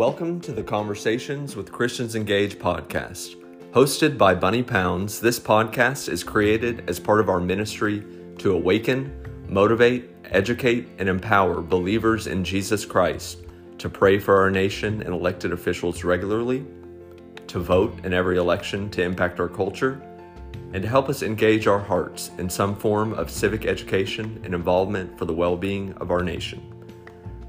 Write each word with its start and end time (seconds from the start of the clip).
Welcome 0.00 0.40
to 0.40 0.52
the 0.52 0.62
Conversations 0.62 1.56
with 1.56 1.70
Christians 1.70 2.14
Engaged 2.14 2.58
podcast. 2.58 3.36
Hosted 3.72 4.16
by 4.16 4.34
Bunny 4.34 4.62
Pounds, 4.62 5.20
this 5.20 5.38
podcast 5.38 6.08
is 6.08 6.24
created 6.24 6.88
as 6.88 6.98
part 6.98 7.20
of 7.20 7.28
our 7.28 7.38
ministry 7.38 8.02
to 8.38 8.52
awaken, 8.52 9.12
motivate, 9.46 10.08
educate, 10.24 10.88
and 10.96 11.06
empower 11.06 11.60
believers 11.60 12.28
in 12.28 12.42
Jesus 12.42 12.86
Christ 12.86 13.40
to 13.76 13.90
pray 13.90 14.18
for 14.18 14.38
our 14.38 14.50
nation 14.50 15.02
and 15.02 15.12
elected 15.12 15.52
officials 15.52 16.02
regularly, 16.02 16.64
to 17.48 17.58
vote 17.58 18.02
in 18.02 18.14
every 18.14 18.38
election 18.38 18.88
to 18.92 19.02
impact 19.02 19.38
our 19.38 19.50
culture, 19.50 20.00
and 20.72 20.82
to 20.82 20.88
help 20.88 21.10
us 21.10 21.22
engage 21.22 21.66
our 21.66 21.78
hearts 21.78 22.30
in 22.38 22.48
some 22.48 22.74
form 22.74 23.12
of 23.12 23.30
civic 23.30 23.66
education 23.66 24.40
and 24.44 24.54
involvement 24.54 25.18
for 25.18 25.26
the 25.26 25.34
well 25.34 25.58
being 25.58 25.92
of 25.98 26.10
our 26.10 26.22
nation. 26.22 26.62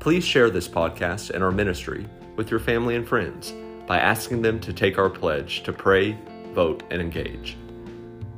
Please 0.01 0.25
share 0.25 0.49
this 0.49 0.67
podcast 0.67 1.29
and 1.29 1.41
our 1.41 1.51
ministry 1.51 2.05
with 2.41 2.49
your 2.49 2.59
family 2.59 2.95
and 2.95 3.07
friends 3.07 3.53
by 3.85 3.99
asking 3.99 4.41
them 4.41 4.59
to 4.59 4.73
take 4.73 4.97
our 4.97 5.11
pledge 5.11 5.61
to 5.61 5.71
pray, 5.71 6.17
vote, 6.53 6.81
and 6.89 6.99
engage. 6.99 7.55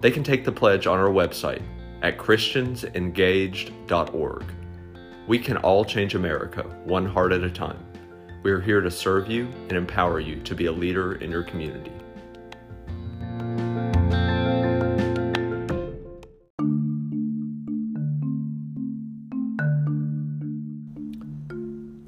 They 0.02 0.12
can 0.12 0.26
take 0.26 0.44
the 0.44 0.52
pledge 0.52 0.88
on 0.88 1.00
our 1.00 1.08
website 1.08 1.62
at 2.02 2.18
christiansengaged.org. 2.18 4.44
We 5.26 5.40
can 5.40 5.56
all 5.56 5.86
change 5.86 6.16
America 6.16 6.64
one 6.84 7.06
heart 7.06 7.32
at 7.32 7.46
a 7.46 7.50
time. 7.50 7.80
We 8.44 8.52
are 8.52 8.60
here 8.60 8.82
to 8.82 8.92
serve 8.92 9.30
you 9.30 9.48
and 9.70 9.72
empower 9.72 10.20
you 10.20 10.42
to 10.42 10.54
be 10.54 10.66
a 10.66 10.72
leader 10.74 11.16
in 11.16 11.32
your 11.32 11.44
community. 11.44 11.94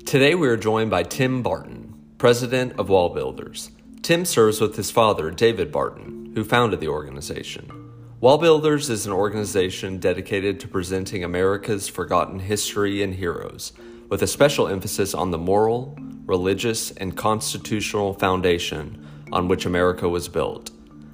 Today 0.06 0.36
we 0.36 0.48
are 0.48 0.56
joined 0.56 0.92
by 0.92 1.04
Tim 1.04 1.44
Barton, 1.44 1.75
president 2.26 2.74
of 2.80 2.90
Wall 2.90 3.10
Builders. 3.10 3.70
Tim 4.02 4.26
serves 4.26 4.60
with 4.60 4.76
his 4.76 4.90
father, 4.90 5.30
David 5.30 5.72
Barton, 5.72 6.32
who 6.34 6.44
founded 6.44 6.80
the 6.80 6.88
organization. 6.88 7.70
Wall 8.20 8.40
Builders 8.40 8.90
is 8.90 9.06
an 9.06 9.12
organization 9.12 10.00
dedicated 10.00 10.60
to 10.60 10.68
presenting 10.68 11.24
America's 11.24 11.88
forgotten 11.88 12.40
history 12.40 13.04
and 13.04 13.14
heroes, 13.14 13.74
with 14.10 14.24
a 14.24 14.28
special 14.28 14.68
emphasis 14.68 15.14
on 15.14 15.30
the 15.30 15.38
moral, 15.38 15.96
religious, 16.26 16.90
and 16.90 17.16
constitutional 17.16 18.16
foundation 18.16 19.08
on 19.32 19.48
which 19.48 19.68
America 19.68 20.10
was 20.10 20.28
built, 20.28 20.72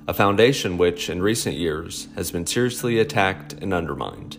a 0.07 0.13
foundation 0.13 0.77
which, 0.77 1.09
in 1.09 1.21
recent 1.21 1.57
years, 1.57 2.07
has 2.15 2.31
been 2.31 2.47
seriously 2.47 2.99
attacked 2.99 3.51
and 3.51 3.73
undermined. 3.73 4.37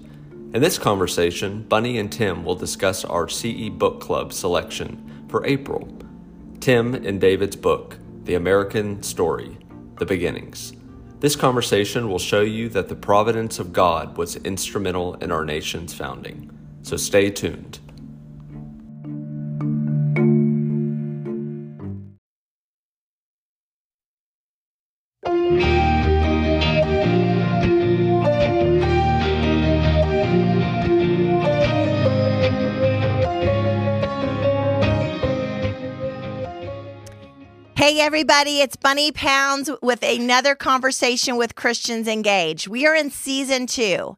In 0.54 0.62
this 0.62 0.78
conversation, 0.78 1.64
Bunny 1.64 1.98
and 1.98 2.10
Tim 2.10 2.46
will 2.46 2.54
discuss 2.54 3.04
our 3.04 3.28
CE 3.28 3.68
Book 3.68 4.00
Club 4.00 4.32
selection 4.32 5.26
for 5.28 5.44
April. 5.44 5.86
Tim 6.62 6.94
and 6.94 7.20
David's 7.20 7.56
book, 7.56 7.98
The 8.22 8.36
American 8.36 9.02
Story 9.02 9.58
The 9.98 10.06
Beginnings. 10.06 10.72
This 11.18 11.34
conversation 11.34 12.08
will 12.08 12.20
show 12.20 12.42
you 12.42 12.68
that 12.68 12.88
the 12.88 12.94
providence 12.94 13.58
of 13.58 13.72
God 13.72 14.16
was 14.16 14.36
instrumental 14.36 15.14
in 15.14 15.32
our 15.32 15.44
nation's 15.44 15.92
founding. 15.92 16.56
So 16.82 16.96
stay 16.96 17.30
tuned. 17.30 17.80
Everybody, 38.04 38.60
it's 38.60 38.74
Bunny 38.74 39.12
Pounds 39.12 39.70
with 39.80 40.02
another 40.02 40.56
conversation 40.56 41.36
with 41.36 41.54
Christians 41.54 42.08
Engaged. 42.08 42.66
We 42.66 42.84
are 42.84 42.96
in 42.96 43.12
season 43.12 43.68
two. 43.68 44.16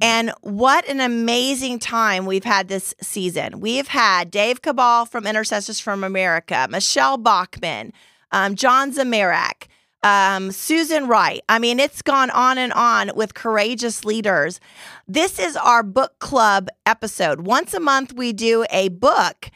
And 0.00 0.30
what 0.42 0.88
an 0.88 1.00
amazing 1.00 1.80
time 1.80 2.26
we've 2.26 2.44
had 2.44 2.68
this 2.68 2.94
season. 3.02 3.58
We've 3.58 3.88
had 3.88 4.30
Dave 4.30 4.62
Kubal 4.62 5.08
from 5.08 5.26
Intercessors 5.26 5.80
from 5.80 6.04
America, 6.04 6.68
Michele 6.70 7.16
Bachmann, 7.16 7.92
um, 8.30 8.54
John 8.54 8.92
Zmirak, 8.92 9.66
um, 10.04 10.52
Susan 10.52 11.08
Wright. 11.08 11.40
I 11.48 11.58
mean, 11.58 11.80
it's 11.80 12.02
gone 12.02 12.30
on 12.30 12.56
and 12.56 12.72
on 12.72 13.10
with 13.16 13.34
courageous 13.34 14.04
leaders. 14.04 14.60
This 15.08 15.40
is 15.40 15.56
our 15.56 15.82
book 15.82 16.20
club 16.20 16.68
episode. 16.86 17.40
Once 17.40 17.74
a 17.74 17.80
month, 17.80 18.12
we 18.12 18.32
do 18.32 18.64
a 18.70 18.90
book 18.90 19.50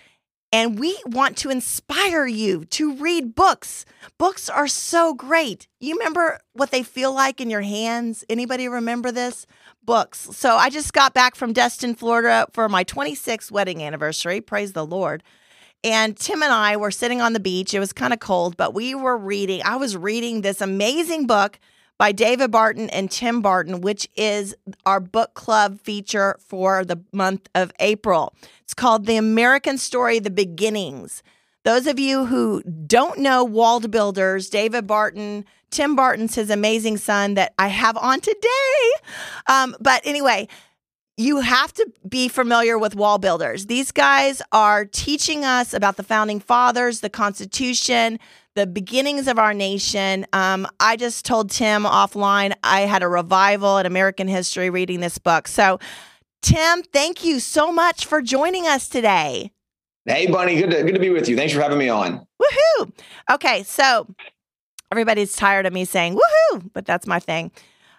and 0.52 0.78
we 0.78 0.96
want 1.06 1.38
to 1.38 1.50
inspire 1.50 2.26
you 2.26 2.66
to 2.66 2.94
read 2.96 3.34
books. 3.34 3.86
Books 4.18 4.50
are 4.50 4.68
so 4.68 5.14
great. 5.14 5.66
You 5.80 5.94
remember 5.94 6.38
what 6.52 6.70
they 6.70 6.82
feel 6.82 7.14
like 7.14 7.40
in 7.40 7.48
your 7.48 7.62
hands? 7.62 8.24
Anybody 8.28 8.68
remember 8.68 9.10
this? 9.10 9.46
Books. 9.82 10.28
So 10.32 10.56
I 10.56 10.68
just 10.68 10.92
got 10.92 11.14
back 11.14 11.34
from 11.34 11.52
Destin, 11.52 11.94
Florida 11.94 12.46
for 12.52 12.68
my 12.68 12.84
26th 12.84 13.50
wedding 13.50 13.82
anniversary. 13.82 14.40
Praise 14.40 14.74
the 14.74 14.86
Lord. 14.86 15.22
And 15.82 16.16
Tim 16.16 16.42
and 16.42 16.52
I 16.52 16.76
were 16.76 16.92
sitting 16.92 17.20
on 17.20 17.32
the 17.32 17.40
beach. 17.40 17.74
It 17.74 17.80
was 17.80 17.92
kind 17.92 18.12
of 18.12 18.20
cold, 18.20 18.56
but 18.56 18.74
we 18.74 18.94
were 18.94 19.16
reading. 19.16 19.62
I 19.64 19.76
was 19.76 19.96
reading 19.96 20.42
this 20.42 20.60
amazing 20.60 21.26
book 21.26 21.58
by 22.02 22.10
David 22.10 22.50
Barton 22.50 22.90
and 22.90 23.08
Tim 23.08 23.42
Barton, 23.42 23.80
which 23.80 24.08
is 24.16 24.56
our 24.84 24.98
book 24.98 25.34
club 25.34 25.78
feature 25.78 26.36
for 26.44 26.84
the 26.84 27.00
month 27.12 27.48
of 27.54 27.70
April. 27.78 28.34
It's 28.62 28.74
called 28.74 29.06
The 29.06 29.14
American 29.14 29.78
Story 29.78 30.18
The 30.18 30.28
Beginnings. 30.28 31.22
Those 31.62 31.86
of 31.86 32.00
you 32.00 32.26
who 32.26 32.60
don't 32.64 33.20
know 33.20 33.44
Wall 33.44 33.78
Builders, 33.78 34.50
David 34.50 34.84
Barton, 34.84 35.44
Tim 35.70 35.94
Barton's 35.94 36.34
his 36.34 36.50
amazing 36.50 36.96
son 36.96 37.34
that 37.34 37.54
I 37.56 37.68
have 37.68 37.96
on 37.96 38.20
today. 38.20 38.90
Um, 39.46 39.76
but 39.78 40.02
anyway, 40.04 40.48
you 41.16 41.38
have 41.38 41.72
to 41.74 41.88
be 42.08 42.26
familiar 42.26 42.78
with 42.78 42.96
wall 42.96 43.18
builders. 43.18 43.66
These 43.66 43.92
guys 43.92 44.42
are 44.50 44.84
teaching 44.86 45.44
us 45.44 45.72
about 45.72 45.96
the 45.96 46.02
founding 46.02 46.40
fathers, 46.40 46.98
the 46.98 47.10
Constitution, 47.10 48.18
the 48.54 48.66
beginnings 48.66 49.28
of 49.28 49.38
our 49.38 49.54
nation. 49.54 50.26
Um, 50.32 50.66
I 50.78 50.96
just 50.96 51.24
told 51.24 51.50
Tim 51.50 51.84
offline 51.84 52.52
I 52.62 52.82
had 52.82 53.02
a 53.02 53.08
revival 53.08 53.78
in 53.78 53.86
American 53.86 54.28
history 54.28 54.70
reading 54.70 55.00
this 55.00 55.18
book. 55.18 55.48
So, 55.48 55.78
Tim, 56.42 56.82
thank 56.82 57.24
you 57.24 57.40
so 57.40 57.72
much 57.72 58.04
for 58.04 58.20
joining 58.20 58.66
us 58.66 58.88
today. 58.88 59.52
Hey, 60.04 60.26
Bunny, 60.26 60.56
good 60.56 60.70
to, 60.70 60.82
good 60.82 60.94
to 60.94 61.00
be 61.00 61.10
with 61.10 61.28
you. 61.28 61.36
Thanks 61.36 61.52
for 61.52 61.60
having 61.60 61.78
me 61.78 61.88
on. 61.88 62.26
Woohoo! 62.40 62.92
Okay, 63.30 63.62
so 63.62 64.08
everybody's 64.90 65.36
tired 65.36 65.64
of 65.64 65.72
me 65.72 65.84
saying 65.84 66.18
woohoo, 66.18 66.70
but 66.72 66.84
that's 66.84 67.06
my 67.06 67.20
thing. 67.20 67.52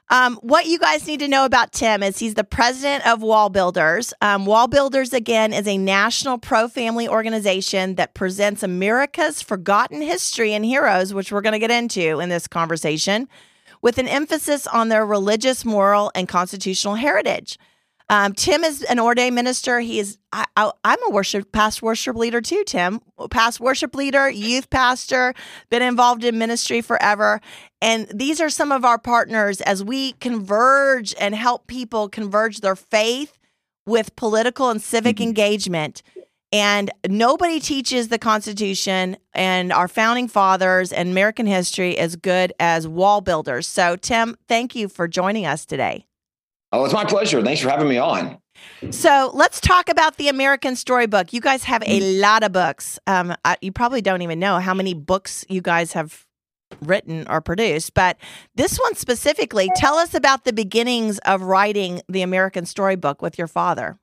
Um, 0.10 0.36
what 0.42 0.66
you 0.66 0.78
guys 0.80 1.08
need 1.08 1.22
to 1.22 1.28
know 1.28 1.46
about 1.46 1.72
Tim 1.72 2.04
is 2.04 2.20
he's 2.20 2.34
the 2.34 2.44
president 2.44 3.08
of 3.08 3.22
Wall 3.22 3.50
Builders. 3.50 4.14
Um, 4.22 4.46
Wall 4.46 4.68
Builders, 4.68 5.14
again, 5.14 5.54
is 5.54 5.68
a 5.68 5.78
national 5.78 6.38
pro 6.38 6.68
family 6.68 7.08
organization 7.08 7.96
that 7.96 8.14
presents 8.14 8.64
America's 8.64 9.42
forgotten 9.42 10.02
history 10.02 10.54
and 10.54 10.66
heroes, 10.66 11.14
which 11.14 11.32
we're 11.32 11.42
going 11.42 11.54
to 11.54 11.60
get 11.60 11.72
into 11.72 12.20
in 12.20 12.30
this 12.30 12.48
conversation, 12.48 13.28
with 13.82 13.98
an 13.98 14.08
emphasis 14.08 14.68
on 14.68 14.90
their 14.90 15.06
religious, 15.06 15.66
moral, 15.66 16.12
and 16.14 16.28
constitutional 16.28 16.96
heritage. 16.96 17.58
Um, 18.10 18.34
Tim 18.34 18.64
is 18.64 18.84
an 18.84 19.00
ordained 19.00 19.36
minister. 19.36 19.80
He 19.80 20.00
is. 20.00 20.18
I, 20.32 20.46
am 20.58 20.98
a 21.08 21.12
worship 21.12 21.52
past 21.52 21.82
worship 21.82 22.16
leader 22.16 22.42
too. 22.42 22.64
Tim, 22.66 23.02
past 23.30 23.60
worship 23.60 23.96
leader, 23.96 24.30
youth 24.30 24.70
pastor, 24.70 25.34
been 25.70 25.82
involved 25.82 26.24
in 26.24 26.38
ministry 26.38 26.82
forever. 26.82 27.40
And 27.82 28.08
these 28.14 28.42
are 28.42 28.50
some 28.50 28.72
of 28.72 28.84
our 28.84 28.98
partners 28.98 29.62
as 29.62 29.84
we 29.84 30.14
converge 30.14 31.14
and 31.20 31.36
help 31.36 31.68
people 31.68 32.10
converge 32.10 32.62
their 32.62 32.76
faith 32.76 33.38
with 33.86 34.16
political 34.16 34.70
and 34.70 34.82
civic 34.82 35.18
mm-hmm. 35.18 35.30
engagement. 35.30 36.02
And 36.52 36.92
nobody 37.10 37.60
teaches 37.60 38.10
the 38.10 38.20
Constitution 38.20 39.18
and 39.34 39.74
our 39.74 39.88
founding 39.88 40.28
fathers 40.28 40.94
and 40.94 41.10
American 41.10 41.48
history 41.48 41.98
as 41.98 42.16
good 42.16 42.54
as 42.60 42.88
wall 42.88 43.22
builders. 43.22 43.68
So, 43.68 43.96
Tim, 43.96 44.38
thank 44.48 44.76
you 44.76 44.88
for 44.88 45.08
joining 45.08 45.48
us 45.48 45.66
today. 45.66 46.06
Oh, 46.74 46.84
it's 46.86 46.94
my 46.94 47.06
pleasure. 47.06 47.40
Thanks 47.44 47.62
for 47.62 47.70
having 47.70 47.88
me 47.88 48.00
on. 48.00 48.40
So 48.90 49.30
let's 49.36 49.62
talk 49.62 49.90
about 49.90 50.18
the 50.18 50.28
American 50.28 50.76
Storybook. 50.76 51.32
You 51.32 51.40
guys 51.40 51.64
have 51.66 51.84
a 51.86 52.20
lot 52.20 52.42
of 52.42 52.52
books. 52.52 52.98
Um, 53.06 53.36
I, 53.46 53.58
you 53.62 53.72
probably 53.72 54.02
don't 54.02 54.24
even 54.24 54.40
know 54.40 54.58
how 54.58 54.74
many 54.74 54.96
books 54.96 55.46
you 55.48 55.62
guys 55.62 55.94
have 55.94 56.26
written 56.82 57.28
or 57.30 57.42
produced, 57.42 57.94
but 57.94 58.18
this 58.56 58.78
one 58.78 58.96
specifically, 58.96 59.70
tell 59.76 59.96
us 59.96 60.16
about 60.16 60.46
the 60.46 60.52
beginnings 60.52 61.20
of 61.20 61.44
writing 61.44 62.02
the 62.10 62.24
American 62.24 62.66
Storybook 62.66 63.22
with 63.22 63.38
your 63.38 63.48
father. 63.48 64.00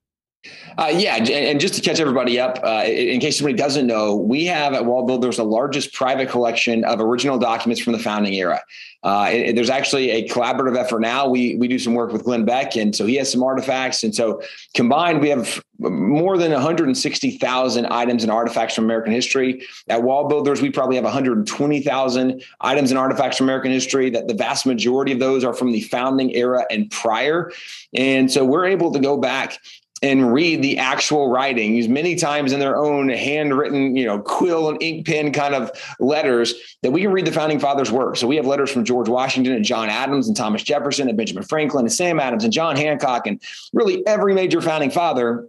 Uh, 0.79 0.91
yeah, 0.95 1.17
and 1.17 1.61
just 1.61 1.75
to 1.75 1.83
catch 1.83 2.01
everybody 2.01 2.41
up, 2.41 2.59
uh, 2.65 2.85
in 2.87 3.21
case 3.21 3.37
somebody 3.39 3.57
doesn't 3.57 3.87
know, 3.87 4.17
we 4.17 4.47
have 4.47 4.73
at 4.73 4.87
Wall 4.87 5.05
Builders 5.05 5.37
the 5.37 5.45
largest 5.45 5.93
private 5.93 6.31
collection 6.31 6.85
of 6.85 7.01
original 7.01 7.39
documents 7.39 7.83
from 7.83 7.93
the 7.93 7.99
founding 7.99 8.33
era. 8.33 8.63
Uh, 9.03 9.29
it, 9.33 9.55
there's 9.55 9.71
actually 9.71 10.11
a 10.11 10.29
collaborative 10.29 10.79
effort 10.79 11.01
now. 11.01 11.27
We 11.27 11.57
we 11.57 11.69
do 11.69 11.79
some 11.79 11.95
work 11.95 12.13
with 12.13 12.25
Glenn 12.25 12.45
Beck, 12.45 12.77
and 12.77 12.95
so 12.95 13.07
he 13.07 13.17
has 13.17 13.33
some 13.33 13.43
artifacts, 13.43 14.03
and 14.05 14.15
so 14.15 14.43
combined 14.75 15.21
we 15.21 15.31
have 15.31 15.63
more 15.79 16.37
than 16.37 16.53
160,000 16.53 17.87
items 17.87 18.23
and 18.23 18.31
artifacts 18.31 18.75
from 18.75 18.85
American 18.85 19.13
history. 19.13 19.67
At 19.89 20.03
Wall 20.03 20.29
Builders, 20.29 20.61
we 20.61 20.71
probably 20.71 20.97
have 20.97 21.05
120,000 21.05 22.45
items 22.61 22.91
and 22.91 22.99
artifacts 22.99 23.39
from 23.39 23.47
American 23.47 23.73
history. 23.73 24.11
That 24.11 24.29
the 24.29 24.35
vast 24.35 24.67
majority 24.67 25.13
of 25.13 25.19
those 25.19 25.45
are 25.45 25.55
from 25.55 25.73
the 25.73 25.81
founding 25.83 26.35
era 26.35 26.65
and 26.71 26.91
prior, 26.91 27.53
and 27.95 28.31
so 28.31 28.45
we're 28.45 28.67
able 28.67 28.93
to 28.93 28.99
go 28.99 29.17
back 29.17 29.59
and 30.03 30.33
read 30.33 30.63
the 30.63 30.79
actual 30.79 31.29
writings 31.29 31.87
many 31.87 32.15
times 32.15 32.53
in 32.53 32.61
their 32.61 32.77
own 32.77 33.09
handwritten, 33.11 33.95
you 33.95 34.07
know, 34.07 34.19
quill 34.19 34.71
and 34.71 34.83
ink 34.83 35.07
pen 35.07 35.33
kind 35.33 35.55
of 35.55 35.71
letters 35.99 36.55
that 36.83 36.91
we 36.91 37.03
can 37.03 37.13
read 37.13 37.27
the 37.27 37.33
founding 37.33 37.59
fathers' 37.59 37.93
work. 37.93 38.17
So 38.17 38.27
we 38.27 38.37
have 38.37 38.47
letters 38.47 38.71
from 38.71 38.85
George 38.85 39.09
Washington 39.09 39.53
and 39.53 39.65
John 39.65 39.91
Adams 39.91 40.27
and 40.27 40.37
Thomas 40.37 40.63
Jefferson 40.63 41.09
and 41.09 41.19
Benjamin 41.19 41.45
Franklin 41.45 41.85
and 41.85 41.93
Sam 41.93 42.19
Adams 42.19 42.45
and 42.45 42.53
John 42.53 42.77
Hancock 42.77 43.27
and 43.27 43.43
really 43.73 44.07
every 44.07 44.35
major 44.35 44.63
founding 44.63 44.91
father 44.91 45.47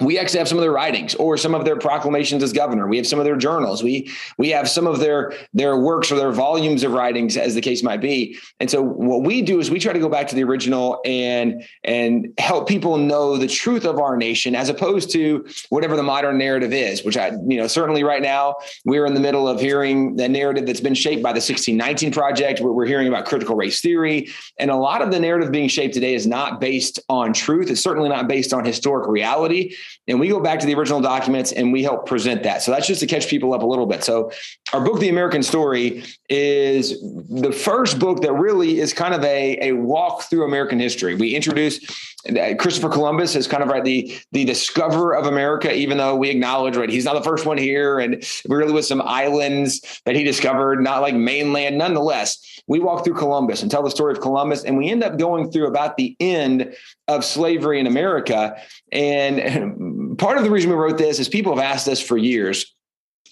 we 0.00 0.18
actually 0.18 0.38
have 0.38 0.48
some 0.48 0.58
of 0.58 0.62
their 0.62 0.72
writings 0.72 1.14
or 1.14 1.36
some 1.36 1.54
of 1.54 1.64
their 1.64 1.76
proclamations 1.76 2.42
as 2.42 2.52
governor. 2.52 2.88
We 2.88 2.96
have 2.96 3.06
some 3.06 3.18
of 3.18 3.24
their 3.24 3.36
journals. 3.36 3.82
We 3.82 4.10
we 4.38 4.50
have 4.50 4.68
some 4.68 4.86
of 4.86 5.00
their 5.00 5.32
their 5.52 5.78
works 5.78 6.10
or 6.10 6.16
their 6.16 6.32
volumes 6.32 6.82
of 6.82 6.92
writings 6.92 7.36
as 7.36 7.54
the 7.54 7.60
case 7.60 7.82
might 7.82 8.00
be. 8.00 8.38
And 8.60 8.70
so 8.70 8.82
what 8.82 9.22
we 9.22 9.42
do 9.42 9.60
is 9.60 9.70
we 9.70 9.78
try 9.78 9.92
to 9.92 9.98
go 9.98 10.08
back 10.08 10.28
to 10.28 10.34
the 10.34 10.44
original 10.44 11.00
and 11.04 11.64
and 11.84 12.32
help 12.38 12.68
people 12.68 12.96
know 12.96 13.36
the 13.36 13.46
truth 13.46 13.84
of 13.84 13.98
our 13.98 14.16
nation 14.16 14.54
as 14.54 14.68
opposed 14.68 15.10
to 15.12 15.46
whatever 15.68 15.96
the 15.96 16.02
modern 16.02 16.38
narrative 16.38 16.72
is 16.72 17.04
which 17.04 17.16
i 17.16 17.30
you 17.46 17.56
know 17.56 17.66
certainly 17.66 18.04
right 18.04 18.22
now 18.22 18.54
we're 18.84 19.06
in 19.06 19.14
the 19.14 19.20
middle 19.20 19.48
of 19.48 19.60
hearing 19.60 20.16
the 20.16 20.28
narrative 20.28 20.66
that's 20.66 20.80
been 20.80 20.94
shaped 20.94 21.22
by 21.22 21.30
the 21.30 21.40
1619 21.40 22.12
project. 22.12 22.60
Where 22.60 22.72
we're 22.72 22.86
hearing 22.86 23.08
about 23.08 23.26
critical 23.26 23.56
race 23.56 23.80
theory. 23.80 24.28
And 24.58 24.70
a 24.70 24.76
lot 24.76 25.02
of 25.02 25.10
the 25.10 25.18
narrative 25.18 25.50
being 25.50 25.68
shaped 25.68 25.94
today 25.94 26.14
is 26.14 26.26
not 26.26 26.60
based 26.60 27.00
on 27.08 27.32
truth. 27.32 27.70
It's 27.70 27.82
certainly 27.82 28.08
not 28.08 28.28
based 28.28 28.52
on 28.52 28.64
historic 28.64 29.08
reality 29.08 29.74
and 30.06 30.20
we 30.20 30.28
go 30.28 30.40
back 30.40 30.58
to 30.60 30.66
the 30.66 30.74
original 30.74 31.00
documents 31.00 31.52
and 31.52 31.72
we 31.72 31.82
help 31.82 32.06
present 32.06 32.42
that. 32.42 32.62
So 32.62 32.70
that's 32.70 32.86
just 32.86 33.00
to 33.00 33.06
catch 33.06 33.28
people 33.28 33.54
up 33.54 33.62
a 33.62 33.66
little 33.66 33.86
bit. 33.86 34.04
So 34.04 34.30
our 34.72 34.84
book, 34.84 35.00
The 35.00 35.08
American 35.08 35.42
Story, 35.42 36.04
is 36.28 37.00
the 37.00 37.52
first 37.52 37.98
book 37.98 38.22
that 38.22 38.32
really 38.32 38.80
is 38.80 38.92
kind 38.92 39.14
of 39.14 39.24
a, 39.24 39.68
a 39.68 39.72
walk 39.72 40.24
through 40.24 40.44
American 40.44 40.78
history. 40.78 41.14
We 41.14 41.34
introduce 41.34 41.80
Uh, 42.28 42.54
Christopher 42.58 42.88
Columbus 42.88 43.36
is 43.36 43.46
kind 43.46 43.62
of 43.62 43.68
right 43.68 43.84
the 43.84 44.16
the 44.32 44.44
discoverer 44.44 45.14
of 45.14 45.26
America, 45.26 45.74
even 45.74 45.98
though 45.98 46.16
we 46.16 46.30
acknowledge 46.30 46.76
right 46.76 46.88
he's 46.88 47.04
not 47.04 47.14
the 47.14 47.22
first 47.22 47.46
one 47.46 47.58
here, 47.58 47.98
and 47.98 48.24
really 48.48 48.72
with 48.72 48.86
some 48.86 49.02
islands 49.02 50.00
that 50.06 50.16
he 50.16 50.24
discovered, 50.24 50.82
not 50.82 51.02
like 51.02 51.14
mainland. 51.14 51.76
Nonetheless, 51.76 52.62
we 52.66 52.80
walk 52.80 53.04
through 53.04 53.14
Columbus 53.14 53.62
and 53.62 53.70
tell 53.70 53.82
the 53.82 53.90
story 53.90 54.12
of 54.12 54.20
Columbus, 54.20 54.64
and 54.64 54.76
we 54.76 54.90
end 54.90 55.04
up 55.04 55.18
going 55.18 55.50
through 55.50 55.66
about 55.66 55.96
the 55.96 56.16
end 56.18 56.74
of 57.08 57.24
slavery 57.24 57.78
in 57.78 57.86
America. 57.86 58.56
And 58.90 60.18
part 60.18 60.38
of 60.38 60.44
the 60.44 60.50
reason 60.50 60.70
we 60.70 60.76
wrote 60.76 60.98
this 60.98 61.18
is 61.18 61.28
people 61.28 61.54
have 61.54 61.64
asked 61.64 61.88
us 61.88 62.00
for 62.00 62.16
years 62.16 62.73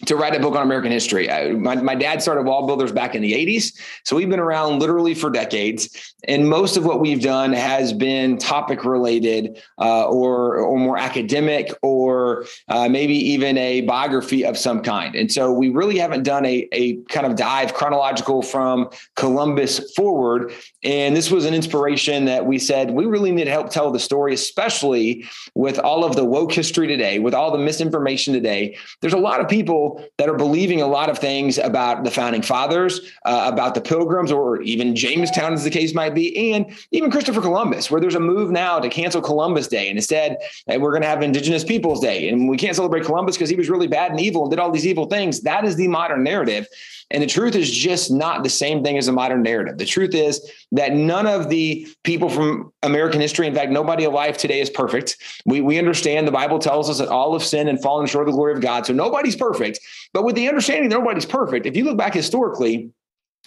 to 0.06 0.17
write 0.17 0.35
a 0.35 0.41
book 0.41 0.56
on 0.56 0.62
American 0.62 0.91
history. 0.91 1.31
I, 1.31 1.53
my, 1.53 1.77
my 1.77 1.94
dad 1.94 2.23
started 2.23 2.44
Wall 2.44 2.67
Builders 2.67 2.91
back 2.91 3.15
in 3.15 3.23
the 3.23 3.33
80s. 3.33 3.79
So 4.05 4.17
we've 4.17 4.29
been 4.29 4.41
around 4.41 4.81
literally 4.81 5.15
for 5.15 5.31
decades. 5.31 6.15
And 6.27 6.49
most 6.49 6.77
of 6.77 6.85
what 6.85 7.00
we've 7.00 7.21
done 7.21 7.53
has 7.53 7.93
been 7.93 8.39
topic 8.39 8.85
related 8.85 9.62
uh, 9.79 10.09
or, 10.09 10.59
or 10.59 10.79
more 10.79 10.99
academic 10.99 11.73
or 11.83 12.47
uh, 12.69 12.89
maybe 12.89 13.15
even 13.15 13.56
a 13.59 13.83
biography 13.83 14.44
of 14.44 14.59
some 14.59 14.83
kind. 14.83 15.15
And 15.15 15.31
so 15.31 15.53
we 15.53 15.69
really 15.69 15.99
haven't 15.99 16.25
done 16.25 16.44
a, 16.47 16.69
a 16.73 16.97
kind 17.05 17.27
of 17.27 17.37
dive 17.37 17.75
chronological 17.75 18.43
from 18.43 18.91
Columbus 19.15 19.93
forward. 19.93 20.53
And 20.83 21.17
this 21.17 21.31
was 21.31 21.44
an 21.44 21.55
inspiration 21.55 22.25
that 22.25 22.44
we 22.44 22.59
said 22.59 22.91
we 22.91 23.05
really 23.05 23.31
need 23.31 23.44
to 23.44 23.50
help 23.50 23.71
tell 23.71 23.91
the 23.91 24.00
story, 24.00 24.35
especially 24.35 25.25
with 25.55 25.79
all 25.79 26.05
of 26.05 26.17
the 26.17 26.25
woke 26.25 26.53
history 26.53 26.87
today, 26.87 27.19
with 27.19 27.35
all 27.35 27.50
the 27.50 27.59
misinformation 27.59 28.35
today. 28.35 28.77
There's 29.00 29.12
a 29.12 29.19
lot 29.19 29.41
of 29.41 29.49
people 29.49 29.81
that 30.19 30.29
are 30.29 30.37
believing 30.37 30.81
a 30.82 30.87
lot 30.87 31.08
of 31.11 31.19
things 31.19 31.58
about 31.58 32.05
the 32.05 32.11
founding 32.11 32.43
fathers, 32.43 33.00
uh, 33.25 33.50
about 33.52 33.75
the 33.75 33.81
pilgrims, 33.81 34.31
or 34.32 34.61
even 34.62 34.94
Jamestown, 34.94 35.52
as 35.52 35.64
the 35.64 35.70
case 35.70 35.94
might 35.94 36.14
be, 36.14 36.52
and 36.52 36.67
even 36.90 37.11
Christopher 37.11 37.40
Columbus, 37.40 37.90
where 37.90 38.00
there's 38.00 38.14
a 38.14 38.20
move 38.20 38.50
now 38.50 38.79
to 38.79 38.88
cancel 38.88 39.20
Columbus 39.20 39.69
Day. 39.69 39.88
And 39.88 39.99
instead, 39.99 40.38
we're 40.67 40.90
going 40.90 41.02
to 41.02 41.08
have 41.08 41.23
Indigenous 41.23 41.64
Peoples 41.64 42.00
Day. 42.00 42.29
And 42.29 42.49
we 42.49 42.56
can't 42.56 42.76
celebrate 42.76 43.05
Columbus 43.05 43.37
because 43.37 43.50
he 43.50 43.56
was 43.56 43.70
really 43.70 43.88
bad 43.88 44.11
and 44.11 44.20
evil 44.20 44.43
and 44.43 44.50
did 44.50 44.58
all 44.58 44.70
these 44.70 44.87
evil 44.87 45.06
things. 45.06 45.40
That 45.43 45.64
is 45.64 45.76
the 45.76 45.88
modern 45.88 46.23
narrative. 46.23 46.67
And 47.12 47.23
the 47.23 47.26
truth 47.26 47.55
is 47.55 47.70
just 47.70 48.11
not 48.11 48.43
the 48.43 48.49
same 48.49 48.82
thing 48.82 48.96
as 48.96 49.06
a 49.06 49.12
modern 49.12 49.43
narrative. 49.43 49.76
The 49.76 49.84
truth 49.84 50.14
is 50.14 50.50
that 50.73 50.94
none 50.94 51.26
of 51.26 51.50
the 51.50 51.87
people 52.05 52.31
from 52.31 52.73
American 52.82 53.20
history, 53.20 53.46
in 53.46 53.55
fact, 53.55 53.70
nobody 53.70 54.05
alive 54.05 54.38
today 54.38 54.61
is 54.61 54.70
perfect. 54.70 55.19
We, 55.44 55.61
we 55.61 55.79
understand 55.79 56.26
the 56.26 56.32
Bible 56.32 56.58
tells 56.58 56.88
us 56.88 56.99
that 56.99 57.08
all 57.08 57.34
have 57.34 57.44
sinned 57.44 57.69
and 57.69 57.81
fallen 57.82 58.06
short 58.06 58.26
of 58.26 58.32
the 58.32 58.37
glory 58.37 58.55
of 58.55 58.62
God. 58.62 58.87
So 58.87 58.94
nobody's 58.94 59.37
perfect. 59.37 59.71
But 60.12 60.24
with 60.24 60.36
the 60.36 60.48
understanding 60.48 60.88
that 60.88 60.98
nobody's 60.98 61.26
perfect, 61.26 61.66
if 61.66 61.76
you 61.76 61.84
look 61.84 61.96
back 61.96 62.14
historically, 62.14 62.90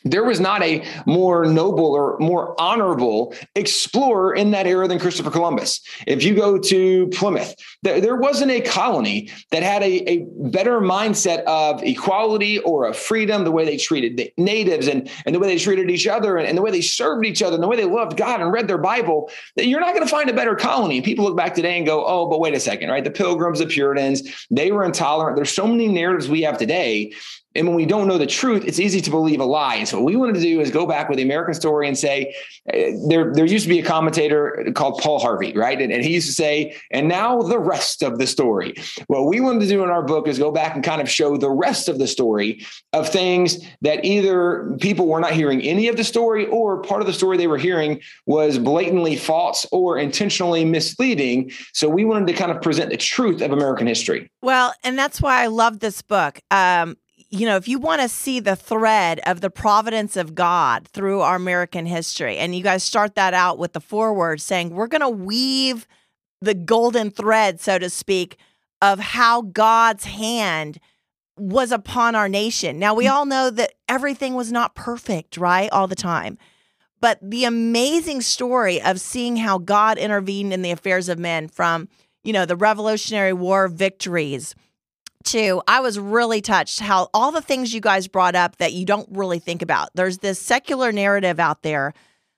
there 0.03 0.23
was 0.23 0.39
not 0.39 0.61
a 0.61 0.85
more 1.05 1.45
noble 1.45 1.93
or 1.93 2.17
more 2.19 2.59
honorable 2.61 3.33
explorer 3.55 4.35
in 4.35 4.51
that 4.51 4.67
era 4.67 4.87
than 4.87 4.99
Christopher 4.99 5.31
Columbus. 5.31 5.81
If 6.05 6.23
you 6.23 6.35
go 6.35 6.59
to 6.59 7.07
Plymouth, 7.07 7.55
there, 7.81 8.15
wasn't 8.15 8.51
a 8.51 8.61
colony 8.61 9.29
that 9.51 9.61
had 9.61 9.83
a, 9.83 10.09
a, 10.09 10.25
better 10.37 10.79
mindset 10.79 11.43
of 11.43 11.83
equality 11.83 12.59
or 12.59 12.85
of 12.85 12.95
freedom, 12.95 13.43
the 13.43 13.51
way 13.51 13.65
they 13.65 13.77
treated 13.77 14.15
the 14.15 14.31
natives 14.37 14.87
and, 14.87 15.09
and 15.25 15.35
the 15.35 15.39
way 15.39 15.47
they 15.47 15.57
treated 15.59 15.91
each 15.91 16.07
other 16.07 16.37
and, 16.37 16.47
and 16.47 16.57
the 16.57 16.61
way 16.61 16.71
they 16.71 16.81
served 16.81 17.25
each 17.25 17.43
other 17.43 17.55
and 17.55 17.63
the 17.63 17.67
way 17.67 17.75
they 17.75 17.85
loved 17.85 18.15
God 18.15 18.41
and 18.41 18.51
read 18.51 18.67
their 18.67 18.77
Bible, 18.77 19.29
you're 19.57 19.81
not 19.81 19.93
going 19.93 20.05
to 20.05 20.09
find 20.09 20.29
a 20.29 20.33
better 20.33 20.55
colony. 20.55 21.01
People 21.01 21.25
look 21.25 21.35
back 21.35 21.53
today 21.53 21.77
and 21.77 21.85
go, 21.85 22.05
oh, 22.05 22.27
but 22.27 22.39
wait 22.39 22.53
a 22.53 22.59
second, 22.59 22.89
right? 22.89 23.03
The 23.03 23.11
pilgrims, 23.11 23.59
the 23.59 23.67
Puritans, 23.67 24.47
they 24.49 24.71
were 24.71 24.85
intolerant. 24.85 25.35
There's 25.35 25.53
so 25.53 25.67
many 25.67 25.87
narratives 25.87 26.29
we 26.29 26.43
have 26.43 26.57
today 26.57 27.11
and 27.55 27.67
when 27.67 27.75
we 27.75 27.85
don't 27.85 28.07
know 28.07 28.17
the 28.17 28.27
truth, 28.27 28.65
it's 28.65 28.79
easy 28.79 29.01
to 29.01 29.09
believe 29.09 29.39
a 29.39 29.45
lie. 29.45 29.75
And 29.75 29.87
so 29.87 29.97
what 29.97 30.05
we 30.05 30.15
wanted 30.15 30.35
to 30.35 30.41
do 30.41 30.59
is 30.59 30.71
go 30.71 30.85
back 30.85 31.07
with 31.07 31.17
the 31.17 31.23
American 31.23 31.53
story 31.53 31.87
and 31.87 31.97
say, 31.97 32.35
uh, 32.71 32.91
there, 33.07 33.33
there 33.33 33.45
used 33.45 33.63
to 33.63 33.69
be 33.69 33.79
a 33.79 33.83
commentator 33.83 34.71
called 34.75 34.99
Paul 35.01 35.19
Harvey, 35.19 35.53
right? 35.53 35.81
And, 35.81 35.91
and 35.91 36.03
he 36.03 36.13
used 36.13 36.27
to 36.27 36.33
say, 36.33 36.75
and 36.91 37.07
now 37.07 37.41
the 37.41 37.59
rest 37.59 38.03
of 38.03 38.17
the 38.17 38.27
story. 38.27 38.75
What 39.07 39.27
we 39.27 39.39
wanted 39.39 39.61
to 39.61 39.67
do 39.67 39.83
in 39.83 39.89
our 39.89 40.03
book 40.03 40.27
is 40.27 40.37
go 40.37 40.51
back 40.51 40.75
and 40.75 40.83
kind 40.83 41.01
of 41.01 41.09
show 41.09 41.37
the 41.37 41.49
rest 41.49 41.87
of 41.87 41.97
the 41.97 42.07
story 42.07 42.65
of 42.93 43.07
things 43.07 43.65
that 43.81 44.03
either 44.03 44.75
people 44.81 45.07
were 45.07 45.19
not 45.19 45.31
hearing 45.31 45.61
any 45.61 45.87
of 45.87 45.95
the 45.95 46.03
story 46.03 46.47
or 46.47 46.81
part 46.81 47.01
of 47.01 47.07
the 47.07 47.13
story 47.13 47.37
they 47.37 47.47
were 47.47 47.57
hearing 47.57 48.01
was 48.25 48.57
blatantly 48.57 49.15
false 49.15 49.65
or 49.71 49.97
intentionally 49.97 50.65
misleading. 50.65 51.51
So 51.73 51.87
we 51.87 52.03
wanted 52.03 52.27
to 52.27 52.33
kind 52.33 52.51
of 52.51 52.61
present 52.61 52.89
the 52.89 52.97
truth 52.97 53.41
of 53.41 53.51
American 53.51 53.87
history. 53.87 54.29
Well, 54.41 54.73
and 54.83 54.97
that's 54.97 55.21
why 55.21 55.41
I 55.41 55.47
love 55.47 55.79
this 55.79 56.01
book. 56.01 56.39
Um, 56.51 56.97
you 57.29 57.45
know, 57.45 57.55
if 57.55 57.67
you 57.67 57.79
want 57.79 58.01
to 58.01 58.09
see 58.09 58.39
the 58.39 58.55
thread 58.55 59.19
of 59.25 59.41
the 59.41 59.49
providence 59.49 60.15
of 60.15 60.35
God 60.35 60.87
through 60.87 61.21
our 61.21 61.35
American 61.35 61.85
history, 61.85 62.37
and 62.37 62.55
you 62.55 62.63
guys 62.63 62.83
start 62.83 63.15
that 63.15 63.33
out 63.33 63.57
with 63.57 63.73
the 63.73 63.81
foreword 63.81 64.41
saying, 64.41 64.69
we're 64.69 64.87
going 64.87 65.01
to 65.01 65.09
weave 65.09 65.87
the 66.41 66.53
golden 66.53 67.09
thread, 67.11 67.59
so 67.59 67.79
to 67.79 67.89
speak, 67.89 68.37
of 68.81 68.99
how 68.99 69.41
God's 69.41 70.05
hand 70.05 70.79
was 71.37 71.71
upon 71.71 72.15
our 72.15 72.29
nation. 72.29 72.79
Now, 72.79 72.93
we 72.93 73.05
mm. 73.05 73.11
all 73.11 73.25
know 73.25 73.49
that 73.49 73.73
everything 73.89 74.35
was 74.35 74.51
not 74.51 74.75
perfect, 74.75 75.37
right? 75.37 75.71
All 75.71 75.87
the 75.87 75.95
time. 75.95 76.37
But 77.01 77.19
the 77.21 77.45
amazing 77.45 78.21
story 78.21 78.81
of 78.81 79.01
seeing 79.01 79.37
how 79.37 79.57
God 79.57 79.97
intervened 79.97 80.53
in 80.53 80.61
the 80.61 80.71
affairs 80.71 81.09
of 81.09 81.19
men 81.19 81.47
from, 81.47 81.89
you 82.23 82.31
know, 82.31 82.45
the 82.45 82.55
Revolutionary 82.55 83.33
War 83.33 83.67
victories 83.67 84.55
too, 85.25 85.61
I 85.67 85.81
was 85.81 85.99
really 85.99 86.41
touched 86.41 86.79
how 86.79 87.09
all 87.13 87.31
the 87.31 87.41
things 87.41 87.73
you 87.73 87.81
guys 87.81 88.07
brought 88.07 88.35
up 88.35 88.57
that 88.57 88.73
you 88.73 88.85
don't 88.85 89.09
really 89.11 89.39
think 89.39 89.61
about. 89.61 89.89
There's 89.95 90.19
this 90.19 90.39
secular 90.39 90.91
narrative 90.91 91.39
out 91.39 91.63
there 91.63 91.93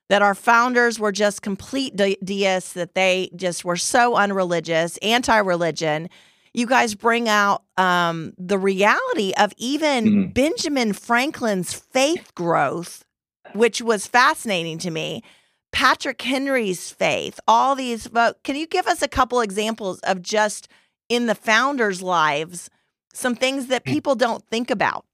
that 0.10 0.22
our 0.22 0.36
founders 0.36 1.00
were 1.00 1.12
just 1.12 1.41
complete 1.41 1.96
de- 1.96 2.17
deists, 2.24 2.74
that 2.74 2.96
they 2.96 3.29
just 3.36 3.65
were 3.65 3.75
so 3.75 4.15
unreligious, 4.15 4.98
anti 4.98 5.38
religion. 5.38 6.10
You 6.53 6.65
guys 6.65 6.96
bring 6.96 7.29
out 7.29 7.63
um, 7.77 8.34
the 8.38 8.58
reality 8.58 9.34
of 9.38 9.53
even 9.58 10.06
mm-hmm. 10.06 10.32
Benjamin 10.32 10.94
Franklin's 10.94 11.74
faith 11.74 12.34
growth, 12.34 13.06
which 13.53 13.82
was 13.82 14.08
fascinating 14.08 14.79
to 14.79 14.91
me. 14.91 15.24
Patrick 15.72 16.22
Henry's 16.22 16.89
faith, 16.89 17.39
all 17.48 17.75
these. 17.75 18.08
Can 18.44 18.56
you 18.56 18.65
give 18.65 18.88
us 18.88 19.01
a 19.01 19.08
couple 19.08 19.41
examples 19.41 20.00
of 20.00 20.22
just 20.22 20.67
in 21.10 21.27
the 21.27 21.36
founders' 21.36 22.01
lives? 22.01 22.70
Some 23.18 23.36
things 23.36 23.68
that 23.68 23.84
people 23.94 24.16
don't 24.16 24.44
think 24.50 24.70
about. 24.70 25.07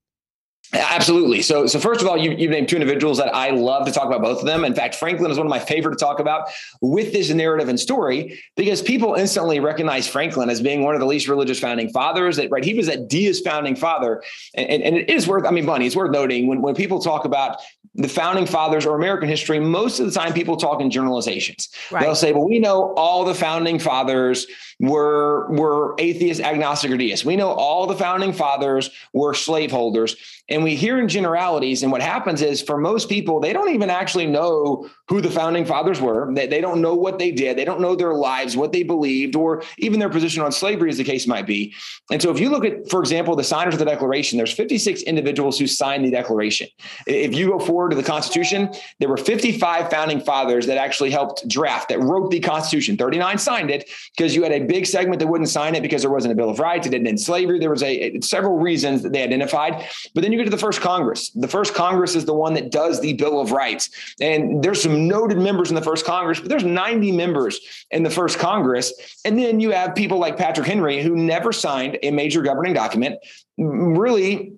Absolutely. 0.74 1.44
So, 1.44 1.68
so 1.68 1.80
first 1.80 2.02
of 2.02 2.08
all, 2.08 2.18
you, 2.18 2.32
you've 2.32 2.50
named 2.50 2.68
two 2.68 2.76
individuals 2.76 3.20
that 3.20 3.34
I 3.34 3.52
love 3.52 3.86
to 3.86 3.92
talk 3.92 4.08
about 4.08 4.22
both 4.22 4.40
of 4.40 4.46
them. 4.46 4.66
In 4.66 4.74
fact, 4.74 4.96
Franklin 4.96 5.30
is 5.30 5.38
one 5.38 5.46
of 5.46 5.52
my 5.52 5.60
favorite 5.60 5.92
to 5.92 6.04
talk 6.04 6.20
about 6.20 6.50
with 6.82 7.14
this 7.14 7.30
narrative 7.30 7.70
and 7.70 7.80
story 7.80 8.40
because 8.56 8.82
people 8.82 9.14
instantly 9.14 9.60
recognize 9.60 10.08
Franklin 10.08 10.50
as 10.50 10.62
being 10.62 10.84
one 10.84 10.96
of 10.96 11.00
the 11.00 11.06
least 11.06 11.28
religious 11.28 11.60
founding 11.60 11.90
fathers. 11.90 12.38
That 12.38 12.50
right, 12.50 12.64
he 12.64 12.74
was 12.74 12.88
that 12.88 13.08
deist 13.08 13.44
founding 13.44 13.76
father, 13.76 14.24
and, 14.56 14.68
and, 14.68 14.84
and 14.84 14.98
it 14.98 15.10
is 15.10 15.28
worth. 15.28 15.46
I 15.46 15.52
mean, 15.52 15.66
Bunny, 15.66 15.86
it's 15.86 15.96
worth 15.96 16.12
noting 16.12 16.48
when 16.48 16.62
when 16.62 16.74
people 16.74 17.00
talk 17.00 17.26
about 17.26 17.58
the 17.96 18.10
founding 18.10 18.48
fathers 18.48 18.88
or 18.88 18.96
American 18.96 19.30
history, 19.30 19.60
most 19.60 20.00
of 20.00 20.08
the 20.08 20.12
time 20.12 20.34
people 20.34 20.58
talk 20.58 20.82
in 20.82 20.90
generalizations. 20.90 21.70
Right. 21.92 22.02
They'll 22.02 22.16
say, 22.16 22.34
"Well, 22.34 22.48
we 22.48 22.58
know 22.58 22.94
all 22.96 23.26
the 23.26 23.36
founding 23.36 23.78
fathers." 23.78 24.48
were 24.80 25.48
were 25.50 25.96
atheist, 25.98 26.42
agnostic, 26.42 26.92
or 26.92 26.98
deist. 26.98 27.26
We 27.26 27.36
know 27.36 27.52
all 27.52 27.88
the 27.88 27.96
founding 27.96 28.34
fathers 28.34 28.90
were 29.14 29.34
slaveholders, 29.34 30.16
and 30.50 30.63
we 30.64 30.76
hear 30.76 31.00
in 31.00 31.08
generalities. 31.08 31.84
And 31.84 31.92
what 31.92 32.02
happens 32.02 32.42
is, 32.42 32.62
for 32.62 32.78
most 32.78 33.10
people, 33.10 33.40
they 33.40 33.54
don't 33.54 33.74
even 33.74 33.90
actually 33.90 34.28
know 34.28 34.90
who 35.10 35.22
the 35.22 35.30
founding 35.30 35.66
fathers 35.66 36.00
were. 36.00 36.34
They, 36.34 36.48
they 36.48 36.62
don't 36.62 36.82
know 36.82 36.96
what 36.96 37.20
they 37.20 37.32
did. 37.32 37.58
They 37.58 37.66
don't 37.66 37.82
know 37.82 37.96
their 37.96 38.14
lives, 38.14 38.56
what 38.56 38.72
they 38.72 38.84
believed, 38.84 39.36
or 39.36 39.64
even 39.78 40.00
their 40.00 40.10
position 40.10 40.44
on 40.44 40.52
slavery, 40.52 40.90
as 40.90 40.98
the 40.98 41.04
case 41.04 41.28
might 41.28 41.46
be. 41.46 41.74
And 42.12 42.22
so, 42.22 42.32
if 42.32 42.40
you 42.40 42.50
look 42.50 42.64
at, 42.64 42.90
for 42.90 43.02
example, 43.02 43.36
the 43.36 43.44
signers 43.44 43.76
of 43.76 43.80
the 43.80 43.86
Declaration, 43.86 44.38
there's 44.38 44.54
56 44.54 45.02
individuals 45.04 45.60
who 45.60 45.68
signed 45.68 46.06
the 46.06 46.12
Declaration. 46.12 46.68
If 47.06 47.36
you 47.36 47.50
go 47.50 47.60
forward 47.60 47.90
to 47.90 47.96
the 47.96 48.04
Constitution, 48.04 48.70
there 49.00 49.10
were 49.10 49.18
55 49.18 49.90
founding 49.90 50.22
fathers 50.22 50.68
that 50.68 50.78
actually 50.78 51.12
helped 51.12 51.48
draft, 51.48 51.90
that 51.90 52.00
wrote 52.00 52.32
the 52.32 52.40
Constitution. 52.40 52.98
39 52.98 53.38
signed 53.38 53.72
it 53.72 53.90
because 54.16 54.36
you 54.36 54.44
had 54.44 54.52
a 54.54 54.62
big 54.62 54.86
segment 54.86 55.20
that 55.20 55.28
wouldn't 55.28 55.50
sign 55.50 55.76
it 55.76 55.82
because 55.82 56.02
there 56.02 56.12
wasn't 56.12 56.32
a 56.32 56.36
Bill 56.36 56.50
of 56.50 56.60
Rights. 56.60 56.88
It 56.88 56.92
didn't 56.92 57.08
end 57.08 57.20
slavery. 57.20 57.60
There 57.60 57.70
was 57.70 57.84
a, 57.84 58.20
several 58.22 58.58
reasons 58.58 59.04
that 59.04 59.12
they 59.12 59.24
identified. 59.24 59.86
But 60.14 60.22
then 60.22 60.32
you 60.32 60.38
get 60.38 60.46
to 60.46 60.50
the 60.50 60.58
first 60.58 60.82
Congress. 60.82 61.30
The 61.32 61.48
first 61.48 61.74
Congress 61.74 62.16
is 62.16 62.26
the 62.26 62.34
one 62.34 62.54
that 62.54 62.72
does 62.72 63.02
the 63.02 63.14
Bill 63.14 63.42
of 63.42 63.52
Rights. 63.52 63.90
And 64.22 64.64
there's 64.64 64.82
some 64.82 64.93
noted 64.94 65.38
members 65.38 65.70
in 65.70 65.76
the 65.76 65.82
first 65.82 66.06
Congress, 66.06 66.40
but 66.40 66.50
there's 66.50 66.64
90 66.64 67.12
members 67.12 67.60
in 67.92 68.04
the 68.04 68.10
first 68.10 68.40
Congress. 68.40 68.94
And 69.26 69.38
then 69.38 69.60
you 69.60 69.72
have 69.72 69.96
people 69.96 70.18
like 70.18 70.38
Patrick 70.38 70.68
Henry, 70.68 71.02
who 71.02 71.16
never 71.16 71.52
signed 71.52 71.98
a 72.04 72.12
major 72.12 72.42
governing 72.42 72.74
document, 72.74 73.20
really 73.58 74.54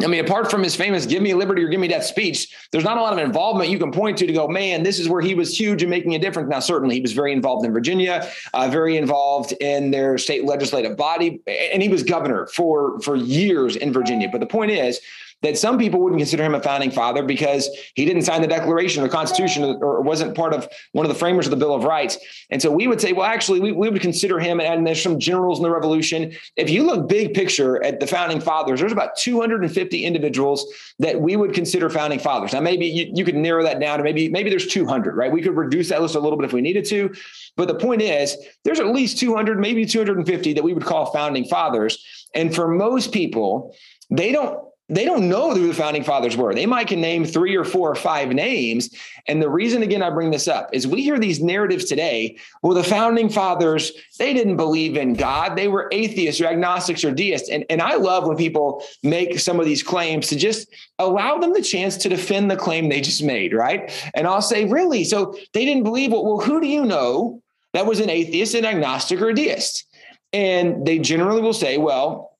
I 0.00 0.06
mean, 0.06 0.24
apart 0.24 0.48
from 0.48 0.62
his 0.62 0.76
famous 0.76 1.06
"Give 1.06 1.20
me 1.20 1.34
liberty 1.34 1.64
or 1.64 1.68
give 1.68 1.80
me 1.80 1.88
death" 1.88 2.04
speech, 2.04 2.54
there's 2.70 2.84
not 2.84 2.98
a 2.98 3.00
lot 3.00 3.12
of 3.12 3.18
involvement 3.18 3.68
you 3.68 3.80
can 3.80 3.90
point 3.90 4.16
to 4.18 4.26
to 4.28 4.32
go, 4.32 4.46
man, 4.46 4.84
this 4.84 5.00
is 5.00 5.08
where 5.08 5.20
he 5.20 5.34
was 5.34 5.58
huge 5.58 5.82
in 5.82 5.90
making 5.90 6.14
a 6.14 6.20
difference. 6.20 6.48
Now, 6.48 6.60
certainly, 6.60 6.94
he 6.94 7.00
was 7.00 7.12
very 7.12 7.32
involved 7.32 7.66
in 7.66 7.72
Virginia, 7.72 8.30
uh, 8.54 8.68
very 8.68 8.96
involved 8.96 9.52
in 9.60 9.90
their 9.90 10.16
state 10.16 10.44
legislative 10.44 10.96
body, 10.96 11.40
and 11.48 11.82
he 11.82 11.88
was 11.88 12.04
governor 12.04 12.46
for 12.46 13.00
for 13.00 13.16
years 13.16 13.74
in 13.74 13.92
Virginia. 13.92 14.28
But 14.30 14.38
the 14.38 14.46
point 14.46 14.70
is, 14.70 15.00
that 15.42 15.56
some 15.56 15.78
people 15.78 16.00
wouldn't 16.00 16.20
consider 16.20 16.42
him 16.42 16.54
a 16.54 16.62
founding 16.62 16.90
father 16.90 17.22
because 17.22 17.68
he 17.94 18.04
didn't 18.04 18.22
sign 18.22 18.42
the 18.42 18.48
Declaration 18.48 19.02
or 19.02 19.06
the 19.06 19.12
Constitution 19.12 19.64
or 19.80 20.00
wasn't 20.00 20.34
part 20.34 20.52
of 20.52 20.68
one 20.92 21.06
of 21.06 21.12
the 21.12 21.18
framers 21.18 21.46
of 21.46 21.50
the 21.50 21.56
Bill 21.56 21.74
of 21.74 21.84
Rights. 21.84 22.18
And 22.50 22.60
so 22.60 22.70
we 22.70 22.88
would 22.88 23.00
say, 23.00 23.12
well, 23.12 23.26
actually, 23.26 23.60
we, 23.60 23.72
we 23.72 23.88
would 23.88 24.02
consider 24.02 24.38
him, 24.38 24.60
and 24.60 24.86
there's 24.86 25.02
some 25.02 25.18
generals 25.18 25.58
in 25.58 25.62
the 25.62 25.70
Revolution. 25.70 26.34
If 26.56 26.70
you 26.70 26.82
look 26.82 27.08
big 27.08 27.34
picture 27.34 27.82
at 27.84 28.00
the 28.00 28.06
founding 28.06 28.40
fathers, 28.40 28.80
there's 28.80 28.92
about 28.92 29.16
250 29.16 30.04
individuals 30.04 30.66
that 30.98 31.20
we 31.20 31.36
would 31.36 31.54
consider 31.54 31.88
founding 31.88 32.18
fathers. 32.18 32.52
Now, 32.52 32.60
maybe 32.60 32.86
you, 32.86 33.10
you 33.14 33.24
could 33.24 33.36
narrow 33.36 33.62
that 33.62 33.80
down 33.80 33.98
to 33.98 34.04
maybe 34.04 34.28
maybe 34.28 34.50
there's 34.50 34.66
200, 34.66 35.14
right? 35.14 35.30
We 35.30 35.42
could 35.42 35.56
reduce 35.56 35.88
that 35.90 36.02
list 36.02 36.16
a 36.16 36.20
little 36.20 36.38
bit 36.38 36.44
if 36.46 36.52
we 36.52 36.60
needed 36.60 36.84
to. 36.86 37.14
But 37.56 37.68
the 37.68 37.74
point 37.74 38.02
is, 38.02 38.36
there's 38.64 38.80
at 38.80 38.88
least 38.88 39.18
200, 39.18 39.58
maybe 39.58 39.84
250 39.86 40.52
that 40.54 40.64
we 40.64 40.74
would 40.74 40.84
call 40.84 41.06
founding 41.06 41.44
fathers. 41.44 42.04
And 42.34 42.54
for 42.54 42.68
most 42.68 43.12
people, 43.12 43.74
they 44.10 44.32
don't 44.32 44.67
they 44.88 45.04
don't 45.04 45.28
know 45.28 45.54
who 45.54 45.66
the 45.66 45.74
founding 45.74 46.02
fathers 46.02 46.36
were. 46.36 46.54
They 46.54 46.64
might 46.64 46.88
can 46.88 47.00
name 47.00 47.24
three 47.24 47.54
or 47.56 47.64
four 47.64 47.90
or 47.90 47.94
five 47.94 48.30
names. 48.30 48.88
And 49.26 49.42
the 49.42 49.50
reason, 49.50 49.82
again, 49.82 50.02
I 50.02 50.08
bring 50.08 50.30
this 50.30 50.48
up 50.48 50.70
is 50.72 50.86
we 50.86 51.02
hear 51.02 51.18
these 51.18 51.42
narratives 51.42 51.84
today. 51.84 52.38
Well, 52.62 52.74
the 52.74 52.82
founding 52.82 53.28
fathers, 53.28 53.92
they 54.18 54.32
didn't 54.32 54.56
believe 54.56 54.96
in 54.96 55.12
God. 55.12 55.56
They 55.56 55.68
were 55.68 55.88
atheists 55.92 56.40
or 56.40 56.46
agnostics 56.46 57.04
or 57.04 57.12
deists. 57.12 57.50
And, 57.50 57.66
and 57.68 57.82
I 57.82 57.96
love 57.96 58.26
when 58.26 58.36
people 58.38 58.82
make 59.02 59.38
some 59.38 59.60
of 59.60 59.66
these 59.66 59.82
claims 59.82 60.28
to 60.28 60.36
just 60.36 60.68
allow 60.98 61.36
them 61.36 61.52
the 61.52 61.62
chance 61.62 61.98
to 61.98 62.08
defend 62.08 62.50
the 62.50 62.56
claim 62.56 62.88
they 62.88 63.02
just 63.02 63.22
made, 63.22 63.52
right? 63.52 63.92
And 64.14 64.26
I'll 64.26 64.40
say, 64.40 64.64
really? 64.64 65.04
So 65.04 65.36
they 65.52 65.66
didn't 65.66 65.84
believe 65.84 66.12
it. 66.12 66.24
Well, 66.24 66.40
who 66.40 66.62
do 66.62 66.66
you 66.66 66.86
know 66.86 67.42
that 67.74 67.84
was 67.84 68.00
an 68.00 68.08
atheist, 68.08 68.54
an 68.54 68.64
agnostic, 68.64 69.20
or 69.20 69.28
a 69.28 69.34
deist? 69.34 69.84
And 70.32 70.86
they 70.86 70.98
generally 70.98 71.42
will 71.42 71.52
say, 71.52 71.76
well, 71.76 72.37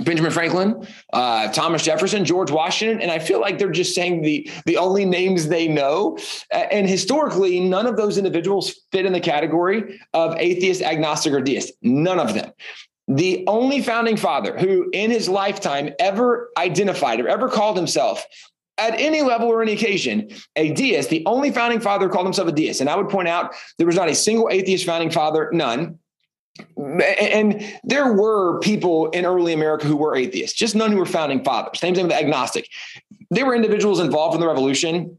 Benjamin 0.00 0.30
Franklin, 0.30 0.86
uh, 1.12 1.50
Thomas 1.52 1.82
Jefferson, 1.82 2.24
George 2.24 2.50
Washington, 2.50 3.00
and 3.00 3.10
I 3.10 3.18
feel 3.18 3.40
like 3.40 3.58
they're 3.58 3.70
just 3.70 3.94
saying 3.94 4.22
the 4.22 4.50
the 4.66 4.76
only 4.76 5.04
names 5.04 5.48
they 5.48 5.68
know. 5.68 6.18
And 6.52 6.88
historically, 6.88 7.60
none 7.60 7.86
of 7.86 7.96
those 7.96 8.18
individuals 8.18 8.74
fit 8.92 9.06
in 9.06 9.12
the 9.12 9.20
category 9.20 9.98
of 10.12 10.36
atheist, 10.38 10.82
agnostic, 10.82 11.32
or 11.32 11.40
deist. 11.40 11.72
None 11.82 12.20
of 12.20 12.34
them. 12.34 12.52
The 13.08 13.44
only 13.46 13.82
founding 13.82 14.16
father 14.16 14.58
who, 14.58 14.90
in 14.92 15.10
his 15.10 15.28
lifetime, 15.28 15.94
ever 15.98 16.50
identified 16.58 17.20
or 17.20 17.28
ever 17.28 17.48
called 17.48 17.76
himself 17.76 18.26
at 18.78 19.00
any 19.00 19.22
level 19.22 19.48
or 19.48 19.62
any 19.62 19.72
occasion, 19.72 20.28
a 20.56 20.72
deist, 20.72 21.08
the 21.08 21.24
only 21.24 21.50
founding 21.50 21.80
father 21.80 22.08
called 22.08 22.26
himself 22.26 22.48
a 22.48 22.52
deist. 22.52 22.80
And 22.80 22.90
I 22.90 22.96
would 22.96 23.08
point 23.08 23.28
out 23.28 23.54
there 23.78 23.86
was 23.86 23.96
not 23.96 24.10
a 24.10 24.14
single 24.14 24.50
atheist 24.50 24.84
founding 24.84 25.10
father, 25.10 25.48
none 25.52 25.98
and 26.76 27.64
there 27.84 28.12
were 28.12 28.60
people 28.60 29.10
in 29.10 29.24
early 29.24 29.52
America 29.52 29.86
who 29.86 29.96
were 29.96 30.16
atheists, 30.16 30.56
just 30.56 30.74
none 30.74 30.92
who 30.92 30.98
were 30.98 31.06
founding 31.06 31.44
fathers. 31.44 31.80
Same 31.80 31.94
thing 31.94 32.04
with 32.04 32.12
agnostic. 32.12 32.68
There 33.30 33.46
were 33.46 33.54
individuals 33.54 34.00
involved 34.00 34.34
in 34.34 34.40
the 34.40 34.46
revolution 34.46 35.18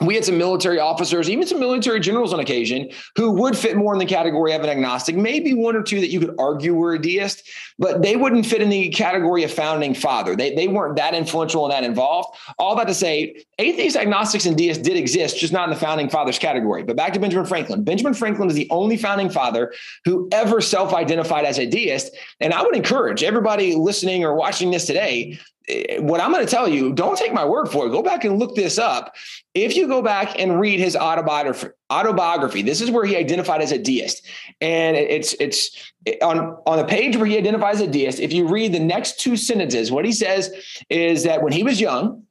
we 0.00 0.14
had 0.14 0.24
some 0.24 0.36
military 0.36 0.78
officers, 0.78 1.30
even 1.30 1.46
some 1.46 1.58
military 1.58 2.00
generals 2.00 2.32
on 2.34 2.40
occasion, 2.40 2.90
who 3.16 3.30
would 3.32 3.56
fit 3.56 3.76
more 3.76 3.94
in 3.94 3.98
the 3.98 4.06
category 4.06 4.52
of 4.52 4.62
an 4.62 4.68
agnostic. 4.68 5.16
Maybe 5.16 5.54
one 5.54 5.74
or 5.74 5.82
two 5.82 6.00
that 6.00 6.10
you 6.10 6.20
could 6.20 6.34
argue 6.38 6.74
were 6.74 6.94
a 6.94 6.98
deist, 7.00 7.48
but 7.78 8.02
they 8.02 8.14
wouldn't 8.14 8.44
fit 8.44 8.60
in 8.60 8.68
the 8.68 8.90
category 8.90 9.42
of 9.42 9.50
founding 9.50 9.94
father. 9.94 10.36
They, 10.36 10.54
they 10.54 10.68
weren't 10.68 10.96
that 10.96 11.14
influential 11.14 11.64
and 11.64 11.72
that 11.72 11.82
involved. 11.82 12.36
All 12.58 12.76
that 12.76 12.88
to 12.88 12.94
say, 12.94 13.44
atheists, 13.58 13.96
agnostics, 13.96 14.44
and 14.44 14.56
deists 14.56 14.82
did 14.82 14.98
exist, 14.98 15.38
just 15.38 15.52
not 15.52 15.68
in 15.68 15.74
the 15.74 15.80
founding 15.80 16.10
fathers 16.10 16.38
category. 16.38 16.82
But 16.82 16.96
back 16.96 17.14
to 17.14 17.20
Benjamin 17.20 17.46
Franklin. 17.46 17.82
Benjamin 17.82 18.12
Franklin 18.12 18.50
is 18.50 18.54
the 18.54 18.68
only 18.70 18.98
founding 18.98 19.30
father 19.30 19.72
who 20.04 20.28
ever 20.30 20.60
self 20.60 20.92
identified 20.92 21.46
as 21.46 21.58
a 21.58 21.66
deist. 21.66 22.14
And 22.40 22.52
I 22.52 22.62
would 22.62 22.76
encourage 22.76 23.22
everybody 23.22 23.74
listening 23.74 24.24
or 24.24 24.34
watching 24.34 24.70
this 24.70 24.84
today 24.84 25.38
Eh, 25.68 25.98
what 25.98 26.20
I'm 26.20 26.32
going 26.32 26.44
to 26.44 26.50
tell 26.50 26.68
you, 26.68 26.92
don't 26.92 27.18
take 27.18 27.32
my 27.32 27.44
word 27.44 27.66
for 27.66 27.86
it. 27.86 27.90
Go 27.90 28.02
back 28.02 28.24
and 28.24 28.38
look 28.38 28.54
this 28.54 28.78
up. 28.78 29.14
If 29.54 29.76
you 29.76 29.88
go 29.88 30.02
back 30.02 30.38
and 30.38 30.60
read 30.60 30.78
his 30.78 30.94
autobiography, 30.94 31.68
autobiography, 31.90 32.62
this 32.62 32.80
is 32.80 32.90
where 32.90 33.04
he 33.04 33.16
identified 33.16 33.62
as 33.62 33.72
a 33.72 33.78
deist, 33.78 34.26
and 34.60 34.96
it's 34.96 35.34
it's 35.40 35.92
on 36.22 36.56
on 36.66 36.78
the 36.78 36.84
page 36.84 37.16
where 37.16 37.26
he 37.26 37.36
identifies 37.36 37.80
a 37.80 37.86
deist. 37.86 38.20
If 38.20 38.32
you 38.32 38.46
read 38.46 38.72
the 38.72 38.80
next 38.80 39.18
two 39.20 39.36
sentences, 39.36 39.90
what 39.90 40.04
he 40.04 40.12
says 40.12 40.52
is 40.88 41.24
that 41.24 41.42
when 41.42 41.52
he 41.52 41.62
was 41.62 41.80
young, 41.80 42.24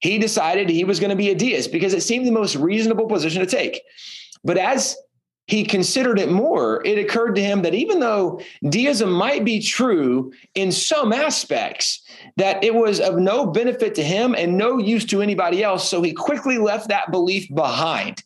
he 0.00 0.18
decided 0.18 0.68
he 0.68 0.84
was 0.84 0.98
going 0.98 1.10
to 1.10 1.16
be 1.16 1.30
a 1.30 1.34
deist 1.34 1.70
because 1.70 1.94
it 1.94 2.02
seemed 2.02 2.26
the 2.26 2.32
most 2.32 2.56
reasonable 2.56 3.06
position 3.06 3.40
to 3.40 3.46
take. 3.46 3.82
But 4.42 4.56
as 4.56 4.96
he 5.50 5.64
considered 5.64 6.20
it 6.20 6.30
more, 6.30 6.80
it 6.86 6.96
occurred 6.96 7.34
to 7.34 7.42
him 7.42 7.62
that 7.62 7.74
even 7.74 7.98
though 7.98 8.40
deism 8.68 9.10
might 9.10 9.44
be 9.44 9.60
true 9.60 10.32
in 10.54 10.70
some 10.70 11.12
aspects, 11.12 12.02
that 12.36 12.62
it 12.62 12.72
was 12.72 13.00
of 13.00 13.16
no 13.16 13.46
benefit 13.46 13.96
to 13.96 14.04
him 14.04 14.36
and 14.36 14.56
no 14.56 14.78
use 14.78 15.04
to 15.06 15.20
anybody 15.20 15.64
else. 15.64 15.88
So 15.88 16.02
he 16.02 16.12
quickly 16.12 16.58
left 16.58 16.88
that 16.88 17.10
belief 17.10 17.52
behind. 17.52 18.22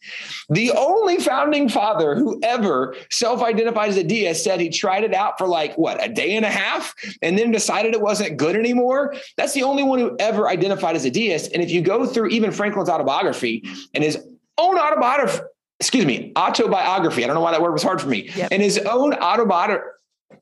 The 0.51 0.73
only 0.73 1.17
founding 1.17 1.71
father 1.71 2.15
who 2.15 2.39
ever 2.43 2.95
self 3.11 3.43
identified 3.43 3.89
as 3.89 3.97
a 3.97 4.05
deist 4.05 4.45
said 4.45 4.61
he 4.61 4.69
tried 4.69 5.05
it 5.05 5.15
out 5.15 5.39
for 5.39 5.47
like, 5.47 5.79
what, 5.79 6.05
a 6.05 6.13
day 6.13 6.37
and 6.37 6.45
a 6.45 6.51
half 6.51 6.95
and 7.23 7.39
then 7.39 7.51
decided 7.51 7.95
it 7.95 8.03
wasn't 8.03 8.37
good 8.37 8.55
anymore. 8.55 9.15
That's 9.39 9.55
the 9.55 9.63
only 9.63 9.83
one 9.83 9.99
who 9.99 10.15
ever 10.19 10.47
identified 10.47 10.95
as 10.95 11.07
a 11.07 11.11
deist. 11.11 11.53
And 11.55 11.63
if 11.63 11.71
you 11.71 11.81
go 11.81 12.05
through 12.05 12.29
even 12.29 12.51
Franklin's 12.51 12.91
autobiography 12.91 13.65
and 13.95 14.05
his 14.05 14.19
own 14.59 14.79
autobiography, 14.79 15.41
excuse 15.81 16.07
me, 16.07 16.33
autobiography. 16.37 17.25
I 17.25 17.27
don't 17.27 17.35
know 17.35 17.41
why 17.41 17.53
that 17.53 17.63
word 17.63 17.73
was 17.73 17.83
hard 17.83 18.01
for 18.01 18.09
me. 18.09 18.31
Yep. 18.35 18.49
And 18.53 18.63
his 18.63 18.79
own 18.79 19.15
autobiography. 19.15 19.91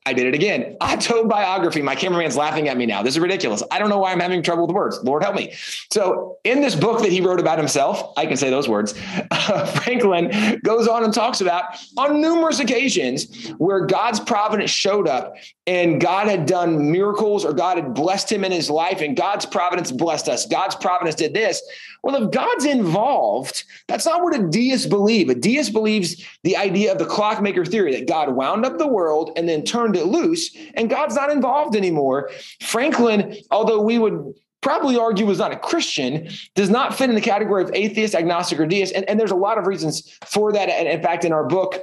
I 0.05 0.13
did 0.13 0.27
it 0.27 0.33
again. 0.33 0.75
Autobiography. 0.83 1.81
My 1.81 1.95
cameraman's 1.95 2.35
laughing 2.35 2.67
at 2.67 2.77
me 2.77 2.85
now. 2.85 3.03
This 3.03 3.15
is 3.15 3.19
ridiculous. 3.19 3.63
I 3.71 3.79
don't 3.79 3.89
know 3.89 3.99
why 3.99 4.11
I'm 4.11 4.19
having 4.19 4.43
trouble 4.43 4.67
with 4.67 4.75
words. 4.75 4.99
Lord 5.03 5.23
help 5.23 5.35
me. 5.35 5.53
So, 5.91 6.37
in 6.43 6.61
this 6.61 6.75
book 6.75 7.01
that 7.01 7.11
he 7.11 7.21
wrote 7.21 7.39
about 7.39 7.57
himself, 7.57 8.11
I 8.17 8.25
can 8.25 8.35
say 8.35 8.49
those 8.49 8.67
words. 8.67 8.93
Uh, 9.31 9.65
Franklin 9.81 10.59
goes 10.63 10.87
on 10.87 11.03
and 11.03 11.13
talks 11.13 11.41
about 11.41 11.65
on 11.97 12.19
numerous 12.21 12.59
occasions 12.59 13.49
where 13.57 13.85
God's 13.85 14.19
providence 14.19 14.71
showed 14.71 15.07
up 15.07 15.35
and 15.67 16.01
God 16.01 16.27
had 16.27 16.45
done 16.45 16.91
miracles 16.91 17.45
or 17.45 17.53
God 17.53 17.77
had 17.77 17.93
blessed 17.93 18.31
him 18.31 18.43
in 18.43 18.51
his 18.51 18.69
life 18.69 19.01
and 19.01 19.15
God's 19.15 19.45
providence 19.45 19.91
blessed 19.91 20.27
us. 20.27 20.45
God's 20.45 20.75
providence 20.75 21.15
did 21.15 21.33
this. 21.33 21.61
Well, 22.03 22.21
if 22.21 22.31
God's 22.31 22.65
involved, 22.65 23.63
that's 23.87 24.05
not 24.05 24.21
what 24.21 24.35
a 24.35 24.47
deist 24.49 24.89
believe. 24.89 25.29
A 25.29 25.35
deist 25.35 25.71
believes 25.71 26.23
the 26.43 26.57
idea 26.57 26.91
of 26.91 26.99
the 26.99 27.05
clockmaker 27.05 27.63
theory 27.63 27.93
that 27.95 28.07
God 28.07 28.35
wound 28.35 28.65
up 28.65 28.77
the 28.77 28.87
world 28.87 29.31
and 29.37 29.47
then 29.47 29.63
turned 29.63 29.95
it 29.95 30.05
loose 30.05 30.55
and 30.75 30.89
God's 30.89 31.15
not 31.15 31.31
involved 31.31 31.77
anymore. 31.77 32.29
Franklin, 32.61 33.37
although 33.51 33.81
we 33.81 33.99
would 33.99 34.33
probably 34.59 34.97
argue 34.97 35.25
was 35.25 35.39
not 35.39 35.53
a 35.53 35.57
Christian, 35.59 36.29
does 36.55 36.69
not 36.69 36.93
fit 36.93 37.09
in 37.09 37.15
the 37.15 37.21
category 37.21 37.63
of 37.63 37.71
atheist, 37.73 38.15
agnostic, 38.15 38.59
or 38.59 38.65
deist. 38.65 38.93
And, 38.93 39.07
and 39.09 39.17
there's 39.19 39.31
a 39.31 39.35
lot 39.35 39.57
of 39.57 39.65
reasons 39.65 40.17
for 40.25 40.51
that. 40.51 40.69
And 40.69 40.87
in 40.87 41.01
fact, 41.01 41.23
in 41.23 41.31
our 41.31 41.45
book, 41.45 41.79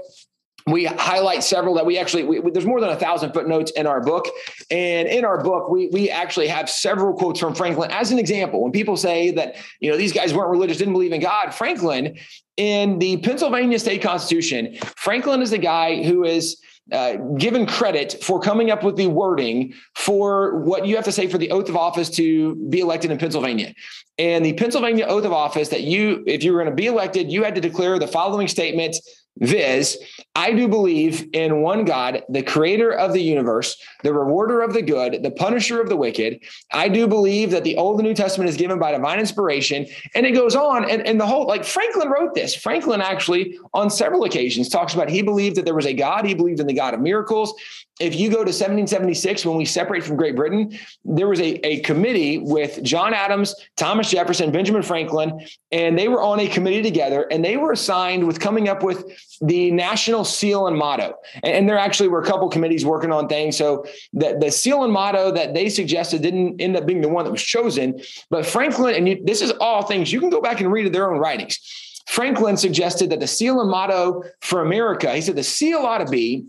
we 0.70 0.84
highlight 0.84 1.42
several 1.42 1.74
that 1.74 1.86
we 1.86 1.98
actually 1.98 2.24
we, 2.24 2.40
we, 2.40 2.50
there's 2.50 2.66
more 2.66 2.80
than 2.80 2.90
a 2.90 2.96
thousand 2.96 3.32
footnotes 3.32 3.70
in 3.72 3.86
our 3.86 4.00
book 4.00 4.26
and 4.70 5.08
in 5.08 5.24
our 5.24 5.42
book 5.42 5.70
we 5.70 5.88
we 5.88 6.10
actually 6.10 6.48
have 6.48 6.68
several 6.68 7.14
quotes 7.14 7.40
from 7.40 7.54
franklin 7.54 7.90
as 7.90 8.10
an 8.12 8.18
example 8.18 8.62
when 8.62 8.72
people 8.72 8.96
say 8.96 9.30
that 9.30 9.56
you 9.80 9.90
know 9.90 9.96
these 9.96 10.12
guys 10.12 10.34
weren't 10.34 10.50
religious 10.50 10.78
didn't 10.78 10.92
believe 10.92 11.12
in 11.12 11.20
god 11.20 11.54
franklin 11.54 12.16
in 12.56 12.98
the 12.98 13.16
pennsylvania 13.18 13.78
state 13.78 14.02
constitution 14.02 14.76
franklin 14.96 15.42
is 15.42 15.50
the 15.50 15.58
guy 15.58 16.02
who 16.02 16.24
is 16.24 16.60
uh, 16.92 17.16
given 17.38 17.66
credit 17.66 18.16
for 18.20 18.40
coming 18.40 18.70
up 18.70 18.82
with 18.82 18.96
the 18.96 19.06
wording 19.06 19.72
for 19.94 20.58
what 20.60 20.86
you 20.86 20.96
have 20.96 21.04
to 21.04 21.12
say 21.12 21.28
for 21.28 21.38
the 21.38 21.50
oath 21.52 21.68
of 21.68 21.76
office 21.76 22.10
to 22.10 22.56
be 22.68 22.80
elected 22.80 23.12
in 23.12 23.18
Pennsylvania. 23.18 23.72
And 24.18 24.44
the 24.44 24.54
Pennsylvania 24.54 25.06
oath 25.06 25.24
of 25.24 25.32
office 25.32 25.68
that 25.68 25.82
you, 25.82 26.24
if 26.26 26.42
you 26.42 26.52
were 26.52 26.58
going 26.58 26.70
to 26.70 26.74
be 26.74 26.86
elected, 26.86 27.30
you 27.30 27.44
had 27.44 27.54
to 27.54 27.60
declare 27.60 27.98
the 28.00 28.08
following 28.08 28.48
statement 28.48 28.96
Viz, 29.40 29.99
I 30.35 30.52
do 30.52 30.68
believe 30.68 31.28
in 31.32 31.62
one 31.62 31.85
God, 31.85 32.23
the 32.28 32.42
creator 32.42 32.92
of 32.92 33.12
the 33.12 33.23
universe, 33.23 33.76
the 34.02 34.12
rewarder 34.12 34.61
of 34.61 34.75
the 34.75 34.82
good, 34.82 35.23
the 35.23 35.30
punisher 35.30 35.80
of 35.80 35.88
the 35.88 35.97
wicked. 35.97 36.40
I 36.73 36.88
do 36.88 37.09
believe 37.09 37.50
that 37.50 37.64
the 37.64 37.76
Old 37.76 37.99
and 37.99 38.06
New 38.06 38.14
Testament 38.14 38.50
is 38.50 38.56
given 38.56 38.78
by 38.78 38.92
divine 38.92 39.18
inspiration. 39.18 39.87
And 40.14 40.26
it 40.26 40.32
goes 40.32 40.54
on. 40.54 40.88
And, 40.88 41.06
and 41.06 41.20
the 41.20 41.26
whole, 41.26 41.47
like 41.47 41.64
Franklin 41.64 42.11
wrote 42.11 42.35
this. 42.35 42.54
Franklin 42.54 43.00
actually, 43.00 43.59
on 43.73 43.90
several 43.90 44.25
occasions, 44.25 44.68
talks 44.68 44.94
about 44.94 45.09
he 45.09 45.23
believed 45.23 45.56
that 45.56 45.64
there 45.64 45.75
was 45.75 45.87
a 45.87 45.94
God. 45.94 46.26
He 46.26 46.35
believed 46.35 46.61
in 46.61 46.66
the 46.66 46.75
God 46.75 46.94
of 46.94 47.00
miracles 47.00 47.54
if 48.00 48.16
you 48.16 48.28
go 48.28 48.37
to 48.37 48.50
1776, 48.50 49.45
when 49.45 49.57
we 49.57 49.66
separate 49.66 50.02
from 50.02 50.16
Great 50.16 50.35
Britain, 50.35 50.76
there 51.04 51.28
was 51.28 51.38
a, 51.38 51.64
a 51.66 51.80
committee 51.80 52.38
with 52.38 52.83
John 52.83 53.12
Adams, 53.12 53.54
Thomas 53.76 54.11
Jefferson, 54.11 54.50
Benjamin 54.50 54.83
Franklin, 54.83 55.47
and 55.71 55.99
they 55.99 56.09
were 56.09 56.23
on 56.23 56.40
a 56.40 56.49
committee 56.49 56.83
together 56.83 57.26
and 57.30 57.45
they 57.45 57.59
were 57.59 57.73
assigned 57.73 58.26
with 58.26 58.40
coming 58.40 58.69
up 58.69 58.83
with 58.83 59.04
the 59.42 59.71
national 59.71 60.25
seal 60.25 60.66
and 60.66 60.76
motto. 60.76 61.14
And, 61.42 61.54
and 61.54 61.69
there 61.69 61.78
actually 61.78 62.09
were 62.09 62.23
a 62.23 62.26
couple 62.26 62.49
committees 62.49 62.87
working 62.87 63.12
on 63.12 63.28
things. 63.28 63.57
So 63.57 63.85
the, 64.14 64.37
the 64.40 64.50
seal 64.50 64.83
and 64.83 64.92
motto 64.92 65.30
that 65.33 65.52
they 65.52 65.69
suggested 65.69 66.23
didn't 66.23 66.61
end 66.61 66.76
up 66.76 66.87
being 66.87 67.02
the 67.02 67.09
one 67.09 67.25
that 67.25 67.30
was 67.30 67.42
chosen. 67.42 68.00
But 68.30 68.47
Franklin, 68.47 68.95
and 68.95 69.09
you, 69.09 69.23
this 69.23 69.42
is 69.42 69.52
all 69.61 69.83
things 69.83 70.11
you 70.11 70.21
can 70.21 70.30
go 70.30 70.40
back 70.40 70.61
and 70.61 70.73
read 70.73 70.90
their 70.92 71.12
own 71.12 71.19
writings. 71.19 71.59
Franklin 72.07 72.57
suggested 72.57 73.11
that 73.11 73.21
the 73.21 73.26
seal 73.26 73.61
and 73.61 73.71
motto 73.71 74.25
for 74.40 74.62
America, 74.62 75.12
he 75.14 75.21
said 75.21 75.37
the 75.37 75.45
seal 75.45 75.78
ought 75.78 75.99
to 75.99 76.11
be 76.11 76.49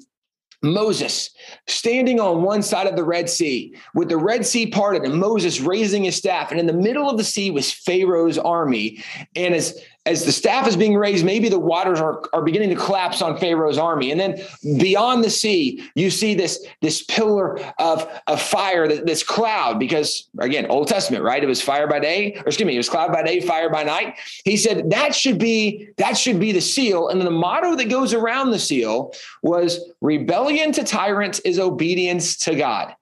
Moses 0.62 1.32
standing 1.68 2.20
on 2.20 2.44
one 2.44 2.62
side 2.62 2.88
of 2.88 2.96
the 2.96 3.04
Red 3.04 3.30
Sea 3.30 3.76
with 3.96 4.10
the 4.10 4.18
Red 4.18 4.46
Sea 4.46 4.68
parted 4.68 5.04
and 5.04 5.20
Moses 5.20 5.60
raising 5.60 6.04
his 6.04 6.16
staff. 6.16 6.52
And 6.52 6.60
in 6.60 6.68
the 6.68 6.74
middle 6.74 7.10
of 7.10 7.18
the 7.18 7.24
sea 7.24 7.50
was 7.52 7.72
Pharaoh's 7.72 8.38
army. 8.38 9.04
And 9.36 9.56
as 9.56 9.80
as 10.06 10.26
the 10.26 10.32
staff 10.32 10.68
is 10.68 10.76
being 10.76 10.96
raised, 10.96 11.24
maybe 11.24 11.48
the 11.48 11.60
waters 11.60 12.00
are, 12.00 12.24
are 12.34 12.42
beginning 12.42 12.70
to 12.70 12.76
collapse 12.76 13.22
on 13.22 13.38
Pharaoh's 13.38 13.78
army. 13.78 14.12
And 14.12 14.20
then 14.20 14.42
beyond 14.80 15.24
the 15.24 15.30
sea, 15.30 15.84
you 15.94 16.10
see 16.10 16.34
this, 16.34 16.66
this 16.82 17.04
pillar 17.04 17.60
of, 17.78 18.10
of 18.26 18.42
fire, 18.42 18.88
this 18.88 19.22
cloud, 19.22 19.80
because 19.80 20.28
again, 20.40 20.66
Old 20.68 20.88
Testament, 20.88 21.24
right? 21.24 21.44
It 21.44 21.48
was 21.48 21.62
fire 21.62 21.88
by 21.88 22.00
day, 22.00 22.34
or 22.34 22.48
excuse 22.48 22.66
me, 22.66 22.74
it 22.74 22.78
was 22.78 22.90
cloud 22.90 23.12
by 23.12 23.22
day, 23.22 23.42
fire 23.42 23.70
by 23.70 23.84
night. 23.84 24.18
He 24.44 24.58
said 24.58 24.90
that 24.90 25.14
should 25.14 25.38
be, 25.38 25.90
that 25.98 26.18
should 26.18 26.40
be 26.40 26.52
the 26.52 26.62
seal. 26.62 27.10
And 27.10 27.20
then 27.20 27.26
the 27.26 27.32
motto 27.32 27.76
that 27.76 27.90
goes 27.90 28.14
around 28.14 28.52
the 28.52 28.60
seal 28.60 29.14
was 29.44 29.92
rebellion 30.02 30.72
to 30.72 30.84
tyrants 30.84 31.40
is 31.42 31.60
obedience 31.60 32.38
to 32.38 32.56
God. 32.56 32.96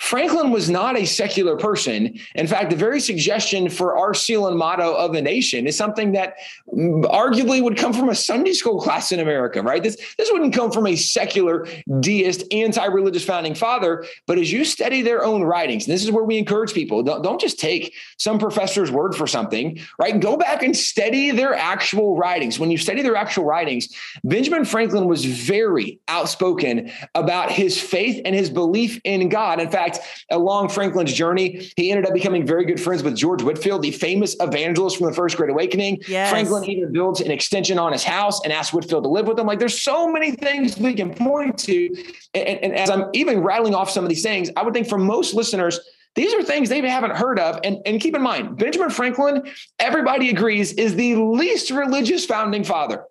Franklin 0.00 0.50
was 0.50 0.70
not 0.70 0.98
a 0.98 1.04
secular 1.04 1.56
person. 1.56 2.18
In 2.34 2.46
fact, 2.46 2.70
the 2.70 2.76
very 2.76 3.00
suggestion 3.00 3.68
for 3.68 3.98
our 3.98 4.14
seal 4.14 4.48
and 4.48 4.58
motto 4.58 4.94
of 4.94 5.12
the 5.12 5.20
nation 5.20 5.66
is 5.66 5.76
something 5.76 6.12
that 6.12 6.36
arguably 6.72 7.62
would 7.62 7.76
come 7.76 7.92
from 7.92 8.08
a 8.08 8.14
Sunday 8.14 8.54
school 8.54 8.80
class 8.80 9.12
in 9.12 9.20
America, 9.20 9.62
right? 9.62 9.82
This, 9.82 9.98
this 10.16 10.32
wouldn't 10.32 10.54
come 10.54 10.72
from 10.72 10.86
a 10.86 10.96
secular, 10.96 11.68
deist, 12.00 12.44
anti 12.50 12.84
religious 12.86 13.24
founding 13.24 13.54
father. 13.54 14.06
But 14.26 14.38
as 14.38 14.50
you 14.50 14.64
study 14.64 15.02
their 15.02 15.22
own 15.22 15.42
writings, 15.42 15.84
this 15.84 16.02
is 16.02 16.10
where 16.10 16.24
we 16.24 16.38
encourage 16.38 16.72
people 16.72 17.02
don't, 17.02 17.22
don't 17.22 17.40
just 17.40 17.60
take 17.60 17.94
some 18.18 18.38
professor's 18.38 18.90
word 18.90 19.14
for 19.14 19.26
something, 19.26 19.78
right? 19.98 20.18
Go 20.18 20.38
back 20.38 20.62
and 20.62 20.74
study 20.74 21.30
their 21.30 21.54
actual 21.54 22.16
writings. 22.16 22.58
When 22.58 22.70
you 22.70 22.78
study 22.78 23.02
their 23.02 23.16
actual 23.16 23.44
writings, 23.44 23.94
Benjamin 24.24 24.64
Franklin 24.64 25.04
was 25.04 25.26
very 25.26 26.00
outspoken 26.08 26.90
about 27.14 27.52
his 27.52 27.78
faith 27.78 28.22
and 28.24 28.34
his 28.34 28.48
belief 28.48 28.98
in 29.04 29.28
God. 29.28 29.60
In 29.60 29.70
fact, 29.70 29.89
fact, 29.92 30.24
along 30.30 30.68
Franklin's 30.68 31.12
journey, 31.12 31.70
he 31.76 31.90
ended 31.90 32.06
up 32.06 32.14
becoming 32.14 32.46
very 32.46 32.64
good 32.64 32.80
friends 32.80 33.02
with 33.02 33.16
George 33.16 33.42
Whitefield, 33.42 33.82
the 33.82 33.90
famous 33.90 34.36
evangelist 34.40 34.98
from 34.98 35.06
the 35.06 35.12
First 35.12 35.36
Great 35.36 35.50
Awakening. 35.50 36.00
Yes. 36.08 36.30
Franklin 36.30 36.64
even 36.64 36.92
builds 36.92 37.20
an 37.20 37.30
extension 37.30 37.78
on 37.78 37.92
his 37.92 38.04
house 38.04 38.42
and 38.44 38.52
asks 38.52 38.72
Whitfield 38.72 39.04
to 39.04 39.10
live 39.10 39.26
with 39.26 39.38
him. 39.38 39.46
Like 39.46 39.58
there's 39.58 39.80
so 39.80 40.10
many 40.10 40.32
things 40.32 40.78
we 40.78 40.94
can 40.94 41.14
point 41.14 41.58
to. 41.60 41.86
And, 42.34 42.58
and 42.64 42.74
as 42.74 42.90
I'm 42.90 43.06
even 43.14 43.40
rattling 43.40 43.74
off 43.74 43.90
some 43.90 44.04
of 44.04 44.08
these 44.08 44.22
things, 44.22 44.50
I 44.56 44.62
would 44.62 44.74
think 44.74 44.88
for 44.88 44.98
most 44.98 45.34
listeners, 45.34 45.80
these 46.16 46.34
are 46.34 46.42
things 46.42 46.68
they 46.68 46.80
haven't 46.80 47.16
heard 47.16 47.38
of. 47.38 47.60
And, 47.62 47.78
and 47.86 48.00
keep 48.00 48.16
in 48.16 48.22
mind, 48.22 48.56
Benjamin 48.56 48.90
Franklin, 48.90 49.42
everybody 49.78 50.30
agrees, 50.30 50.72
is 50.72 50.96
the 50.96 51.14
least 51.14 51.70
religious 51.70 52.26
founding 52.26 52.64
father. 52.64 53.04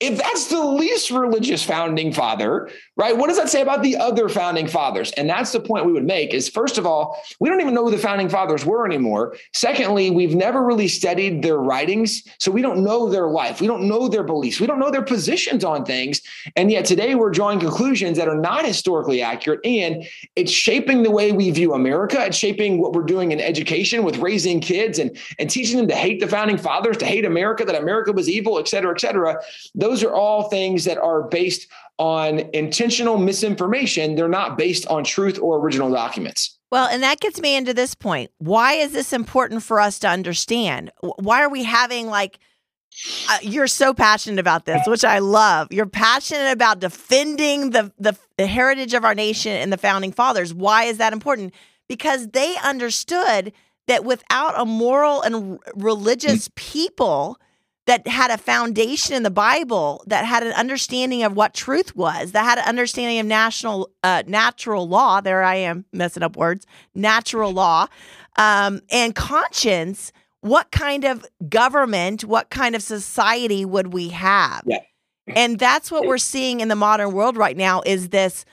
If 0.00 0.18
that's 0.18 0.48
the 0.48 0.62
least 0.62 1.12
religious 1.12 1.62
founding 1.62 2.12
father, 2.12 2.68
right? 2.96 3.16
What 3.16 3.28
does 3.28 3.36
that 3.36 3.48
say 3.48 3.62
about 3.62 3.82
the 3.82 3.96
other 3.96 4.28
founding 4.28 4.66
fathers? 4.66 5.12
And 5.12 5.30
that's 5.30 5.52
the 5.52 5.60
point 5.60 5.86
we 5.86 5.92
would 5.92 6.04
make 6.04 6.34
is 6.34 6.48
first 6.48 6.78
of 6.78 6.84
all, 6.84 7.22
we 7.38 7.48
don't 7.48 7.60
even 7.60 7.74
know 7.74 7.84
who 7.84 7.92
the 7.92 7.98
founding 7.98 8.28
fathers 8.28 8.66
were 8.66 8.84
anymore. 8.84 9.36
Secondly, 9.52 10.10
we've 10.10 10.34
never 10.34 10.64
really 10.64 10.88
studied 10.88 11.42
their 11.42 11.58
writings. 11.58 12.24
So 12.38 12.50
we 12.50 12.60
don't 12.60 12.82
know 12.82 13.08
their 13.08 13.28
life. 13.28 13.60
We 13.60 13.68
don't 13.68 13.86
know 13.86 14.08
their 14.08 14.24
beliefs. 14.24 14.58
We 14.58 14.66
don't 14.66 14.80
know 14.80 14.90
their 14.90 15.00
positions 15.00 15.64
on 15.64 15.84
things. 15.84 16.20
And 16.56 16.72
yet 16.72 16.84
today 16.84 17.14
we're 17.14 17.30
drawing 17.30 17.60
conclusions 17.60 18.18
that 18.18 18.26
are 18.26 18.38
not 18.38 18.66
historically 18.66 19.22
accurate. 19.22 19.60
And 19.64 20.04
it's 20.34 20.52
shaping 20.52 21.04
the 21.04 21.10
way 21.12 21.30
we 21.30 21.50
view 21.52 21.72
America. 21.72 22.20
It's 22.26 22.36
shaping 22.36 22.78
what 22.78 22.94
we're 22.94 23.02
doing 23.02 23.30
in 23.30 23.40
education 23.40 24.02
with 24.02 24.18
raising 24.18 24.60
kids 24.60 24.98
and, 24.98 25.16
and 25.38 25.48
teaching 25.48 25.76
them 25.76 25.86
to 25.86 25.94
hate 25.94 26.18
the 26.18 26.26
founding 26.26 26.58
fathers, 26.58 26.96
to 26.96 27.06
hate 27.06 27.24
America, 27.24 27.64
that 27.64 27.80
America 27.80 28.12
was 28.12 28.28
evil, 28.28 28.58
et 28.58 28.66
cetera, 28.66 28.92
et 28.92 29.00
cetera 29.00 29.38
those 29.84 30.02
are 30.02 30.14
all 30.14 30.48
things 30.48 30.86
that 30.86 30.96
are 30.96 31.24
based 31.24 31.68
on 31.98 32.38
intentional 32.54 33.18
misinformation. 33.18 34.14
They're 34.14 34.28
not 34.28 34.56
based 34.56 34.86
on 34.86 35.04
truth 35.04 35.38
or 35.38 35.58
original 35.58 35.90
documents. 35.90 36.58
Well, 36.72 36.88
and 36.88 37.02
that 37.02 37.20
gets 37.20 37.38
me 37.38 37.54
into 37.54 37.74
this 37.74 37.94
point. 37.94 38.30
Why 38.38 38.72
is 38.72 38.92
this 38.92 39.12
important 39.12 39.62
for 39.62 39.78
us 39.80 39.98
to 39.98 40.08
understand? 40.08 40.90
Why 41.18 41.42
are 41.42 41.50
we 41.50 41.64
having 41.64 42.06
like, 42.06 42.38
uh, 43.28 43.38
you're 43.42 43.66
so 43.66 43.92
passionate 43.92 44.38
about 44.38 44.64
this, 44.64 44.80
which 44.86 45.04
I 45.04 45.18
love. 45.18 45.68
You're 45.70 45.84
passionate 45.84 46.50
about 46.50 46.80
defending 46.80 47.70
the, 47.70 47.92
the, 47.98 48.16
the 48.38 48.46
heritage 48.46 48.94
of 48.94 49.04
our 49.04 49.14
nation 49.14 49.52
and 49.52 49.70
the 49.70 49.76
founding 49.76 50.12
fathers. 50.12 50.54
Why 50.54 50.84
is 50.84 50.96
that 50.96 51.12
important? 51.12 51.52
Because 51.88 52.28
they 52.28 52.56
understood 52.64 53.52
that 53.86 54.02
without 54.02 54.58
a 54.58 54.64
moral 54.64 55.20
and 55.20 55.58
religious 55.74 56.48
people, 56.56 57.38
that 57.86 58.06
had 58.06 58.30
a 58.30 58.38
foundation 58.38 59.14
in 59.14 59.22
the 59.22 59.30
Bible, 59.30 60.02
that 60.06 60.24
had 60.24 60.42
an 60.42 60.52
understanding 60.52 61.22
of 61.22 61.36
what 61.36 61.52
truth 61.52 61.94
was, 61.94 62.32
that 62.32 62.44
had 62.44 62.58
an 62.58 62.64
understanding 62.64 63.18
of 63.18 63.26
national 63.26 63.90
uh, 64.02 64.22
natural 64.26 64.88
law. 64.88 65.20
There 65.20 65.42
I 65.42 65.56
am 65.56 65.84
messing 65.92 66.22
up 66.22 66.36
words. 66.36 66.66
Natural 66.94 67.52
law 67.52 67.86
um, 68.36 68.80
and 68.90 69.14
conscience. 69.14 70.12
What 70.40 70.70
kind 70.70 71.04
of 71.04 71.24
government, 71.48 72.24
what 72.24 72.50
kind 72.50 72.74
of 72.74 72.82
society 72.82 73.64
would 73.64 73.92
we 73.92 74.10
have? 74.10 74.62
Yeah. 74.66 74.80
And 75.26 75.58
that's 75.58 75.90
what 75.90 76.06
we're 76.06 76.18
seeing 76.18 76.60
in 76.60 76.68
the 76.68 76.76
modern 76.76 77.12
world 77.12 77.36
right 77.36 77.56
now. 77.56 77.82
Is 77.86 78.10
this, 78.10 78.44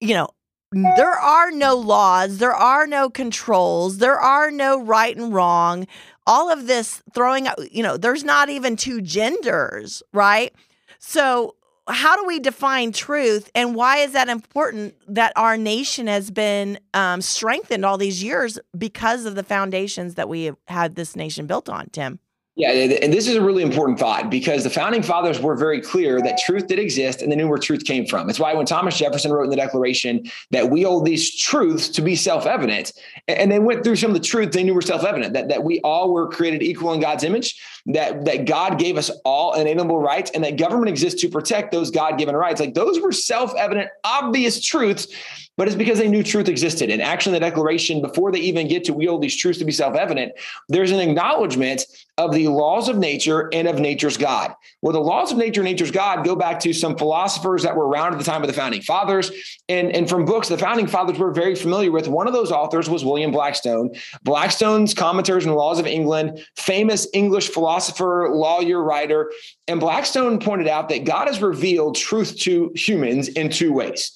you 0.00 0.14
know, 0.14 0.28
there 0.72 1.12
are 1.12 1.50
no 1.50 1.74
laws, 1.74 2.38
there 2.38 2.54
are 2.54 2.86
no 2.86 3.10
controls, 3.10 3.98
there 3.98 4.18
are 4.18 4.50
no 4.50 4.82
right 4.82 5.16
and 5.16 5.32
wrong 5.32 5.86
all 6.26 6.50
of 6.50 6.66
this 6.66 7.02
throwing 7.14 7.46
out, 7.46 7.72
you 7.72 7.82
know, 7.82 7.96
there's 7.96 8.24
not 8.24 8.48
even 8.48 8.76
two 8.76 9.00
genders, 9.00 10.02
right? 10.12 10.52
So, 10.98 11.56
how 11.88 12.14
do 12.16 12.24
we 12.26 12.38
define 12.38 12.92
truth 12.92 13.50
and 13.56 13.74
why 13.74 13.98
is 13.98 14.12
that 14.12 14.28
important 14.28 14.94
that 15.08 15.32
our 15.34 15.56
nation 15.56 16.06
has 16.06 16.30
been 16.30 16.78
um, 16.94 17.20
strengthened 17.20 17.84
all 17.84 17.98
these 17.98 18.22
years 18.22 18.56
because 18.78 19.24
of 19.24 19.34
the 19.34 19.42
foundations 19.42 20.14
that 20.14 20.28
we 20.28 20.44
have 20.44 20.56
had 20.68 20.94
this 20.94 21.16
nation 21.16 21.46
built 21.46 21.68
on, 21.68 21.88
Tim? 21.90 22.20
Yeah, 22.54 22.70
and 22.70 23.10
this 23.10 23.28
is 23.28 23.36
a 23.36 23.40
really 23.40 23.62
important 23.62 23.98
thought 23.98 24.28
because 24.28 24.62
the 24.62 24.68
founding 24.68 25.02
fathers 25.02 25.40
were 25.40 25.56
very 25.56 25.80
clear 25.80 26.20
that 26.20 26.36
truth 26.36 26.66
did 26.66 26.78
exist 26.78 27.22
and 27.22 27.32
they 27.32 27.36
knew 27.36 27.48
where 27.48 27.56
truth 27.56 27.84
came 27.84 28.04
from. 28.04 28.28
It's 28.28 28.38
why 28.38 28.52
when 28.52 28.66
Thomas 28.66 28.98
Jefferson 28.98 29.32
wrote 29.32 29.44
in 29.44 29.50
the 29.50 29.56
Declaration 29.56 30.30
that 30.50 30.68
we 30.68 30.82
hold 30.82 31.06
these 31.06 31.34
truths 31.34 31.88
to 31.88 32.02
be 32.02 32.14
self 32.14 32.44
evident, 32.44 32.92
and 33.26 33.50
they 33.50 33.58
went 33.58 33.84
through 33.84 33.96
some 33.96 34.10
of 34.10 34.14
the 34.14 34.20
truths 34.20 34.54
they 34.54 34.64
knew 34.64 34.74
were 34.74 34.82
self 34.82 35.02
evident 35.02 35.32
that, 35.32 35.48
that 35.48 35.64
we 35.64 35.80
all 35.80 36.12
were 36.12 36.28
created 36.28 36.62
equal 36.62 36.92
in 36.92 37.00
God's 37.00 37.24
image, 37.24 37.58
that, 37.86 38.26
that 38.26 38.44
God 38.44 38.78
gave 38.78 38.98
us 38.98 39.10
all 39.24 39.54
inalienable 39.54 39.98
rights 39.98 40.30
and 40.34 40.44
that 40.44 40.58
government 40.58 40.90
exists 40.90 41.22
to 41.22 41.30
protect 41.30 41.72
those 41.72 41.90
God 41.90 42.18
given 42.18 42.36
rights. 42.36 42.60
Like 42.60 42.74
those 42.74 43.00
were 43.00 43.12
self 43.12 43.54
evident, 43.56 43.88
obvious 44.04 44.60
truths 44.62 45.08
but 45.56 45.68
it's 45.68 45.76
because 45.76 45.98
they 45.98 46.08
knew 46.08 46.22
truth 46.22 46.48
existed. 46.48 46.90
And 46.90 47.02
actually, 47.02 47.32
the 47.32 47.40
declaration, 47.40 48.00
before 48.00 48.32
they 48.32 48.40
even 48.40 48.68
get 48.68 48.84
to 48.84 48.94
wield 48.94 49.22
these 49.22 49.36
truths 49.36 49.58
to 49.58 49.64
be 49.64 49.72
self 49.72 49.94
evident, 49.94 50.32
there's 50.68 50.90
an 50.90 51.00
acknowledgement 51.00 51.84
of 52.18 52.32
the 52.32 52.48
laws 52.48 52.88
of 52.88 52.98
nature 52.98 53.48
and 53.52 53.66
of 53.66 53.78
nature's 53.78 54.16
God. 54.16 54.54
Well, 54.82 54.92
the 54.92 55.00
laws 55.00 55.32
of 55.32 55.38
nature 55.38 55.60
and 55.60 55.68
nature's 55.68 55.90
God 55.90 56.24
go 56.24 56.36
back 56.36 56.60
to 56.60 56.72
some 56.72 56.96
philosophers 56.96 57.62
that 57.62 57.74
were 57.74 57.88
around 57.88 58.12
at 58.12 58.18
the 58.18 58.24
time 58.24 58.42
of 58.42 58.48
the 58.48 58.54
founding 58.54 58.82
fathers. 58.82 59.30
And, 59.68 59.90
and 59.92 60.08
from 60.08 60.24
books 60.24 60.48
the 60.48 60.58
founding 60.58 60.86
fathers 60.86 61.18
were 61.18 61.32
very 61.32 61.54
familiar 61.54 61.90
with. 61.90 62.08
One 62.08 62.26
of 62.26 62.32
those 62.32 62.52
authors 62.52 62.88
was 62.88 63.04
William 63.04 63.30
Blackstone. 63.30 63.94
Blackstone's 64.24 64.94
Commentaries 64.94 65.46
on 65.46 65.52
the 65.52 65.58
Laws 65.58 65.78
of 65.78 65.86
England, 65.86 66.44
famous 66.56 67.06
English 67.14 67.48
philosopher, 67.48 68.28
lawyer, 68.30 68.82
writer. 68.82 69.32
And 69.66 69.80
Blackstone 69.80 70.38
pointed 70.38 70.68
out 70.68 70.88
that 70.90 71.04
God 71.04 71.28
has 71.28 71.40
revealed 71.40 71.96
truth 71.96 72.38
to 72.40 72.72
humans 72.74 73.28
in 73.28 73.48
two 73.48 73.72
ways 73.72 74.12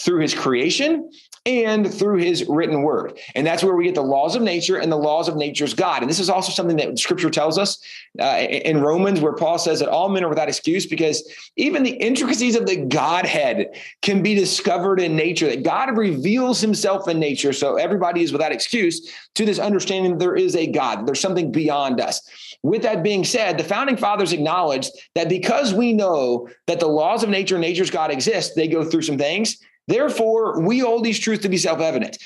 through 0.00 0.20
his 0.20 0.34
creation 0.34 1.10
and 1.46 1.92
through 1.92 2.18
his 2.18 2.44
written 2.48 2.82
word. 2.82 3.18
And 3.34 3.46
that's 3.46 3.64
where 3.64 3.74
we 3.74 3.84
get 3.84 3.94
the 3.94 4.02
laws 4.02 4.36
of 4.36 4.42
nature 4.42 4.76
and 4.76 4.92
the 4.92 4.96
laws 4.96 5.26
of 5.26 5.36
nature's 5.36 5.72
God. 5.72 6.02
And 6.02 6.10
this 6.10 6.18
is 6.18 6.28
also 6.28 6.52
something 6.52 6.76
that 6.76 6.98
scripture 6.98 7.30
tells 7.30 7.56
us 7.56 7.82
uh, 8.20 8.36
in 8.38 8.82
Romans, 8.82 9.20
where 9.20 9.32
Paul 9.32 9.58
says 9.58 9.80
that 9.80 9.88
all 9.88 10.10
men 10.10 10.22
are 10.22 10.28
without 10.28 10.48
excuse 10.48 10.86
because 10.86 11.22
even 11.56 11.82
the 11.82 11.92
intricacies 11.92 12.56
of 12.56 12.66
the 12.66 12.76
Godhead 12.76 13.68
can 14.02 14.22
be 14.22 14.34
discovered 14.34 15.00
in 15.00 15.16
nature, 15.16 15.48
that 15.48 15.62
God 15.62 15.96
reveals 15.96 16.60
himself 16.60 17.08
in 17.08 17.18
nature. 17.18 17.54
So 17.54 17.76
everybody 17.76 18.22
is 18.22 18.32
without 18.32 18.52
excuse 18.52 19.10
to 19.34 19.46
this 19.46 19.58
understanding 19.58 20.12
that 20.12 20.18
there 20.18 20.36
is 20.36 20.54
a 20.56 20.66
God, 20.66 21.06
there's 21.06 21.20
something 21.20 21.50
beyond 21.50 22.00
us. 22.00 22.20
With 22.62 22.82
that 22.82 23.02
being 23.02 23.24
said, 23.24 23.56
the 23.56 23.64
founding 23.64 23.96
fathers 23.96 24.34
acknowledged 24.34 24.90
that 25.14 25.30
because 25.30 25.72
we 25.72 25.94
know 25.94 26.50
that 26.66 26.80
the 26.80 26.86
laws 26.86 27.22
of 27.22 27.30
nature 27.30 27.54
and 27.54 27.62
nature's 27.62 27.90
God 27.90 28.10
exist, 28.10 28.54
they 28.54 28.68
go 28.68 28.84
through 28.84 29.02
some 29.02 29.16
things 29.16 29.56
Therefore, 29.90 30.60
we 30.60 30.78
hold 30.78 31.02
these 31.02 31.18
truths 31.18 31.42
to 31.42 31.48
be 31.48 31.56
self 31.56 31.80
evident. 31.80 32.16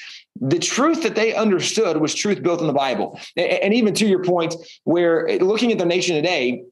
The 0.40 0.58
truth 0.58 1.02
that 1.02 1.14
they 1.14 1.34
understood 1.34 1.96
was 1.96 2.14
truth 2.14 2.42
built 2.42 2.60
in 2.60 2.66
the 2.66 2.72
Bible. 2.72 3.18
And 3.36 3.72
even 3.72 3.94
to 3.94 4.06
your 4.06 4.22
point, 4.22 4.54
where 4.82 5.28
eh, 5.28 5.38
looking 5.40 5.72
at 5.72 5.78
the 5.78 5.86
nation 5.86 6.14
today, 6.14 6.64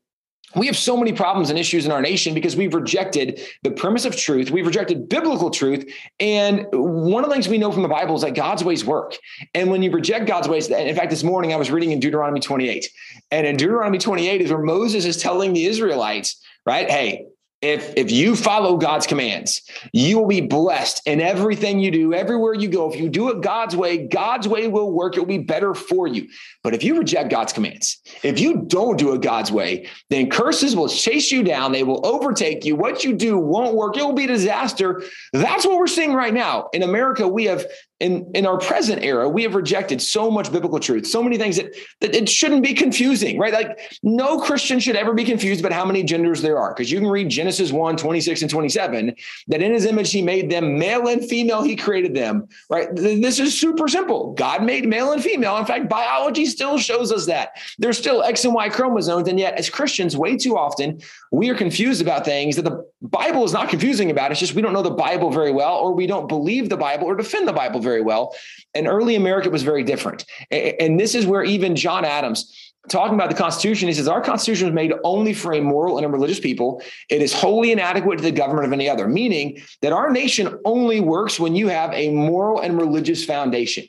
we 0.54 0.66
have 0.66 0.76
so 0.76 0.98
many 0.98 1.14
problems 1.14 1.48
and 1.48 1.58
issues 1.58 1.86
in 1.86 1.92
our 1.92 2.02
nation 2.02 2.34
because 2.34 2.56
we've 2.56 2.74
rejected 2.74 3.40
the 3.62 3.70
premise 3.70 4.04
of 4.04 4.14
truth. 4.14 4.50
We've 4.50 4.66
rejected 4.66 5.08
biblical 5.08 5.50
truth. 5.50 5.90
And 6.20 6.66
one 6.72 7.24
of 7.24 7.30
the 7.30 7.34
things 7.34 7.48
we 7.48 7.56
know 7.56 7.72
from 7.72 7.82
the 7.82 7.88
Bible 7.88 8.14
is 8.16 8.20
that 8.20 8.34
God's 8.34 8.62
ways 8.62 8.84
work. 8.84 9.16
And 9.54 9.70
when 9.70 9.82
you 9.82 9.90
reject 9.90 10.26
God's 10.26 10.48
ways, 10.48 10.68
in 10.68 10.94
fact, 10.94 11.08
this 11.08 11.24
morning 11.24 11.54
I 11.54 11.56
was 11.56 11.70
reading 11.70 11.92
in 11.92 12.00
Deuteronomy 12.00 12.40
28. 12.40 12.86
And 13.30 13.46
in 13.46 13.56
Deuteronomy 13.56 13.96
28 13.96 14.42
is 14.42 14.50
where 14.50 14.60
Moses 14.60 15.06
is 15.06 15.16
telling 15.16 15.54
the 15.54 15.64
Israelites, 15.64 16.38
right? 16.66 16.90
Hey, 16.90 17.28
if 17.62 17.94
if 17.96 18.10
you 18.10 18.34
follow 18.34 18.76
God's 18.76 19.06
commands, 19.06 19.62
you 19.92 20.18
will 20.18 20.26
be 20.26 20.40
blessed 20.40 21.00
in 21.06 21.20
everything 21.20 21.78
you 21.78 21.92
do, 21.92 22.12
everywhere 22.12 22.54
you 22.54 22.68
go. 22.68 22.90
If 22.92 23.00
you 23.00 23.08
do 23.08 23.30
it 23.30 23.40
God's 23.40 23.76
way, 23.76 24.06
God's 24.08 24.48
way 24.48 24.66
will 24.66 24.90
work. 24.90 25.16
It 25.16 25.20
will 25.20 25.26
be 25.26 25.38
better 25.38 25.72
for 25.72 26.08
you. 26.08 26.28
But 26.64 26.74
if 26.74 26.82
you 26.82 26.98
reject 26.98 27.30
God's 27.30 27.52
commands, 27.52 28.00
if 28.24 28.40
you 28.40 28.62
don't 28.66 28.98
do 28.98 29.14
it 29.14 29.22
God's 29.22 29.52
way, 29.52 29.88
then 30.10 30.28
curses 30.28 30.74
will 30.74 30.88
chase 30.88 31.30
you 31.30 31.44
down. 31.44 31.70
They 31.70 31.84
will 31.84 32.04
overtake 32.04 32.64
you. 32.64 32.74
What 32.74 33.04
you 33.04 33.12
do 33.12 33.38
won't 33.38 33.76
work. 33.76 33.96
It 33.96 34.04
will 34.04 34.12
be 34.12 34.24
a 34.24 34.28
disaster. 34.28 35.02
That's 35.32 35.64
what 35.64 35.78
we're 35.78 35.86
seeing 35.86 36.14
right 36.14 36.34
now. 36.34 36.68
In 36.72 36.82
America, 36.82 37.28
we 37.28 37.44
have 37.44 37.64
in, 38.02 38.28
in 38.34 38.46
our 38.46 38.58
present 38.58 39.04
era, 39.04 39.28
we 39.28 39.44
have 39.44 39.54
rejected 39.54 40.02
so 40.02 40.28
much 40.28 40.50
biblical 40.50 40.80
truth, 40.80 41.06
so 41.06 41.22
many 41.22 41.38
things 41.38 41.56
that, 41.56 41.72
that 42.00 42.16
it 42.16 42.28
shouldn't 42.28 42.64
be 42.64 42.74
confusing, 42.74 43.38
right? 43.38 43.52
Like 43.52 43.78
no 44.02 44.40
Christian 44.40 44.80
should 44.80 44.96
ever 44.96 45.14
be 45.14 45.24
confused 45.24 45.60
about 45.60 45.72
how 45.72 45.84
many 45.84 46.02
genders 46.02 46.42
there 46.42 46.58
are. 46.58 46.74
Because 46.74 46.90
you 46.90 46.98
can 46.98 47.08
read 47.08 47.28
Genesis 47.28 47.70
1, 47.70 47.96
26 47.96 48.42
and 48.42 48.50
27, 48.50 49.14
that 49.46 49.62
in 49.62 49.72
his 49.72 49.84
image 49.84 50.10
he 50.10 50.20
made 50.20 50.50
them 50.50 50.80
male 50.80 51.06
and 51.06 51.24
female, 51.24 51.62
he 51.62 51.76
created 51.76 52.12
them, 52.12 52.48
right? 52.68 52.88
This 52.92 53.38
is 53.38 53.58
super 53.58 53.86
simple. 53.86 54.34
God 54.34 54.64
made 54.64 54.88
male 54.88 55.12
and 55.12 55.22
female. 55.22 55.56
In 55.58 55.64
fact, 55.64 55.88
biology 55.88 56.46
still 56.46 56.78
shows 56.78 57.12
us 57.12 57.26
that. 57.26 57.56
There's 57.78 57.98
still 57.98 58.24
X 58.24 58.44
and 58.44 58.52
Y 58.52 58.68
chromosomes. 58.68 59.28
And 59.28 59.38
yet, 59.38 59.54
as 59.54 59.70
Christians, 59.70 60.16
way 60.16 60.36
too 60.36 60.58
often, 60.58 61.00
we 61.30 61.50
are 61.50 61.54
confused 61.54 62.02
about 62.02 62.24
things 62.24 62.56
that 62.56 62.62
the 62.62 62.84
Bible 63.02 63.44
is 63.44 63.52
not 63.52 63.68
confusing 63.68 64.10
about. 64.10 64.30
It. 64.30 64.32
It's 64.32 64.40
just 64.40 64.54
we 64.54 64.62
don't 64.62 64.72
know 64.72 64.82
the 64.82 64.90
Bible 64.90 65.30
very 65.30 65.50
well, 65.50 65.76
or 65.76 65.92
we 65.92 66.06
don't 66.06 66.28
believe 66.28 66.68
the 66.68 66.76
Bible 66.76 67.06
or 67.06 67.16
defend 67.16 67.48
the 67.48 67.52
Bible 67.52 67.80
very 67.80 68.00
well. 68.00 68.34
And 68.74 68.86
early 68.86 69.16
America 69.16 69.50
was 69.50 69.64
very 69.64 69.82
different. 69.82 70.24
And 70.50 71.00
this 71.00 71.16
is 71.16 71.26
where 71.26 71.42
even 71.42 71.74
John 71.74 72.04
Adams, 72.04 72.72
talking 72.88 73.14
about 73.14 73.28
the 73.28 73.36
Constitution, 73.36 73.88
he 73.88 73.94
says, 73.94 74.06
Our 74.06 74.20
Constitution 74.20 74.68
was 74.68 74.74
made 74.74 74.92
only 75.02 75.34
for 75.34 75.52
a 75.52 75.60
moral 75.60 75.96
and 75.96 76.06
a 76.06 76.08
religious 76.08 76.38
people. 76.38 76.80
It 77.10 77.22
is 77.22 77.32
wholly 77.32 77.72
inadequate 77.72 78.18
to 78.18 78.24
the 78.24 78.30
government 78.30 78.66
of 78.66 78.72
any 78.72 78.88
other, 78.88 79.08
meaning 79.08 79.60
that 79.80 79.92
our 79.92 80.10
nation 80.10 80.60
only 80.64 81.00
works 81.00 81.40
when 81.40 81.56
you 81.56 81.68
have 81.68 81.92
a 81.94 82.10
moral 82.10 82.60
and 82.60 82.78
religious 82.78 83.24
foundation. 83.24 83.84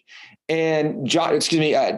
And 0.49 1.07
John, 1.07 1.33
excuse 1.33 1.59
me, 1.59 1.73
uh, 1.73 1.97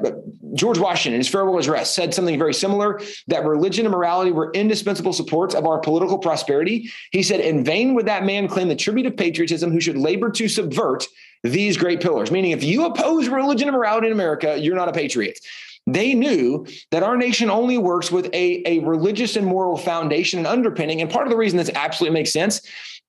George 0.54 0.78
Washington, 0.78 1.16
in 1.16 1.20
his 1.20 1.28
farewell 1.28 1.58
address, 1.58 1.94
said 1.96 2.14
something 2.14 2.38
very 2.38 2.54
similar 2.54 3.02
that 3.28 3.44
religion 3.44 3.86
and 3.86 3.94
morality 3.94 4.32
were 4.32 4.52
indispensable 4.52 5.14
supports 5.14 5.56
of 5.56 5.66
our 5.66 5.80
political 5.80 6.20
prosperity. 6.20 6.92
He 7.12 7.24
said, 7.24 7.40
In 7.40 7.64
vain 7.64 7.96
would 7.96 8.06
that 8.06 8.24
man 8.24 8.48
claim 8.48 8.68
the 8.68 8.76
tribute 8.76 9.08
of 9.08 9.18
patriotism 9.18 9.72
who 9.72 9.82
should 9.82 9.98
labor 9.98 10.30
to 10.32 10.48
subvert 10.48 11.06
these 11.44 11.76
great 11.76 12.02
pillars. 12.02 12.30
Meaning, 12.30 12.52
if 12.52 12.64
you 12.64 12.86
oppose 12.86 13.28
religion 13.28 13.68
and 13.68 13.76
morality 13.76 14.08
in 14.08 14.14
America, 14.14 14.58
you're 14.60 14.76
not 14.76 14.90
a 14.90 14.94
patriot. 14.94 15.40
They 15.88 16.14
knew 16.14 16.66
that 16.92 17.04
our 17.04 17.18
nation 17.18 17.50
only 17.50 17.78
works 17.78 18.12
with 18.12 18.26
a, 18.34 18.64
a 18.66 18.80
religious 18.80 19.36
and 19.36 19.46
moral 19.46 19.78
foundation 19.78 20.40
and 20.40 20.48
underpinning. 20.48 21.02
And 21.02 21.12
part 21.12 21.28
of 21.28 21.32
the 21.32 21.38
reason 21.38 21.58
this 21.58 21.70
absolutely 21.76 22.14
makes 22.14 22.34
sense 22.34 22.62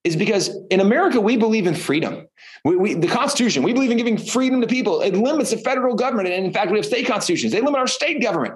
is 0.04 0.14
because 0.14 0.50
in 0.70 0.80
America, 0.80 1.20
we 1.20 1.36
believe 1.36 1.66
in 1.66 1.74
freedom. 1.74 2.26
We, 2.66 2.74
we, 2.74 2.94
the 2.94 3.06
Constitution, 3.06 3.62
we 3.62 3.72
believe 3.72 3.92
in 3.92 3.96
giving 3.96 4.18
freedom 4.18 4.60
to 4.60 4.66
people. 4.66 5.00
It 5.00 5.14
limits 5.14 5.52
the 5.52 5.56
federal 5.58 5.94
government. 5.94 6.26
And 6.30 6.44
in 6.44 6.52
fact, 6.52 6.72
we 6.72 6.78
have 6.78 6.84
state 6.84 7.06
constitutions, 7.06 7.52
they 7.52 7.60
limit 7.60 7.78
our 7.78 7.86
state 7.86 8.20
government. 8.20 8.54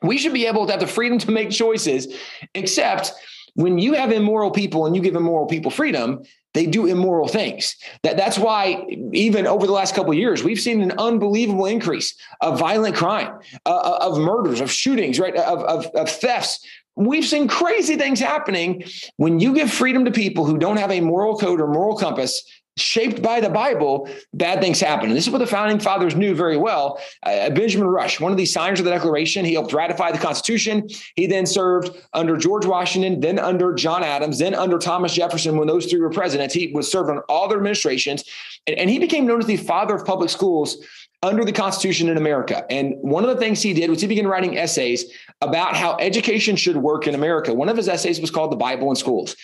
We 0.00 0.16
should 0.16 0.32
be 0.32 0.46
able 0.46 0.64
to 0.64 0.72
have 0.72 0.80
the 0.80 0.86
freedom 0.86 1.18
to 1.18 1.30
make 1.30 1.50
choices, 1.50 2.14
except 2.54 3.12
when 3.54 3.78
you 3.78 3.92
have 3.92 4.12
immoral 4.12 4.50
people 4.50 4.86
and 4.86 4.96
you 4.96 5.02
give 5.02 5.14
immoral 5.14 5.46
people 5.46 5.70
freedom, 5.70 6.22
they 6.54 6.64
do 6.64 6.86
immoral 6.86 7.28
things. 7.28 7.76
That, 8.02 8.16
that's 8.16 8.38
why 8.38 8.86
even 9.12 9.46
over 9.46 9.66
the 9.66 9.72
last 9.72 9.94
couple 9.94 10.14
years, 10.14 10.42
we've 10.42 10.60
seen 10.60 10.80
an 10.80 10.92
unbelievable 10.96 11.66
increase 11.66 12.14
of 12.40 12.58
violent 12.58 12.96
crime, 12.96 13.40
uh, 13.66 13.76
uh, 13.76 13.98
of 14.00 14.18
murders, 14.18 14.62
of 14.62 14.70
shootings, 14.70 15.20
right, 15.20 15.36
of, 15.36 15.60
of, 15.64 15.86
of 15.94 16.08
thefts. 16.08 16.66
We've 16.96 17.24
seen 17.26 17.48
crazy 17.48 17.96
things 17.96 18.20
happening 18.20 18.84
when 19.16 19.38
you 19.38 19.52
give 19.52 19.70
freedom 19.70 20.06
to 20.06 20.10
people 20.10 20.46
who 20.46 20.56
don't 20.56 20.78
have 20.78 20.92
a 20.92 21.00
moral 21.00 21.36
code 21.36 21.60
or 21.60 21.66
moral 21.66 21.98
compass 21.98 22.42
shaped 22.76 23.22
by 23.22 23.40
the 23.40 23.48
Bible, 23.48 24.08
bad 24.32 24.60
things 24.60 24.80
happen. 24.80 25.08
And 25.08 25.16
this 25.16 25.26
is 25.26 25.30
what 25.30 25.38
the 25.38 25.46
founding 25.46 25.78
fathers 25.78 26.16
knew 26.16 26.34
very 26.34 26.56
well. 26.56 27.00
Uh, 27.22 27.50
Benjamin 27.50 27.86
Rush, 27.86 28.20
one 28.20 28.32
of 28.32 28.38
the 28.38 28.46
signers 28.46 28.80
of 28.80 28.84
the 28.84 28.90
Declaration, 28.90 29.44
he 29.44 29.54
helped 29.54 29.72
ratify 29.72 30.10
the 30.10 30.18
Constitution. 30.18 30.88
He 31.14 31.26
then 31.26 31.46
served 31.46 31.90
under 32.12 32.36
George 32.36 32.66
Washington, 32.66 33.20
then 33.20 33.38
under 33.38 33.74
John 33.74 34.02
Adams, 34.02 34.38
then 34.38 34.54
under 34.54 34.78
Thomas 34.78 35.14
Jefferson 35.14 35.56
when 35.56 35.68
those 35.68 35.86
three 35.86 36.00
were 36.00 36.10
presidents. 36.10 36.54
He 36.54 36.72
was 36.72 36.90
served 36.90 37.10
on 37.10 37.18
all 37.28 37.48
their 37.48 37.58
administrations, 37.58 38.24
and, 38.66 38.76
and 38.76 38.90
he 38.90 38.98
became 38.98 39.26
known 39.26 39.40
as 39.40 39.46
the 39.46 39.56
father 39.56 39.94
of 39.94 40.04
public 40.04 40.30
schools 40.30 40.84
under 41.24 41.44
the 41.44 41.52
Constitution 41.52 42.08
in 42.08 42.18
America. 42.18 42.66
And 42.70 42.96
one 43.00 43.24
of 43.24 43.30
the 43.30 43.36
things 43.36 43.62
he 43.62 43.72
did 43.72 43.88
was 43.88 44.00
he 44.00 44.06
began 44.06 44.26
writing 44.26 44.58
essays 44.58 45.06
about 45.40 45.74
how 45.74 45.96
education 45.98 46.54
should 46.54 46.76
work 46.76 47.06
in 47.06 47.14
America. 47.14 47.54
One 47.54 47.70
of 47.70 47.78
his 47.78 47.88
essays 47.88 48.20
was 48.20 48.30
called 48.30 48.52
The 48.52 48.56
Bible 48.56 48.90
in 48.90 48.96
Schools. 48.96 49.34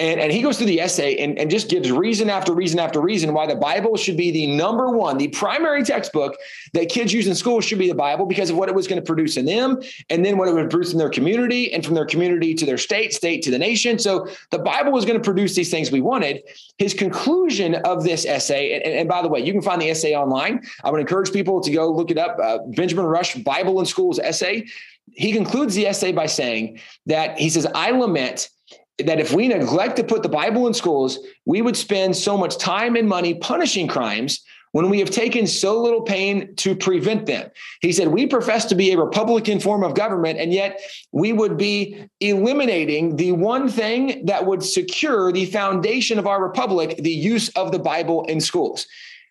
And, 0.00 0.18
and 0.18 0.32
he 0.32 0.40
goes 0.40 0.56
through 0.56 0.68
the 0.68 0.80
essay 0.80 1.16
and, 1.18 1.38
and 1.38 1.50
just 1.50 1.68
gives 1.68 1.92
reason 1.92 2.30
after 2.30 2.54
reason 2.54 2.78
after 2.78 3.00
reason 3.00 3.34
why 3.34 3.46
the 3.46 3.54
Bible 3.54 3.96
should 3.96 4.16
be 4.16 4.30
the 4.30 4.46
number 4.46 4.90
one, 4.90 5.18
the 5.18 5.28
primary 5.28 5.82
textbook 5.84 6.36
that 6.72 6.88
kids 6.88 7.12
use 7.12 7.26
in 7.26 7.34
school 7.34 7.60
should 7.60 7.78
be 7.78 7.88
the 7.88 7.94
Bible 7.94 8.24
because 8.24 8.48
of 8.48 8.56
what 8.56 8.70
it 8.70 8.74
was 8.74 8.88
going 8.88 9.00
to 9.00 9.04
produce 9.04 9.36
in 9.36 9.44
them 9.44 9.78
and 10.08 10.24
then 10.24 10.38
what 10.38 10.48
it 10.48 10.54
would 10.54 10.70
produce 10.70 10.92
in 10.92 10.98
their 10.98 11.10
community 11.10 11.72
and 11.72 11.84
from 11.84 11.94
their 11.94 12.06
community 12.06 12.54
to 12.54 12.64
their 12.64 12.78
state, 12.78 13.12
state 13.12 13.42
to 13.42 13.50
the 13.50 13.58
nation. 13.58 13.98
So 13.98 14.26
the 14.50 14.58
Bible 14.58 14.90
was 14.90 15.04
going 15.04 15.18
to 15.18 15.24
produce 15.24 15.54
these 15.54 15.70
things 15.70 15.92
we 15.92 16.00
wanted. 16.00 16.42
His 16.78 16.94
conclusion 16.94 17.74
of 17.74 18.02
this 18.02 18.24
essay, 18.24 18.72
and, 18.72 18.84
and 18.84 19.08
by 19.08 19.20
the 19.20 19.28
way, 19.28 19.40
you 19.40 19.52
can 19.52 19.62
find 19.62 19.82
the 19.82 19.90
essay 19.90 20.16
online. 20.16 20.62
I 20.82 20.90
would 20.90 21.00
encourage 21.00 21.30
people 21.30 21.60
to 21.60 21.70
go 21.70 21.92
look 21.92 22.10
it 22.10 22.16
up. 22.16 22.38
Uh, 22.42 22.58
Benjamin 22.68 23.04
Rush, 23.04 23.34
Bible 23.34 23.80
in 23.80 23.86
Schools 23.86 24.18
essay. 24.18 24.66
He 25.12 25.32
concludes 25.32 25.74
the 25.74 25.86
essay 25.86 26.12
by 26.12 26.26
saying 26.26 26.80
that 27.06 27.38
he 27.38 27.50
says, 27.50 27.66
I 27.74 27.90
lament 27.90 28.48
that 29.02 29.20
if 29.20 29.32
we 29.32 29.48
neglect 29.48 29.96
to 29.96 30.04
put 30.04 30.22
the 30.22 30.28
Bible 30.28 30.66
in 30.66 30.74
schools, 30.74 31.18
we 31.44 31.62
would 31.62 31.76
spend 31.76 32.16
so 32.16 32.36
much 32.36 32.58
time 32.58 32.96
and 32.96 33.08
money 33.08 33.34
punishing 33.34 33.88
crimes 33.88 34.44
when 34.72 34.88
we 34.88 34.98
have 35.00 35.10
taken 35.10 35.46
so 35.46 35.80
little 35.80 36.02
pain 36.02 36.54
to 36.56 36.76
prevent 36.76 37.26
them. 37.26 37.50
He 37.80 37.92
said, 37.92 38.08
We 38.08 38.26
profess 38.26 38.66
to 38.66 38.74
be 38.74 38.92
a 38.92 38.98
Republican 38.98 39.60
form 39.60 39.82
of 39.82 39.94
government, 39.94 40.38
and 40.38 40.52
yet 40.52 40.80
we 41.12 41.32
would 41.32 41.56
be 41.56 42.04
eliminating 42.20 43.16
the 43.16 43.32
one 43.32 43.68
thing 43.68 44.26
that 44.26 44.46
would 44.46 44.62
secure 44.62 45.32
the 45.32 45.46
foundation 45.46 46.18
of 46.18 46.26
our 46.26 46.42
republic, 46.42 46.96
the 46.98 47.10
use 47.10 47.48
of 47.50 47.72
the 47.72 47.78
Bible 47.78 48.24
in 48.26 48.40
schools. 48.40 48.86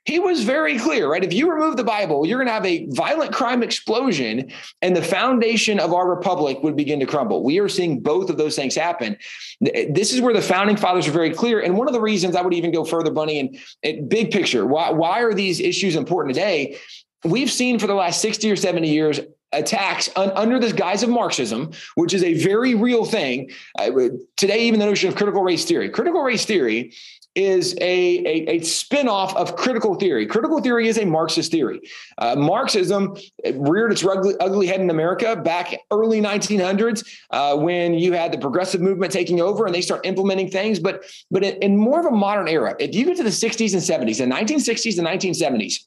He 0.10 0.17
was 0.17 0.43
very 0.43 0.80
clear, 0.80 1.08
right? 1.08 1.24
If 1.24 1.34
you 1.34 1.52
remove 1.52 1.78
the 1.78 1.84
Bible, 1.84 2.26
you're 2.26 2.39
going 2.39 2.48
to 2.48 2.54
have 2.54 2.65
a 2.65 2.88
violent 2.89 3.32
crime 3.32 3.62
explosion 3.62 4.52
and 4.82 4.95
the 4.95 5.04
foundation 5.04 5.80
of 5.80 5.93
our 5.93 6.10
republic 6.10 6.63
would 6.63 6.76
begin 6.76 7.00
to 7.02 7.06
crumble. 7.06 7.43
We 7.43 7.60
are 7.60 7.69
seeing 7.69 8.00
both 8.00 8.32
of 8.32 8.38
those 8.38 8.56
things 8.56 8.74
happen. 8.74 9.17
This 9.62 10.12
is 10.12 10.19
where 10.19 10.34
the 10.34 10.41
founding 10.41 10.78
fathers 10.78 11.08
are 11.08 11.12
very 11.12 11.32
clear. 11.32 11.60
And 11.60 11.78
one 11.78 11.88
of 11.88 11.93
the 11.93 12.02
reasons 12.02 12.36
I 12.36 12.41
would 12.41 12.56
even 12.56 12.72
go 12.72 12.84
further, 12.86 13.12
Bunny, 13.12 13.39
and, 13.39 13.60
and 13.84 14.10
big 14.10 14.32
picture, 14.32 14.65
why, 14.65 14.89
why 14.89 15.22
are 15.22 15.34
these 15.36 15.60
issues 15.60 15.95
important 15.95 16.34
today? 16.34 16.80
We've 17.24 17.52
seen 17.52 17.78
for 17.78 17.86
the 17.86 17.93
last 17.93 18.19
60 18.22 18.50
or 18.50 18.56
70 18.56 18.89
years 18.89 19.19
attacks 19.52 20.10
un, 20.15 20.32
under 20.36 20.60
the 20.60 20.72
guise 20.74 21.04
of 21.04 21.10
Marxism, 21.10 21.72
which 21.95 22.13
is 22.13 22.24
a 22.24 22.34
very 22.36 22.74
real 22.74 23.06
thing. 23.06 23.52
Uh, 23.78 23.91
today, 24.38 24.65
even 24.65 24.80
the 24.80 24.86
notion 24.86 25.10
of 25.10 25.15
critical 25.15 25.43
race 25.43 25.65
theory. 25.65 25.89
Critical 25.89 26.22
race 26.22 26.45
theory 26.45 26.93
is 27.36 27.76
a, 27.80 28.18
a, 28.26 28.58
a 28.58 28.60
spin-off 28.62 29.36
of 29.36 29.56
critical 29.56 29.96
theory. 29.96 30.26
Critical 30.26 30.62
theory 30.62 30.88
is 30.88 30.98
a 30.98 31.06
Marxist 31.06 31.52
theory. 31.52 31.82
Uh, 32.18 32.36
Marxism 32.36 33.15
reared 33.54 33.92
its 33.92 34.04
ugly, 34.04 34.36
ugly, 34.39 34.68
head 34.68 34.82
in 34.82 34.89
America 34.89 35.36
back 35.36 35.78
early 35.92 36.22
1900s 36.22 37.06
uh, 37.32 37.56
when 37.56 37.94
you 37.94 38.13
had 38.13 38.32
the 38.32 38.38
progressive 38.38 38.82
movement 38.82 39.12
taking 39.12 39.39
over 39.39 39.65
and 39.65 39.74
they 39.74 39.82
start 39.82 40.06
implementing 40.06 40.50
things. 40.50 40.80
But, 40.80 41.04
but 41.30 41.44
in, 41.44 41.56
in 41.58 41.78
more 41.78 42.00
of 42.00 42.06
a 42.06 42.15
modern 42.15 42.48
era, 42.48 42.76
if 42.80 42.96
you 42.96 43.06
get 43.06 43.18
to 43.18 43.24
the 43.24 43.30
60s 43.30 43.74
and 43.74 44.10
70s, 44.10 44.18
the 44.18 44.26
1960s 44.26 44.98
and 44.98 45.08
1970s, 45.08 45.86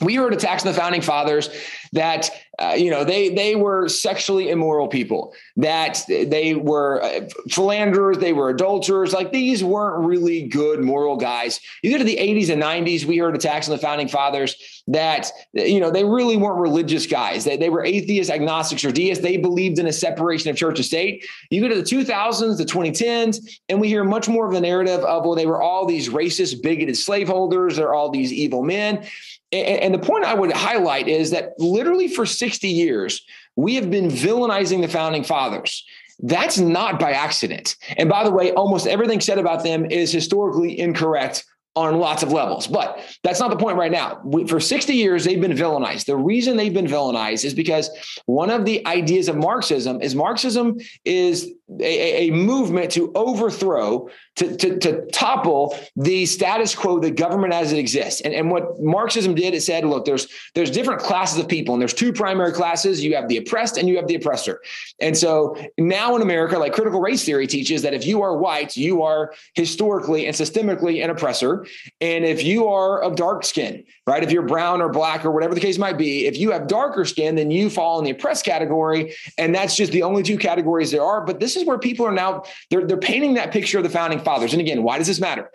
we 0.00 0.14
heard 0.14 0.32
attacks 0.32 0.64
on 0.64 0.72
the 0.72 0.78
founding 0.78 1.00
fathers 1.00 1.48
that 1.92 2.30
uh, 2.58 2.74
you 2.76 2.90
know 2.90 3.04
they 3.04 3.28
they 3.30 3.56
were 3.56 3.88
sexually 3.88 4.50
immoral 4.50 4.88
people 4.88 5.34
that 5.56 6.02
they 6.08 6.54
were 6.54 7.02
uh, 7.02 7.20
philanderers 7.48 8.18
they 8.18 8.32
were 8.32 8.50
adulterers. 8.50 9.12
Like 9.12 9.32
these 9.32 9.62
weren't 9.64 10.04
really 10.06 10.46
good 10.46 10.80
moral 10.80 11.16
guys. 11.16 11.60
You 11.82 11.92
go 11.92 11.98
to 11.98 12.04
the 12.04 12.16
80s 12.16 12.50
and 12.50 12.62
90s 12.62 13.04
we 13.04 13.18
heard 13.18 13.34
attacks 13.34 13.68
on 13.68 13.72
the 13.72 13.80
founding 13.80 14.08
fathers 14.08 14.82
that 14.88 15.30
you 15.52 15.80
know 15.80 15.90
they 15.90 16.04
really 16.04 16.36
weren't 16.36 16.60
religious 16.60 17.06
guys. 17.06 17.44
They, 17.44 17.56
they 17.56 17.70
were 17.70 17.84
atheists 17.84 18.30
agnostics 18.32 18.84
or 18.84 18.92
deists. 18.92 19.22
They 19.22 19.36
believed 19.36 19.78
in 19.78 19.86
a 19.86 19.92
separation 19.92 20.50
of 20.50 20.56
church 20.56 20.78
and 20.78 20.86
state. 20.86 21.24
You 21.50 21.60
go 21.60 21.68
to 21.68 21.76
the 21.76 21.82
2000s 21.82 22.58
the 22.58 22.64
2010s 22.64 23.60
and 23.68 23.80
we 23.80 23.88
hear 23.88 24.04
much 24.04 24.28
more 24.28 24.46
of 24.46 24.52
the 24.52 24.60
narrative 24.60 25.00
of 25.00 25.24
well 25.24 25.34
they 25.34 25.46
were 25.46 25.62
all 25.62 25.86
these 25.86 26.08
racist 26.08 26.62
bigoted 26.62 26.96
slaveholders. 26.96 27.76
They're 27.76 27.94
all 27.94 28.10
these 28.10 28.32
evil 28.32 28.62
men 28.62 29.06
and, 29.54 29.94
the 29.94 29.98
point 29.98 30.24
I 30.24 30.34
would 30.34 30.52
highlight 30.52 31.08
is 31.08 31.30
that 31.30 31.52
literally 31.58 32.08
for 32.08 32.26
60 32.26 32.68
years, 32.68 33.24
we 33.56 33.76
have 33.76 33.90
been 33.90 34.08
villainizing 34.08 34.80
the 34.80 34.88
founding 34.88 35.24
fathers. 35.24 35.84
That's 36.20 36.58
not 36.58 36.98
by 36.98 37.12
accident. 37.12 37.76
And 37.96 38.08
by 38.08 38.24
the 38.24 38.30
way, 38.30 38.52
almost 38.52 38.86
everything 38.86 39.20
said 39.20 39.38
about 39.38 39.64
them 39.64 39.86
is 39.86 40.12
historically 40.12 40.78
incorrect 40.78 41.44
on 41.76 41.98
lots 41.98 42.22
of 42.22 42.32
levels. 42.32 42.66
But 42.66 43.00
that's 43.22 43.40
not 43.40 43.50
the 43.50 43.56
point 43.56 43.76
right 43.76 43.90
now. 43.90 44.20
We, 44.24 44.46
for 44.46 44.60
60 44.60 44.94
years, 44.94 45.24
they've 45.24 45.40
been 45.40 45.52
villainized. 45.52 46.04
The 46.06 46.16
reason 46.16 46.56
they've 46.56 46.72
been 46.72 46.86
villainized 46.86 47.44
is 47.44 47.52
because 47.52 47.90
one 48.26 48.50
of 48.50 48.64
the 48.64 48.86
ideas 48.86 49.28
of 49.28 49.36
Marxism 49.36 50.00
is 50.00 50.14
Marxism 50.14 50.76
is 51.04 51.52
a, 51.80 52.28
a 52.28 52.30
movement 52.30 52.92
to 52.92 53.10
overthrow, 53.14 54.10
to, 54.36 54.56
to, 54.56 54.78
to, 54.78 55.06
topple 55.12 55.78
the 55.96 56.26
status 56.26 56.74
quo, 56.74 56.98
the 56.98 57.10
government 57.10 57.54
as 57.54 57.72
it 57.72 57.78
exists. 57.78 58.20
And, 58.20 58.34
and 58.34 58.50
what 58.50 58.80
Marxism 58.82 59.34
did, 59.34 59.54
it 59.54 59.62
said, 59.62 59.84
look, 59.84 60.04
there's 60.04 60.28
there's 60.54 60.70
different 60.70 61.00
classes 61.00 61.38
of 61.38 61.48
people, 61.48 61.74
and 61.74 61.80
there's 61.80 61.94
two 61.94 62.12
primary 62.12 62.52
classes. 62.52 63.02
You 63.02 63.14
have 63.16 63.28
the 63.28 63.38
oppressed 63.38 63.78
and 63.78 63.88
you 63.88 63.96
have 63.96 64.08
the 64.08 64.16
oppressor. 64.16 64.60
And 65.00 65.16
so 65.16 65.56
now 65.78 66.16
in 66.16 66.22
America, 66.22 66.58
like 66.58 66.74
critical 66.74 67.00
race 67.00 67.24
theory 67.24 67.46
teaches 67.46 67.82
that 67.82 67.94
if 67.94 68.06
you 68.06 68.22
are 68.22 68.36
white, 68.36 68.76
you 68.76 69.02
are 69.02 69.32
historically 69.54 70.26
and 70.26 70.36
systemically 70.36 71.02
an 71.02 71.10
oppressor. 71.10 71.66
And 72.00 72.24
if 72.24 72.42
you 72.42 72.68
are 72.68 73.02
of 73.02 73.16
dark 73.16 73.44
skin, 73.44 73.84
right? 74.06 74.22
If 74.22 74.30
you're 74.30 74.46
brown 74.46 74.82
or 74.82 74.90
black 74.90 75.24
or 75.24 75.30
whatever 75.30 75.54
the 75.54 75.60
case 75.60 75.78
might 75.78 75.96
be, 75.96 76.26
if 76.26 76.36
you 76.36 76.50
have 76.50 76.66
darker 76.66 77.04
skin, 77.04 77.36
then 77.36 77.50
you 77.50 77.70
fall 77.70 77.98
in 77.98 78.04
the 78.04 78.10
oppressed 78.10 78.44
category. 78.44 79.14
And 79.38 79.54
that's 79.54 79.76
just 79.76 79.92
the 79.92 80.02
only 80.02 80.22
two 80.22 80.36
categories 80.36 80.90
there 80.90 81.02
are. 81.02 81.24
But 81.24 81.40
this 81.40 81.53
is 81.56 81.64
where 81.64 81.78
people 81.78 82.06
are 82.06 82.12
now, 82.12 82.44
they're, 82.70 82.86
they're 82.86 82.96
painting 82.96 83.34
that 83.34 83.52
picture 83.52 83.78
of 83.78 83.84
the 83.84 83.90
founding 83.90 84.20
fathers. 84.20 84.52
And 84.52 84.60
again, 84.60 84.82
why 84.82 84.98
does 84.98 85.06
this 85.06 85.20
matter? 85.20 85.50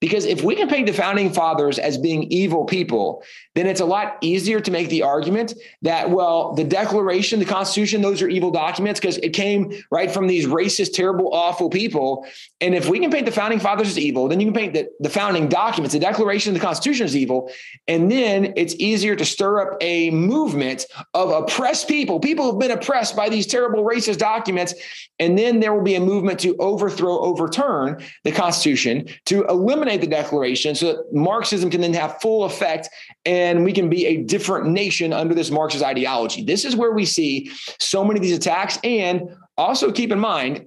Because 0.00 0.24
if 0.24 0.42
we 0.42 0.54
can 0.54 0.68
paint 0.68 0.86
the 0.86 0.92
founding 0.92 1.32
fathers 1.32 1.78
as 1.78 1.98
being 1.98 2.24
evil 2.24 2.64
people, 2.64 3.22
then 3.54 3.66
it's 3.66 3.80
a 3.80 3.84
lot 3.84 4.16
easier 4.20 4.60
to 4.60 4.70
make 4.70 4.88
the 4.88 5.02
argument 5.02 5.54
that, 5.82 6.10
well, 6.10 6.54
the 6.54 6.64
Declaration, 6.64 7.38
the 7.38 7.44
Constitution, 7.44 8.00
those 8.00 8.22
are 8.22 8.28
evil 8.28 8.50
documents 8.50 8.98
because 8.98 9.18
it 9.18 9.30
came 9.30 9.72
right 9.90 10.10
from 10.10 10.26
these 10.26 10.46
racist, 10.46 10.94
terrible, 10.94 11.32
awful 11.32 11.68
people. 11.68 12.26
And 12.60 12.74
if 12.74 12.88
we 12.88 12.98
can 12.98 13.10
paint 13.10 13.26
the 13.26 13.32
founding 13.32 13.60
fathers 13.60 13.88
as 13.88 13.98
evil, 13.98 14.28
then 14.28 14.40
you 14.40 14.46
can 14.46 14.54
paint 14.54 14.74
the, 14.74 14.88
the 15.00 15.10
founding 15.10 15.48
documents, 15.48 15.92
the 15.92 16.00
Declaration, 16.00 16.54
the 16.54 16.60
Constitution 16.60 17.04
as 17.04 17.16
evil. 17.16 17.50
And 17.88 18.10
then 18.10 18.54
it's 18.56 18.74
easier 18.76 19.16
to 19.16 19.24
stir 19.24 19.60
up 19.60 19.78
a 19.80 20.10
movement 20.10 20.86
of 21.14 21.30
oppressed 21.30 21.88
people. 21.88 22.20
People 22.20 22.50
who've 22.50 22.60
been 22.60 22.70
oppressed 22.70 23.16
by 23.16 23.28
these 23.28 23.46
terrible 23.46 23.84
racist 23.84 24.18
documents. 24.18 24.74
And 25.18 25.38
then 25.38 25.41
there 25.42 25.74
will 25.74 25.82
be 25.82 25.94
a 25.94 26.00
movement 26.00 26.40
to 26.40 26.56
overthrow, 26.56 27.18
overturn 27.20 28.02
the 28.24 28.32
Constitution, 28.32 29.06
to 29.26 29.44
eliminate 29.44 30.00
the 30.00 30.06
Declaration 30.06 30.74
so 30.74 30.86
that 30.92 31.12
Marxism 31.12 31.70
can 31.70 31.80
then 31.80 31.94
have 31.94 32.20
full 32.20 32.44
effect 32.44 32.88
and 33.24 33.64
we 33.64 33.72
can 33.72 33.88
be 33.88 34.06
a 34.06 34.18
different 34.22 34.68
nation 34.68 35.12
under 35.12 35.34
this 35.34 35.50
Marxist 35.50 35.84
ideology. 35.84 36.44
This 36.44 36.64
is 36.64 36.76
where 36.76 36.92
we 36.92 37.04
see 37.04 37.50
so 37.78 38.04
many 38.04 38.18
of 38.18 38.22
these 38.22 38.36
attacks. 38.36 38.78
And 38.84 39.22
also 39.56 39.92
keep 39.92 40.12
in 40.12 40.18
mind, 40.18 40.66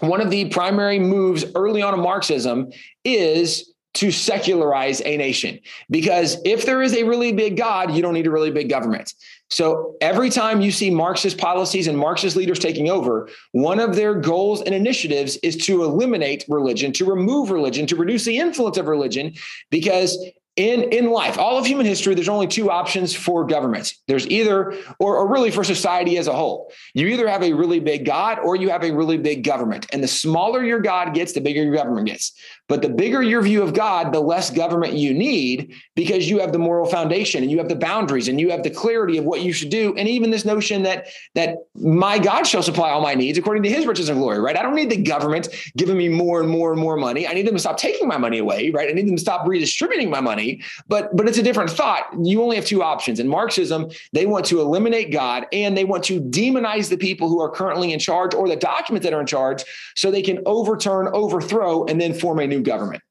one 0.00 0.20
of 0.20 0.30
the 0.30 0.48
primary 0.50 0.98
moves 0.98 1.44
early 1.54 1.82
on 1.82 1.94
in 1.94 2.00
Marxism 2.00 2.70
is 3.04 3.72
to 3.94 4.10
secularize 4.10 5.00
a 5.06 5.16
nation. 5.16 5.58
Because 5.88 6.36
if 6.44 6.66
there 6.66 6.82
is 6.82 6.94
a 6.94 7.04
really 7.04 7.32
big 7.32 7.56
God, 7.56 7.92
you 7.92 8.02
don't 8.02 8.12
need 8.12 8.26
a 8.26 8.30
really 8.30 8.50
big 8.50 8.68
government. 8.68 9.14
So 9.50 9.94
every 10.00 10.30
time 10.30 10.60
you 10.60 10.72
see 10.72 10.90
Marxist 10.90 11.38
policies 11.38 11.86
and 11.86 11.96
Marxist 11.96 12.36
leaders 12.36 12.58
taking 12.58 12.90
over, 12.90 13.28
one 13.52 13.78
of 13.78 13.94
their 13.94 14.14
goals 14.14 14.62
and 14.62 14.74
initiatives 14.74 15.36
is 15.38 15.56
to 15.66 15.84
eliminate 15.84 16.44
religion, 16.48 16.92
to 16.94 17.04
remove 17.04 17.50
religion, 17.50 17.86
to 17.86 17.96
reduce 17.96 18.24
the 18.24 18.38
influence 18.38 18.76
of 18.76 18.88
religion, 18.88 19.34
because 19.70 20.18
in 20.56 20.84
in 20.84 21.10
life 21.10 21.38
all 21.38 21.58
of 21.58 21.66
human 21.66 21.84
history 21.84 22.14
there's 22.14 22.30
only 22.30 22.46
two 22.46 22.70
options 22.70 23.14
for 23.14 23.44
governments. 23.44 24.02
There's 24.08 24.26
either 24.28 24.74
or, 24.98 25.16
or, 25.18 25.30
really 25.30 25.50
for 25.50 25.62
society 25.62 26.16
as 26.16 26.28
a 26.28 26.32
whole. 26.32 26.72
You 26.94 27.08
either 27.08 27.28
have 27.28 27.42
a 27.42 27.52
really 27.52 27.78
big 27.78 28.06
god 28.06 28.38
or 28.38 28.56
you 28.56 28.70
have 28.70 28.82
a 28.82 28.90
really 28.90 29.18
big 29.18 29.44
government. 29.44 29.86
And 29.92 30.02
the 30.02 30.08
smaller 30.08 30.64
your 30.64 30.80
god 30.80 31.14
gets 31.14 31.34
the 31.34 31.42
bigger 31.42 31.62
your 31.62 31.74
government 31.74 32.06
gets 32.06 32.32
but 32.68 32.82
the 32.82 32.88
bigger 32.88 33.22
your 33.22 33.42
view 33.42 33.62
of 33.62 33.74
god 33.74 34.12
the 34.12 34.20
less 34.20 34.50
government 34.50 34.94
you 34.94 35.14
need 35.14 35.74
because 35.94 36.28
you 36.28 36.40
have 36.40 36.52
the 36.52 36.58
moral 36.58 36.86
foundation 36.86 37.42
and 37.42 37.50
you 37.50 37.58
have 37.58 37.68
the 37.68 37.76
boundaries 37.76 38.28
and 38.28 38.40
you 38.40 38.50
have 38.50 38.62
the 38.62 38.70
clarity 38.70 39.18
of 39.18 39.24
what 39.24 39.42
you 39.42 39.52
should 39.52 39.70
do. 39.70 39.94
And 39.96 40.08
even 40.08 40.30
this 40.30 40.44
notion 40.44 40.82
that 40.82 41.06
that 41.34 41.56
my 41.74 42.18
god 42.18 42.44
shall 42.44 42.62
supply 42.62 42.90
all 42.90 43.00
my 43.00 43.14
needs 43.14 43.38
according 43.38 43.62
to 43.64 43.70
his 43.70 43.86
riches 43.86 44.08
and 44.08 44.18
glory 44.18 44.40
right? 44.40 44.56
I 44.56 44.62
don't 44.62 44.74
need 44.74 44.90
the 44.90 44.96
government 44.96 45.48
giving 45.76 45.96
me 45.96 46.08
more 46.08 46.40
and 46.40 46.48
more 46.48 46.72
and 46.72 46.80
more 46.80 46.96
money. 46.96 47.26
I 47.26 47.32
need 47.32 47.46
them 47.46 47.54
to 47.54 47.60
stop 47.60 47.76
taking 47.76 48.08
my 48.08 48.18
money 48.18 48.38
away 48.38 48.70
right? 48.70 48.88
I 48.88 48.92
need 48.92 49.06
them 49.06 49.16
to 49.16 49.20
stop 49.20 49.46
redistributing 49.46 50.10
my 50.10 50.20
money. 50.20 50.62
But 50.88 51.14
but 51.16 51.28
it's 51.28 51.38
a 51.38 51.42
different 51.42 51.70
thought. 51.70 52.04
You 52.22 52.42
only 52.42 52.56
have 52.56 52.66
two 52.66 52.82
options. 52.82 53.20
In 53.20 53.28
Marxism, 53.28 53.88
they 54.12 54.26
want 54.26 54.44
to 54.46 54.60
eliminate 54.60 55.12
God 55.12 55.46
and 55.52 55.76
they 55.76 55.84
want 55.84 56.04
to 56.04 56.20
demonize 56.20 56.88
the 56.88 56.96
people 56.96 57.28
who 57.28 57.40
are 57.40 57.50
currently 57.50 57.92
in 57.92 57.98
charge 57.98 58.34
or 58.34 58.48
the 58.48 58.56
documents 58.56 59.04
that 59.04 59.12
are 59.12 59.20
in 59.20 59.26
charge 59.26 59.64
so 59.94 60.10
they 60.10 60.22
can 60.22 60.40
overturn, 60.46 61.08
overthrow, 61.12 61.84
and 61.86 62.00
then 62.00 62.12
form 62.12 62.40
a 62.40 62.46
new 62.46 62.55
government. 62.62 63.02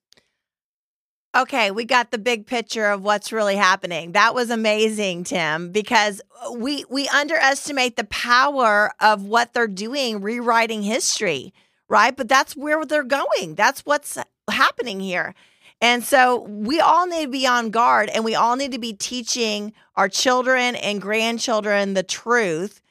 Okay, 1.36 1.70
we 1.70 1.84
got 1.84 2.12
the 2.12 2.18
big 2.18 2.46
picture 2.46 2.86
of 2.86 3.02
what's 3.02 3.34
really 3.34 3.58
happening. 3.58 4.14
That 4.14 4.34
was 4.34 4.50
amazing, 4.50 5.26
Tim, 5.26 5.70
because 5.72 6.22
we 6.54 6.86
we 6.90 7.10
underestimate 7.10 7.98
the 7.98 8.06
power 8.06 8.94
of 9.02 9.26
what 9.26 9.54
they're 9.54 9.68
doing 9.68 10.22
rewriting 10.22 10.82
history, 10.82 11.54
right? 11.90 12.16
But 12.16 12.30
that's 12.30 12.56
where 12.56 12.86
they're 12.86 13.04
going. 13.04 13.56
That's 13.56 13.82
what's 13.82 14.18
happening 14.50 15.02
here. 15.02 15.36
And 15.82 16.06
so 16.06 16.44
we 16.44 16.80
all 16.80 17.06
need 17.06 17.26
to 17.26 17.32
be 17.32 17.46
on 17.46 17.70
guard 17.70 18.10
and 18.10 18.24
we 18.24 18.36
all 18.36 18.56
need 18.56 18.72
to 18.72 18.80
be 18.80 18.94
teaching 18.94 19.74
our 19.98 20.08
children 20.08 20.76
and 20.76 21.02
grandchildren 21.02 21.96
the 21.96 22.04
truth. 22.04 22.82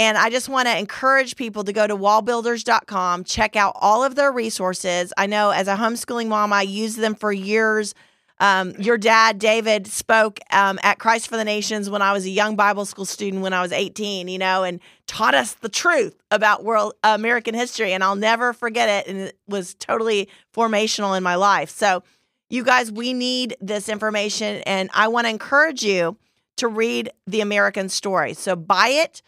And 0.00 0.16
I 0.16 0.30
just 0.30 0.48
want 0.48 0.66
to 0.66 0.78
encourage 0.78 1.36
people 1.36 1.62
to 1.62 1.74
go 1.74 1.86
to 1.86 1.94
wallbuilders.com, 1.94 3.24
check 3.24 3.54
out 3.54 3.76
all 3.78 4.02
of 4.02 4.14
their 4.14 4.32
resources. 4.32 5.12
I 5.18 5.26
know 5.26 5.50
as 5.50 5.68
a 5.68 5.76
homeschooling 5.76 6.28
mom, 6.28 6.54
I 6.54 6.62
used 6.62 6.96
them 6.96 7.14
for 7.14 7.30
years. 7.30 7.94
Um, 8.38 8.70
your 8.78 8.96
dad, 8.96 9.38
David, 9.38 9.86
spoke 9.86 10.40
um, 10.52 10.78
at 10.82 10.98
Christ 10.98 11.28
for 11.28 11.36
the 11.36 11.44
Nations 11.44 11.90
when 11.90 12.00
I 12.00 12.14
was 12.14 12.24
a 12.24 12.30
young 12.30 12.56
Bible 12.56 12.86
school 12.86 13.04
student 13.04 13.42
when 13.42 13.52
I 13.52 13.60
was 13.60 13.72
18, 13.72 14.28
you 14.28 14.38
know, 14.38 14.64
and 14.64 14.80
taught 15.06 15.34
us 15.34 15.52
the 15.52 15.68
truth 15.68 16.18
about 16.30 16.64
world 16.64 16.94
uh, 17.04 17.12
American 17.14 17.54
history. 17.54 17.92
And 17.92 18.02
I'll 18.02 18.16
never 18.16 18.54
forget 18.54 18.88
it. 18.88 19.10
And 19.12 19.20
it 19.20 19.38
was 19.48 19.74
totally 19.74 20.30
formational 20.56 21.14
in 21.14 21.22
my 21.22 21.34
life. 21.34 21.68
So, 21.68 22.02
you 22.48 22.64
guys, 22.64 22.90
we 22.90 23.12
need 23.12 23.54
this 23.60 23.90
information, 23.90 24.62
and 24.62 24.88
I 24.94 25.08
want 25.08 25.26
to 25.26 25.30
encourage 25.30 25.82
you 25.82 26.16
to 26.56 26.68
read 26.68 27.12
The 27.26 27.42
American 27.42 27.90
Story. 27.90 28.32
So 28.32 28.56
buy 28.56 28.88
it. 28.88 29.20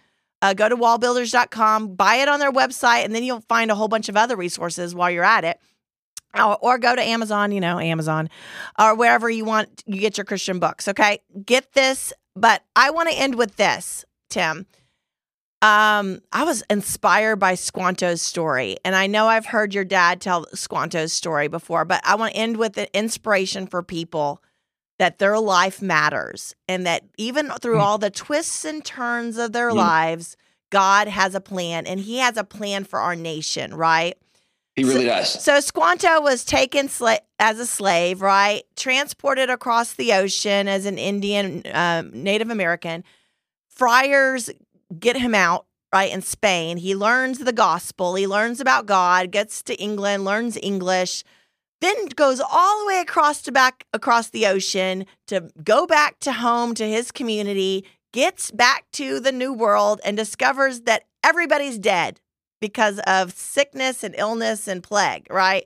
Uh, 0.42 0.52
go 0.52 0.68
to 0.68 0.76
wallbuilders.com, 0.76 1.94
buy 1.94 2.16
it 2.16 2.28
on 2.28 2.40
their 2.40 2.52
website, 2.52 3.04
and 3.04 3.14
then 3.14 3.22
you'll 3.22 3.40
find 3.42 3.70
a 3.70 3.76
whole 3.76 3.88
bunch 3.88 4.08
of 4.08 4.16
other 4.16 4.36
resources 4.36 4.94
while 4.94 5.10
you're 5.10 5.24
at 5.24 5.44
it. 5.44 5.58
or, 6.36 6.58
or 6.60 6.78
go 6.78 6.94
to 6.96 7.02
Amazon, 7.02 7.52
you 7.52 7.60
know, 7.60 7.78
Amazon, 7.78 8.28
or 8.78 8.94
wherever 8.96 9.30
you 9.30 9.44
want 9.44 9.84
you 9.86 10.00
get 10.00 10.18
your 10.18 10.24
Christian 10.24 10.58
books. 10.58 10.88
Okay, 10.88 11.20
get 11.46 11.72
this. 11.72 12.12
But 12.34 12.62
I 12.74 12.90
want 12.90 13.08
to 13.10 13.14
end 13.14 13.36
with 13.36 13.56
this, 13.56 14.04
Tim. 14.30 14.66
Um, 15.60 16.20
I 16.32 16.42
was 16.42 16.64
inspired 16.68 17.36
by 17.36 17.54
Squanto's 17.54 18.20
story, 18.20 18.78
and 18.84 18.96
I 18.96 19.06
know 19.06 19.28
I've 19.28 19.46
heard 19.46 19.74
your 19.74 19.84
dad 19.84 20.20
tell 20.20 20.46
Squanto's 20.54 21.12
story 21.12 21.46
before, 21.46 21.84
but 21.84 22.00
I 22.04 22.16
want 22.16 22.32
to 22.34 22.40
end 22.40 22.56
with 22.56 22.72
the 22.72 22.92
inspiration 22.98 23.68
for 23.68 23.80
people 23.82 24.42
that 24.98 25.18
their 25.18 25.38
life 25.38 25.82
matters, 25.82 26.54
and 26.68 26.86
that 26.86 27.04
even 27.18 27.50
through 27.60 27.76
mm. 27.76 27.80
all 27.80 27.98
the 27.98 28.10
twists 28.10 28.64
and 28.64 28.84
turns 28.84 29.36
of 29.36 29.52
their 29.52 29.70
mm. 29.70 29.76
lives, 29.76 30.36
God 30.70 31.08
has 31.08 31.34
a 31.34 31.40
plan, 31.40 31.86
and 31.86 32.00
He 32.00 32.18
has 32.18 32.36
a 32.36 32.44
plan 32.44 32.84
for 32.84 33.00
our 33.00 33.16
nation, 33.16 33.74
right? 33.74 34.16
He 34.74 34.84
really 34.84 35.04
so, 35.04 35.06
does. 35.06 35.44
So 35.44 35.60
Squanto 35.60 36.20
was 36.22 36.44
taken 36.44 36.88
sla- 36.88 37.20
as 37.38 37.58
a 37.58 37.66
slave, 37.66 38.22
right? 38.22 38.62
Transported 38.76 39.50
across 39.50 39.94
the 39.94 40.14
ocean 40.14 40.68
as 40.68 40.86
an 40.86 40.98
Indian 40.98 41.66
uh, 41.66 42.04
Native 42.10 42.50
American. 42.50 43.04
Friars 43.68 44.50
get 44.98 45.16
him 45.16 45.34
out 45.34 45.66
right 45.92 46.10
in 46.10 46.22
Spain. 46.22 46.78
He 46.78 46.96
learns 46.96 47.38
the 47.38 47.52
gospel. 47.52 48.14
He 48.14 48.26
learns 48.26 48.60
about 48.60 48.86
God. 48.86 49.30
Gets 49.30 49.62
to 49.64 49.74
England, 49.74 50.24
learns 50.24 50.56
English, 50.62 51.22
then 51.82 52.06
goes 52.16 52.40
all 52.40 52.80
the 52.80 52.86
way 52.86 53.00
across 53.00 53.42
to 53.42 53.52
back 53.52 53.84
across 53.92 54.30
the 54.30 54.46
ocean 54.46 55.04
to 55.26 55.50
go 55.62 55.86
back 55.86 56.18
to 56.20 56.32
home 56.32 56.74
to 56.74 56.88
his 56.88 57.10
community. 57.10 57.84
Gets 58.12 58.50
back 58.50 58.84
to 58.92 59.20
the 59.20 59.32
new 59.32 59.52
world 59.52 60.00
and 60.04 60.16
discovers 60.16 60.82
that 60.82 61.04
everybody's 61.24 61.78
dead 61.78 62.20
because 62.60 63.00
of 63.06 63.32
sickness 63.32 64.04
and 64.04 64.14
illness 64.16 64.68
and 64.68 64.82
plague. 64.82 65.26
Right? 65.30 65.64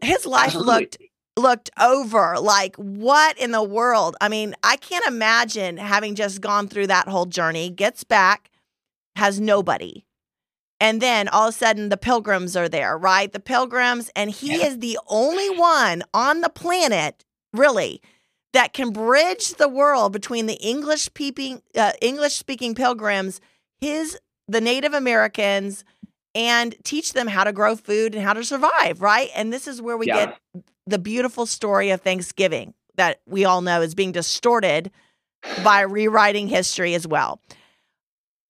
His 0.00 0.24
life 0.26 0.54
looked 0.54 0.98
looked 1.36 1.70
over 1.80 2.36
like 2.38 2.76
what 2.76 3.38
in 3.38 3.52
the 3.52 3.62
world 3.62 4.14
i 4.20 4.28
mean 4.28 4.54
i 4.62 4.76
can't 4.76 5.06
imagine 5.06 5.78
having 5.78 6.14
just 6.14 6.42
gone 6.42 6.68
through 6.68 6.86
that 6.86 7.08
whole 7.08 7.24
journey 7.24 7.70
gets 7.70 8.04
back 8.04 8.50
has 9.16 9.40
nobody 9.40 10.04
and 10.82 11.00
then 11.00 11.28
all 11.28 11.48
of 11.48 11.54
a 11.54 11.58
sudden 11.58 11.88
the 11.88 11.96
pilgrims 11.96 12.56
are 12.56 12.68
there 12.68 12.96
right 12.98 13.32
the 13.32 13.40
pilgrims 13.40 14.10
and 14.14 14.30
he 14.30 14.58
yeah. 14.58 14.66
is 14.66 14.78
the 14.78 14.98
only 15.06 15.48
one 15.50 16.02
on 16.12 16.40
the 16.40 16.50
planet 16.50 17.24
really 17.52 18.02
that 18.52 18.74
can 18.74 18.90
bridge 18.90 19.54
the 19.54 19.68
world 19.68 20.12
between 20.12 20.46
the 20.46 20.54
english 20.54 21.02
speaking 21.02 21.62
uh, 21.76 21.92
english 22.00 22.34
speaking 22.34 22.74
pilgrims 22.74 23.40
his 23.80 24.18
the 24.48 24.60
native 24.60 24.92
americans 24.92 25.84
and 26.34 26.74
teach 26.82 27.12
them 27.12 27.28
how 27.28 27.44
to 27.44 27.52
grow 27.52 27.76
food 27.76 28.14
and 28.14 28.24
how 28.24 28.32
to 28.32 28.44
survive 28.44 29.00
right 29.00 29.30
and 29.34 29.52
this 29.52 29.66
is 29.66 29.80
where 29.80 29.96
we 29.96 30.06
yeah. 30.06 30.26
get 30.26 30.38
the 30.86 30.98
beautiful 30.98 31.46
story 31.46 31.90
of 31.90 32.00
Thanksgiving 32.00 32.74
that 32.96 33.20
we 33.26 33.44
all 33.44 33.60
know 33.60 33.80
is 33.80 33.94
being 33.94 34.12
distorted 34.12 34.90
by 35.64 35.80
rewriting 35.80 36.48
history 36.48 36.94
as 36.94 37.06
well. 37.06 37.40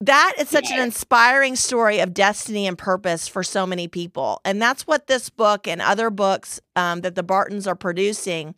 That 0.06 0.34
is 0.38 0.48
such 0.48 0.70
an 0.70 0.80
inspiring 0.80 1.56
story 1.56 2.00
of 2.00 2.12
destiny 2.12 2.66
and 2.66 2.76
purpose 2.76 3.28
for 3.28 3.42
so 3.42 3.66
many 3.66 3.88
people. 3.88 4.40
And 4.44 4.60
that's 4.60 4.86
what 4.86 5.06
this 5.06 5.30
book 5.30 5.68
and 5.68 5.80
other 5.80 6.10
books 6.10 6.60
um, 6.76 7.02
that 7.02 7.14
the 7.14 7.22
Bartons 7.22 7.66
are 7.66 7.76
producing 7.76 8.54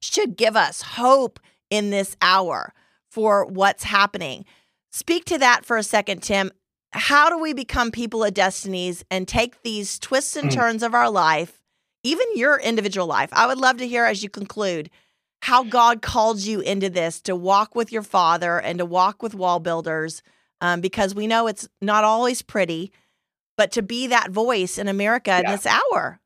should 0.00 0.36
give 0.36 0.56
us 0.56 0.82
hope 0.82 1.38
in 1.68 1.90
this 1.90 2.16
hour 2.22 2.72
for 3.10 3.44
what's 3.44 3.84
happening. 3.84 4.44
Speak 4.90 5.24
to 5.26 5.38
that 5.38 5.64
for 5.64 5.76
a 5.76 5.82
second, 5.82 6.22
Tim. 6.22 6.50
How 6.92 7.28
do 7.28 7.38
we 7.38 7.52
become 7.52 7.90
people 7.90 8.24
of 8.24 8.34
destinies 8.34 9.04
and 9.10 9.28
take 9.28 9.62
these 9.62 9.98
twists 9.98 10.34
and 10.34 10.50
mm. 10.50 10.54
turns 10.54 10.82
of 10.82 10.94
our 10.94 11.10
life 11.10 11.60
even 12.02 12.26
your 12.34 12.58
individual 12.58 13.06
life. 13.06 13.30
I 13.32 13.46
would 13.46 13.58
love 13.58 13.76
to 13.78 13.88
hear 13.88 14.04
as 14.04 14.22
you 14.22 14.30
conclude 14.30 14.90
how 15.42 15.64
God 15.64 16.02
called 16.02 16.40
you 16.40 16.60
into 16.60 16.90
this 16.90 17.20
to 17.22 17.34
walk 17.34 17.74
with 17.74 17.92
your 17.92 18.02
father 18.02 18.58
and 18.60 18.78
to 18.78 18.84
walk 18.84 19.22
with 19.22 19.34
wall 19.34 19.58
builders, 19.58 20.22
um, 20.60 20.80
because 20.80 21.14
we 21.14 21.26
know 21.26 21.46
it's 21.46 21.68
not 21.80 22.04
always 22.04 22.42
pretty, 22.42 22.92
but 23.56 23.72
to 23.72 23.82
be 23.82 24.06
that 24.06 24.30
voice 24.30 24.78
in 24.78 24.88
America 24.88 25.30
yeah. 25.30 25.40
in 25.40 25.46
this 25.46 25.66
hour. 25.66 26.20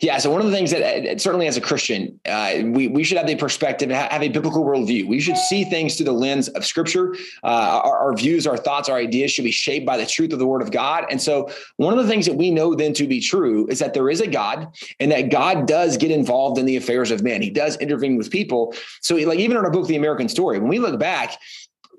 Yeah. 0.00 0.18
So 0.18 0.30
one 0.30 0.40
of 0.40 0.46
the 0.46 0.52
things 0.52 0.70
that 0.72 0.82
uh, 0.82 1.18
certainly 1.18 1.46
as 1.46 1.56
a 1.56 1.60
Christian, 1.60 2.18
uh, 2.26 2.54
we, 2.64 2.88
we 2.88 3.04
should 3.04 3.16
have 3.18 3.26
the 3.26 3.36
perspective, 3.36 3.90
have 3.90 4.22
a 4.22 4.28
biblical 4.28 4.64
worldview. 4.64 5.06
We 5.06 5.20
should 5.20 5.36
see 5.36 5.64
things 5.64 5.96
through 5.96 6.06
the 6.06 6.12
lens 6.12 6.48
of 6.48 6.64
scripture. 6.64 7.14
Uh, 7.42 7.80
our, 7.84 7.98
our, 7.98 8.14
views, 8.14 8.46
our 8.46 8.56
thoughts, 8.56 8.88
our 8.88 8.96
ideas 8.96 9.30
should 9.30 9.44
be 9.44 9.50
shaped 9.50 9.86
by 9.86 9.96
the 9.96 10.06
truth 10.06 10.32
of 10.32 10.38
the 10.38 10.46
word 10.46 10.62
of 10.62 10.70
God. 10.70 11.04
And 11.10 11.20
so 11.22 11.50
one 11.76 11.96
of 11.96 12.04
the 12.04 12.10
things 12.10 12.26
that 12.26 12.34
we 12.34 12.50
know 12.50 12.74
then 12.74 12.92
to 12.94 13.06
be 13.06 13.20
true 13.20 13.66
is 13.68 13.78
that 13.78 13.94
there 13.94 14.10
is 14.10 14.20
a 14.20 14.26
God 14.26 14.74
and 14.98 15.12
that 15.12 15.30
God 15.30 15.66
does 15.66 15.96
get 15.96 16.10
involved 16.10 16.58
in 16.58 16.66
the 16.66 16.76
affairs 16.76 17.10
of 17.10 17.22
men. 17.22 17.40
He 17.40 17.50
does 17.50 17.76
intervene 17.76 18.16
with 18.16 18.30
people. 18.30 18.74
So 19.00 19.14
like 19.16 19.38
even 19.38 19.56
in 19.56 19.64
our 19.64 19.70
book, 19.70 19.86
The 19.86 19.96
American 19.96 20.28
Story, 20.28 20.58
when 20.58 20.68
we 20.68 20.78
look 20.78 20.98
back, 20.98 21.38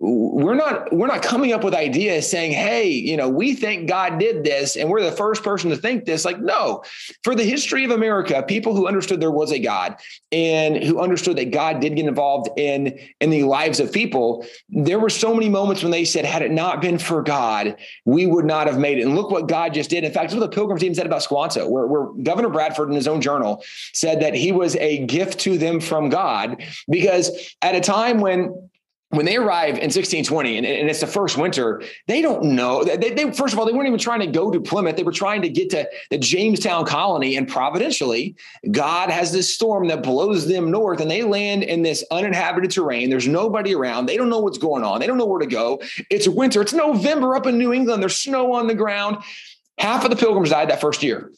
we're 0.05 0.55
not 0.55 0.91
we're 0.93 1.07
not 1.07 1.23
coming 1.23 1.51
up 1.51 1.63
with 1.63 1.73
ideas 1.73 2.29
saying 2.29 2.51
hey 2.51 2.87
you 2.87 3.17
know 3.17 3.27
we 3.27 3.55
think 3.55 3.87
god 3.87 4.19
did 4.19 4.43
this 4.43 4.75
and 4.75 4.89
we're 4.89 5.01
the 5.01 5.11
first 5.11 5.43
person 5.43 5.69
to 5.69 5.75
think 5.75 6.05
this. 6.05 6.25
Like 6.25 6.39
no 6.39 6.83
for 7.23 7.35
the 7.35 7.43
history 7.43 7.83
of 7.85 7.91
america 7.91 8.43
people 8.47 8.75
who 8.75 8.87
understood 8.87 9.19
there 9.19 9.31
was 9.31 9.51
a 9.51 9.59
god 9.59 9.97
and 10.31 10.83
who 10.83 10.99
understood 10.99 11.37
that 11.37 11.51
god 11.51 11.79
did 11.79 11.95
get 11.95 12.05
involved 12.05 12.49
in 12.57 12.99
in 13.19 13.29
the 13.29 13.43
lives 13.43 13.79
of 13.79 13.91
people 13.91 14.45
there 14.69 14.99
were 14.99 15.09
so 15.09 15.33
many 15.33 15.49
moments 15.49 15.81
when 15.81 15.91
they 15.91 16.05
said 16.05 16.25
had 16.25 16.41
it 16.41 16.51
not 16.51 16.81
been 16.81 16.97
for 16.97 17.21
god 17.21 17.75
we 18.05 18.25
would 18.25 18.45
not 18.45 18.67
have 18.67 18.77
made 18.77 18.99
it. 18.99 19.03
And 19.03 19.15
look 19.15 19.31
what 19.31 19.47
god 19.47 19.73
just 19.73 19.89
did. 19.89 20.03
In 20.03 20.11
fact 20.11 20.33
what 20.33 20.39
the 20.39 20.49
pilgrims 20.49 20.83
even 20.83 20.95
said 20.95 21.05
about 21.05 21.23
squanto 21.23 21.67
where, 21.67 21.87
where 21.87 22.05
governor 22.23 22.49
bradford 22.49 22.89
in 22.89 22.95
his 22.95 23.07
own 23.07 23.21
journal 23.21 23.63
said 23.93 24.21
that 24.21 24.33
he 24.33 24.51
was 24.51 24.75
a 24.77 25.05
gift 25.05 25.39
to 25.41 25.57
them 25.57 25.79
from 25.79 26.09
god 26.09 26.63
because 26.89 27.55
at 27.61 27.75
a 27.75 27.81
time 27.81 28.19
when 28.19 28.69
when 29.09 29.25
they 29.25 29.37
arrive 29.37 29.75
in 29.75 29.91
1620 29.91 30.57
and, 30.57 30.65
and, 30.65 30.89
it's 30.89 30.99
the 30.99 31.07
first 31.07 31.37
winter, 31.37 31.83
they 32.07 32.21
don't 32.21 32.43
know. 32.43 32.83
They, 32.83 33.11
they, 33.11 33.31
first 33.31 33.53
of 33.53 33.59
all, 33.59 33.65
they 33.65 33.71
weren't 33.71 33.87
even 33.87 33.99
trying 33.99 34.19
to 34.21 34.27
go 34.27 34.49
to 34.49 34.59
Plymouth. 34.59 34.95
They 34.95 35.03
were 35.03 35.11
trying 35.11 35.41
to 35.43 35.49
get 35.49 35.69
to 35.71 35.87
the 36.09 36.17
Jamestown 36.17 36.85
colony. 36.85 37.37
And 37.37 37.47
providentially, 37.47 38.35
God 38.71 39.09
has 39.09 39.31
this 39.31 39.53
storm 39.53 39.87
that 39.87 40.03
blows 40.03 40.47
them 40.47 40.71
north 40.71 41.01
and 41.01 41.09
they 41.09 41.23
land 41.23 41.63
in 41.63 41.83
this 41.83 42.03
uninhabited 42.11 42.71
terrain. 42.71 43.09
There's 43.09 43.27
nobody 43.27 43.75
around. 43.75 44.07
They 44.07 44.17
don't 44.17 44.29
know 44.29 44.39
what's 44.39 44.57
going 44.57 44.83
on. 44.83 44.99
They 44.99 45.07
don't 45.07 45.17
know 45.17 45.25
where 45.25 45.39
to 45.39 45.47
go. 45.47 45.81
It's 46.09 46.27
winter. 46.27 46.61
It's 46.61 46.73
November 46.73 47.35
up 47.35 47.45
in 47.45 47.57
New 47.57 47.73
England. 47.73 48.01
There's 48.01 48.17
snow 48.17 48.53
on 48.53 48.67
the 48.67 48.75
ground. 48.75 49.17
Half 49.77 50.03
of 50.03 50.09
the 50.09 50.15
pilgrims 50.15 50.49
died 50.49 50.69
that 50.69 50.81
first 50.81 51.03
year 51.03 51.31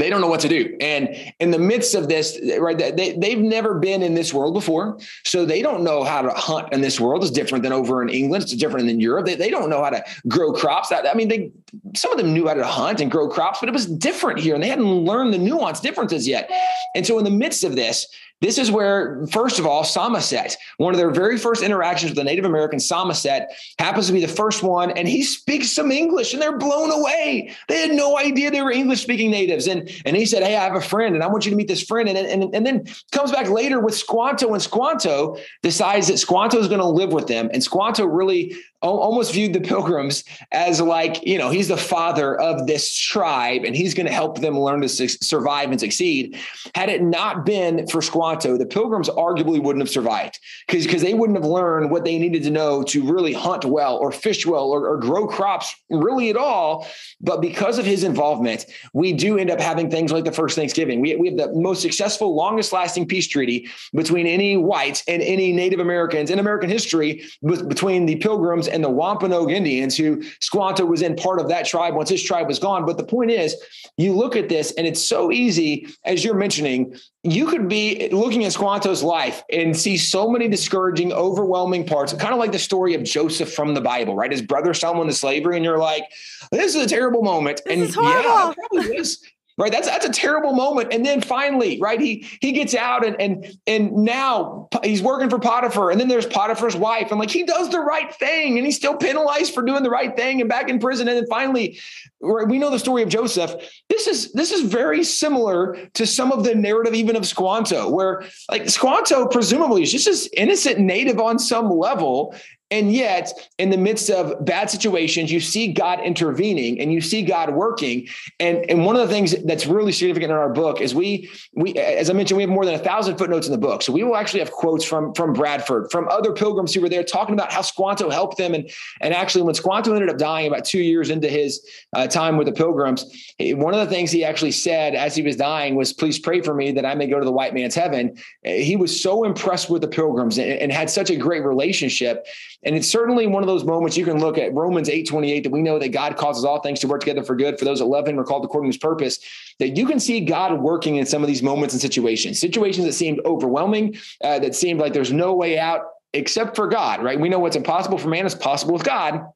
they 0.00 0.10
don't 0.10 0.20
know 0.20 0.26
what 0.28 0.40
to 0.40 0.48
do. 0.48 0.76
And 0.80 1.16
in 1.40 1.50
the 1.50 1.58
midst 1.58 1.94
of 1.94 2.08
this, 2.08 2.38
right, 2.58 2.76
they, 2.78 3.16
they've 3.16 3.38
never 3.38 3.74
been 3.74 4.02
in 4.02 4.14
this 4.14 4.32
world 4.32 4.54
before. 4.54 4.98
So 5.24 5.44
they 5.44 5.62
don't 5.62 5.82
know 5.82 6.04
how 6.04 6.22
to 6.22 6.30
hunt 6.30 6.72
in 6.72 6.80
this 6.80 7.00
world. 7.00 7.22
It's 7.22 7.30
different 7.30 7.62
than 7.62 7.72
over 7.72 8.02
in 8.02 8.08
England. 8.08 8.44
It's 8.44 8.54
different 8.54 8.86
than 8.86 8.96
in 8.96 9.00
Europe. 9.00 9.26
They, 9.26 9.34
they 9.34 9.50
don't 9.50 9.70
know 9.70 9.82
how 9.82 9.90
to 9.90 10.04
grow 10.28 10.52
crops. 10.52 10.92
I 10.92 11.14
mean, 11.14 11.28
they, 11.28 11.50
some 11.94 12.12
of 12.12 12.18
them 12.18 12.32
knew 12.32 12.48
how 12.48 12.54
to 12.54 12.64
hunt 12.64 13.00
and 13.00 13.10
grow 13.10 13.28
crops, 13.28 13.60
but 13.60 13.68
it 13.68 13.72
was 13.72 13.86
different 13.86 14.40
here 14.40 14.54
and 14.54 14.62
they 14.62 14.68
hadn't 14.68 14.86
learned 14.86 15.32
the 15.34 15.38
nuance 15.38 15.80
differences 15.80 16.26
yet. 16.26 16.50
And 16.94 17.06
so 17.06 17.18
in 17.18 17.24
the 17.24 17.30
midst 17.30 17.64
of 17.64 17.76
this, 17.76 18.06
this 18.40 18.58
is 18.58 18.70
where, 18.70 19.24
first 19.26 19.58
of 19.58 19.66
all, 19.66 19.82
Samoset, 19.82 20.56
one 20.76 20.92
of 20.92 20.98
their 20.98 21.10
very 21.10 21.38
first 21.38 21.62
interactions 21.62 22.10
with 22.10 22.16
the 22.16 22.24
Native 22.24 22.44
American 22.44 22.78
Samoset, 22.78 23.46
happens 23.78 24.08
to 24.08 24.12
be 24.12 24.20
the 24.20 24.28
first 24.28 24.62
one, 24.62 24.90
and 24.90 25.08
he 25.08 25.22
speaks 25.22 25.70
some 25.70 25.90
English, 25.90 26.32
and 26.32 26.42
they're 26.42 26.58
blown 26.58 26.90
away. 26.90 27.50
They 27.68 27.80
had 27.80 27.92
no 27.92 28.18
idea 28.18 28.50
they 28.50 28.62
were 28.62 28.70
English 28.72 29.02
speaking 29.02 29.30
natives. 29.30 29.66
And, 29.66 29.90
and 30.04 30.16
he 30.16 30.26
said, 30.26 30.42
Hey, 30.42 30.56
I 30.56 30.64
have 30.64 30.76
a 30.76 30.80
friend, 30.80 31.14
and 31.14 31.24
I 31.24 31.28
want 31.28 31.46
you 31.46 31.50
to 31.50 31.56
meet 31.56 31.68
this 31.68 31.82
friend. 31.82 32.08
And, 32.08 32.18
and, 32.18 32.54
and 32.54 32.66
then 32.66 32.86
comes 33.12 33.32
back 33.32 33.48
later 33.48 33.80
with 33.80 33.94
Squanto, 33.94 34.52
and 34.52 34.62
Squanto 34.62 35.38
decides 35.62 36.08
that 36.08 36.18
Squanto 36.18 36.58
is 36.58 36.68
going 36.68 36.80
to 36.80 36.86
live 36.86 37.12
with 37.12 37.28
them. 37.28 37.48
And 37.52 37.62
Squanto 37.62 38.04
really 38.04 38.54
almost 38.82 39.32
viewed 39.32 39.52
the 39.52 39.60
pilgrims 39.66 40.24
as 40.52 40.80
like, 40.80 41.24
you 41.26 41.38
know, 41.38 41.50
he's 41.50 41.68
the 41.68 41.76
father 41.76 42.38
of 42.38 42.66
this 42.66 42.94
tribe 42.94 43.62
and 43.64 43.76
he's 43.76 43.94
going 43.94 44.06
to 44.06 44.12
help 44.12 44.40
them 44.40 44.58
learn 44.58 44.80
to 44.80 44.88
su- 44.88 45.08
survive 45.08 45.70
and 45.70 45.80
succeed. 45.80 46.38
Had 46.74 46.88
it 46.88 47.02
not 47.02 47.44
been 47.44 47.86
for 47.86 48.02
Squanto, 48.02 48.25
the 48.34 48.66
pilgrims 48.66 49.08
arguably 49.08 49.62
wouldn't 49.62 49.82
have 49.82 49.90
survived 49.90 50.38
because 50.66 50.86
because 50.86 51.02
they 51.02 51.14
wouldn't 51.14 51.38
have 51.38 51.46
learned 51.46 51.90
what 51.90 52.04
they 52.04 52.18
needed 52.18 52.42
to 52.42 52.50
know 52.50 52.82
to 52.82 53.04
really 53.12 53.32
hunt 53.32 53.64
well 53.64 53.96
or 53.96 54.10
fish 54.12 54.46
well 54.46 54.70
or, 54.70 54.88
or 54.88 54.98
grow 54.98 55.26
crops 55.26 55.74
really 55.90 56.30
at 56.30 56.36
all. 56.36 56.86
But 57.20 57.40
because 57.40 57.78
of 57.78 57.84
his 57.84 58.04
involvement, 58.04 58.66
we 58.92 59.12
do 59.12 59.38
end 59.38 59.50
up 59.50 59.60
having 59.60 59.90
things 59.90 60.12
like 60.12 60.24
the 60.24 60.32
first 60.32 60.56
Thanksgiving. 60.56 61.00
We, 61.00 61.16
we 61.16 61.28
have 61.28 61.36
the 61.36 61.52
most 61.54 61.82
successful, 61.82 62.34
longest 62.34 62.72
lasting 62.72 63.06
peace 63.06 63.26
treaty 63.26 63.68
between 63.94 64.26
any 64.26 64.56
whites 64.56 65.02
and 65.08 65.22
any 65.22 65.52
Native 65.52 65.80
Americans 65.80 66.30
in 66.30 66.38
American 66.38 66.70
history 66.70 67.24
with, 67.42 67.68
between 67.68 68.06
the 68.06 68.16
pilgrims 68.16 68.68
and 68.68 68.82
the 68.82 68.90
Wampanoag 68.90 69.50
Indians, 69.50 69.96
who 69.96 70.22
Squanto 70.40 70.84
was 70.84 71.02
in 71.02 71.16
part 71.16 71.40
of 71.40 71.48
that 71.48 71.66
tribe 71.66 71.94
once 71.94 72.08
his 72.08 72.22
tribe 72.22 72.46
was 72.46 72.58
gone. 72.58 72.86
But 72.86 72.96
the 72.96 73.04
point 73.04 73.30
is, 73.30 73.56
you 73.96 74.12
look 74.12 74.36
at 74.36 74.48
this 74.48 74.72
and 74.72 74.86
it's 74.86 75.04
so 75.04 75.30
easy, 75.32 75.88
as 76.04 76.24
you're 76.24 76.34
mentioning, 76.34 76.96
you 77.22 77.46
could 77.46 77.68
be 77.68 78.08
looking 78.16 78.44
at 78.44 78.52
Squanto's 78.52 79.02
life 79.02 79.42
and 79.52 79.76
see 79.76 79.96
so 79.96 80.30
many 80.30 80.48
discouraging, 80.48 81.12
overwhelming 81.12 81.86
parts, 81.86 82.12
kind 82.12 82.32
of 82.32 82.38
like 82.38 82.52
the 82.52 82.58
story 82.58 82.94
of 82.94 83.02
Joseph 83.02 83.52
from 83.52 83.74
the 83.74 83.80
Bible, 83.80 84.14
right? 84.14 84.30
His 84.30 84.42
brother 84.42 84.74
sold 84.74 84.96
him 84.96 85.02
into 85.02 85.14
slavery, 85.14 85.56
and 85.56 85.64
you're 85.64 85.78
like, 85.78 86.04
this 86.50 86.74
is 86.74 86.82
a 86.82 86.88
terrible 86.88 87.22
moment. 87.22 87.60
This 87.64 87.96
and 87.96 88.04
yeah, 88.04 88.50
it 88.50 88.56
probably 88.56 88.96
is. 88.96 89.22
Right? 89.58 89.72
That's 89.72 89.88
that's 89.88 90.06
a 90.06 90.10
terrible 90.10 90.52
moment. 90.52 90.92
And 90.92 91.04
then 91.04 91.20
finally, 91.20 91.78
right, 91.80 92.00
he 92.00 92.26
he 92.40 92.52
gets 92.52 92.74
out 92.74 93.06
and 93.06 93.20
and 93.20 93.58
and 93.66 93.92
now 93.92 94.68
he's 94.82 95.02
working 95.02 95.30
for 95.30 95.38
Potiphar, 95.38 95.90
and 95.90 96.00
then 96.00 96.08
there's 96.08 96.26
Potiphar's 96.26 96.76
wife, 96.76 97.10
and 97.10 97.18
like 97.18 97.30
he 97.30 97.44
does 97.44 97.70
the 97.70 97.80
right 97.80 98.12
thing, 98.14 98.56
and 98.56 98.66
he's 98.66 98.76
still 98.76 98.96
penalized 98.96 99.54
for 99.54 99.62
doing 99.62 99.82
the 99.82 99.90
right 99.90 100.14
thing, 100.16 100.40
and 100.40 100.48
back 100.48 100.68
in 100.68 100.78
prison. 100.78 101.08
And 101.08 101.16
then 101.16 101.26
finally, 101.28 101.78
we 102.20 102.58
know 102.58 102.70
the 102.70 102.78
story 102.78 103.02
of 103.02 103.08
Joseph. 103.08 103.54
This 103.88 104.06
is 104.06 104.32
this 104.32 104.52
is 104.52 104.62
very 104.62 105.04
similar 105.04 105.76
to 105.94 106.06
some 106.06 106.32
of 106.32 106.44
the 106.44 106.54
narrative 106.54 106.94
even 106.94 107.16
of 107.16 107.26
Squanto, 107.26 107.88
where 107.88 108.24
like 108.50 108.68
Squanto 108.68 109.26
presumably 109.26 109.82
is 109.82 109.92
just 109.92 110.06
this 110.06 110.28
innocent 110.36 110.78
native 110.78 111.18
on 111.20 111.38
some 111.38 111.70
level, 111.70 112.34
and 112.72 112.92
yet, 112.92 113.32
in 113.58 113.70
the 113.70 113.76
midst 113.76 114.10
of 114.10 114.44
bad 114.44 114.68
situations, 114.68 115.30
you 115.30 115.38
see 115.38 115.72
God 115.72 116.00
intervening 116.00 116.80
and 116.80 116.92
you 116.92 117.00
see 117.00 117.22
God 117.22 117.54
working. 117.54 118.08
And, 118.40 118.68
and 118.68 118.84
one 118.84 118.96
of 118.96 119.06
the 119.06 119.14
things 119.14 119.36
that's 119.44 119.66
really 119.66 119.92
significant 119.92 120.32
in 120.32 120.36
our 120.36 120.52
book 120.52 120.80
is 120.80 120.92
we, 120.92 121.30
we, 121.54 121.74
as 121.74 122.10
I 122.10 122.12
mentioned, 122.12 122.36
we 122.36 122.42
have 122.42 122.50
more 122.50 122.64
than 122.64 122.74
a 122.74 122.80
thousand 122.80 123.18
footnotes 123.18 123.46
in 123.46 123.52
the 123.52 123.58
book. 123.58 123.82
So 123.82 123.92
we 123.92 124.02
will 124.02 124.16
actually 124.16 124.40
have 124.40 124.50
quotes 124.50 124.84
from, 124.84 125.14
from 125.14 125.32
Bradford, 125.32 125.92
from 125.92 126.08
other 126.08 126.32
pilgrims 126.32 126.74
who 126.74 126.80
were 126.80 126.88
there 126.88 127.04
talking 127.04 127.34
about 127.34 127.52
how 127.52 127.62
Squanto 127.62 128.10
helped 128.10 128.36
them. 128.36 128.52
And, 128.52 128.68
and 129.00 129.14
actually, 129.14 129.42
when 129.42 129.54
Squanto 129.54 129.94
ended 129.94 130.10
up 130.10 130.18
dying 130.18 130.48
about 130.48 130.64
two 130.64 130.80
years 130.80 131.10
into 131.10 131.28
his 131.28 131.64
uh, 131.94 132.08
time 132.08 132.36
with 132.36 132.48
the 132.48 132.52
pilgrims, 132.52 133.04
one 133.38 133.74
of 133.74 133.80
the 133.88 133.94
things 133.94 134.10
he 134.10 134.24
actually 134.24 134.50
said 134.50 134.96
as 134.96 135.14
he 135.14 135.22
was 135.22 135.36
dying 135.36 135.76
was, 135.76 135.92
Please 135.92 136.18
pray 136.18 136.40
for 136.40 136.52
me 136.52 136.72
that 136.72 136.84
I 136.84 136.96
may 136.96 137.06
go 137.06 137.20
to 137.20 137.24
the 137.24 137.32
white 137.32 137.54
man's 137.54 137.76
heaven. 137.76 138.16
He 138.42 138.74
was 138.74 139.00
so 139.00 139.22
impressed 139.22 139.70
with 139.70 139.82
the 139.82 139.88
pilgrims 139.88 140.36
and, 140.36 140.50
and 140.50 140.72
had 140.72 140.90
such 140.90 141.10
a 141.10 141.16
great 141.16 141.44
relationship 141.44 142.26
and 142.64 142.74
it's 142.74 142.88
certainly 142.88 143.26
one 143.26 143.42
of 143.42 143.46
those 143.46 143.64
moments 143.64 143.96
you 143.96 144.04
can 144.04 144.18
look 144.18 144.38
at 144.38 144.52
Romans 144.54 144.88
8 144.88 145.06
28 145.06 145.44
that 145.44 145.52
we 145.52 145.62
know 145.62 145.78
that 145.78 145.88
God 145.88 146.16
causes 146.16 146.44
all 146.44 146.60
things 146.60 146.80
to 146.80 146.88
work 146.88 147.00
together 147.00 147.22
for 147.22 147.36
good 147.36 147.58
for 147.58 147.64
those 147.64 147.78
that 147.78 147.86
love 147.86 148.08
him, 148.08 148.18
are 148.18 148.24
called 148.24 148.44
according 148.44 148.70
to 148.70 148.74
his 148.74 148.80
purpose. 148.80 149.18
That 149.58 149.76
you 149.76 149.86
can 149.86 150.00
see 150.00 150.20
God 150.20 150.60
working 150.60 150.96
in 150.96 151.06
some 151.06 151.22
of 151.22 151.28
these 151.28 151.42
moments 151.42 151.74
and 151.74 151.80
situations, 151.80 152.38
situations 152.38 152.86
that 152.86 152.92
seemed 152.92 153.20
overwhelming, 153.24 153.96
uh, 154.22 154.38
that 154.40 154.54
seemed 154.54 154.80
like 154.80 154.92
there's 154.92 155.12
no 155.12 155.34
way 155.34 155.58
out 155.58 155.82
except 156.12 156.56
for 156.56 156.66
God, 156.66 157.02
right? 157.02 157.20
We 157.20 157.28
know 157.28 157.38
what's 157.38 157.56
impossible 157.56 157.98
for 157.98 158.08
man 158.08 158.26
is 158.26 158.34
possible 158.34 158.72
with 158.72 158.84
God 158.84 159.26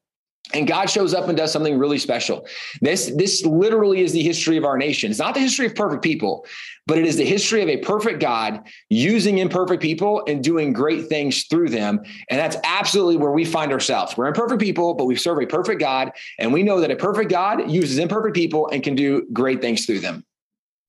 and 0.53 0.67
God 0.67 0.91
shows 0.91 1.15
up 1.15 1.29
and 1.29 1.37
does 1.37 1.53
something 1.53 1.79
really 1.79 1.99
special. 1.99 2.47
This 2.81 3.13
this 3.17 3.45
literally 3.45 4.03
is 4.03 4.13
the 4.13 4.23
history 4.23 4.57
of 4.57 4.65
our 4.65 4.77
nation. 4.77 5.11
It's 5.11 5.21
not 5.21 5.35
the 5.35 5.41
history 5.41 5.67
of 5.67 5.75
perfect 5.75 6.03
people, 6.03 6.47
but 6.87 6.99
it 6.99 7.07
is 7.07 7.17
the 7.17 7.25
history 7.25 7.63
of 7.63 7.69
a 7.69 7.77
perfect 7.79 8.21
God 8.21 8.61
using 8.89 9.39
imperfect 9.39 9.83
people 9.83 10.23
and 10.27 10.43
doing 10.43 10.73
great 10.73 11.07
things 11.09 11.45
through 11.45 11.69
them. 11.69 12.01
And 12.29 12.39
that's 12.39 12.57
absolutely 12.65 13.17
where 13.17 13.31
we 13.31 13.45
find 13.45 13.73
ourselves. 13.73 14.17
We're 14.17 14.27
imperfect 14.27 14.61
people, 14.61 14.95
but 14.95 15.07
we 15.07 15.17
serve 15.17 15.39
a 15.39 15.47
perfect 15.47 15.81
God, 15.81 16.13
and 16.39 16.53
we 16.53 16.63
know 16.63 16.81
that 16.81 16.91
a 16.91 16.97
perfect 16.97 17.31
God 17.31 17.71
uses 17.71 17.99
imperfect 17.99 18.35
people 18.35 18.69
and 18.71 18.83
can 18.83 18.95
do 18.95 19.27
great 19.33 19.61
things 19.61 19.87
through 19.87 20.01
them. 20.01 20.25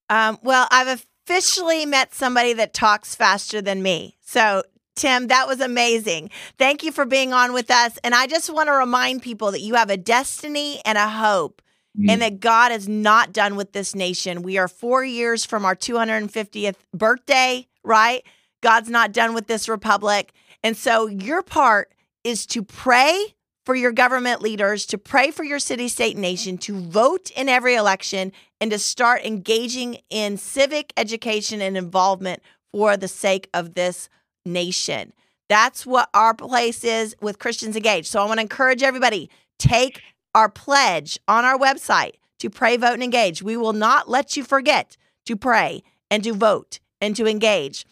Um, 0.08 0.38
well, 0.42 0.66
I've 0.70 1.00
officially 1.26 1.86
met 1.86 2.12
somebody 2.12 2.52
that 2.54 2.74
talks 2.74 3.14
faster 3.14 3.62
than 3.62 3.82
me. 3.82 4.18
So 4.20 4.62
Tim, 4.94 5.28
that 5.28 5.46
was 5.46 5.60
amazing. 5.60 6.30
Thank 6.58 6.82
you 6.82 6.92
for 6.92 7.04
being 7.04 7.32
on 7.32 7.52
with 7.52 7.70
us. 7.70 7.98
And 8.04 8.14
I 8.14 8.26
just 8.26 8.52
want 8.52 8.68
to 8.68 8.72
remind 8.72 9.22
people 9.22 9.52
that 9.52 9.62
you 9.62 9.74
have 9.74 9.90
a 9.90 9.96
destiny 9.96 10.82
and 10.84 10.98
a 10.98 11.08
hope, 11.08 11.62
mm-hmm. 11.98 12.10
and 12.10 12.22
that 12.22 12.40
God 12.40 12.72
is 12.72 12.88
not 12.88 13.32
done 13.32 13.56
with 13.56 13.72
this 13.72 13.94
nation. 13.94 14.42
We 14.42 14.58
are 14.58 14.68
four 14.68 15.04
years 15.04 15.44
from 15.44 15.64
our 15.64 15.74
250th 15.74 16.76
birthday, 16.92 17.66
right? 17.82 18.22
God's 18.62 18.90
not 18.90 19.12
done 19.12 19.34
with 19.34 19.46
this 19.46 19.68
republic. 19.68 20.32
And 20.62 20.76
so 20.76 21.06
your 21.06 21.42
part 21.42 21.92
is 22.22 22.46
to 22.46 22.62
pray 22.62 23.34
for 23.64 23.74
your 23.74 23.92
government 23.92 24.42
leaders, 24.42 24.86
to 24.86 24.98
pray 24.98 25.30
for 25.30 25.44
your 25.44 25.58
city, 25.58 25.88
state, 25.88 26.16
nation, 26.16 26.58
to 26.58 26.80
vote 26.80 27.30
in 27.30 27.48
every 27.48 27.74
election, 27.74 28.32
and 28.60 28.70
to 28.70 28.78
start 28.78 29.24
engaging 29.24 29.98
in 30.10 30.36
civic 30.36 30.92
education 30.96 31.60
and 31.60 31.76
involvement 31.76 32.42
for 32.72 32.96
the 32.96 33.08
sake 33.08 33.48
of 33.54 33.74
this 33.74 34.08
nation. 34.44 35.12
That's 35.48 35.84
what 35.84 36.08
our 36.14 36.34
place 36.34 36.84
is 36.84 37.14
with 37.20 37.38
Christians 37.38 37.76
Engaged. 37.76 38.06
So 38.06 38.22
I 38.22 38.24
want 38.24 38.38
to 38.38 38.42
encourage 38.42 38.82
everybody 38.82 39.30
take 39.58 40.02
our 40.34 40.48
pledge 40.48 41.18
on 41.28 41.44
our 41.44 41.58
website 41.58 42.12
to 42.38 42.50
pray, 42.50 42.76
vote, 42.76 42.94
and 42.94 43.02
engage. 43.02 43.42
We 43.42 43.56
will 43.56 43.72
not 43.72 44.08
let 44.08 44.36
you 44.36 44.44
forget 44.44 44.96
to 45.26 45.36
pray 45.36 45.82
and 46.10 46.24
to 46.24 46.32
vote 46.32 46.80
and 47.00 47.14
to 47.16 47.26
engage. 47.26 47.86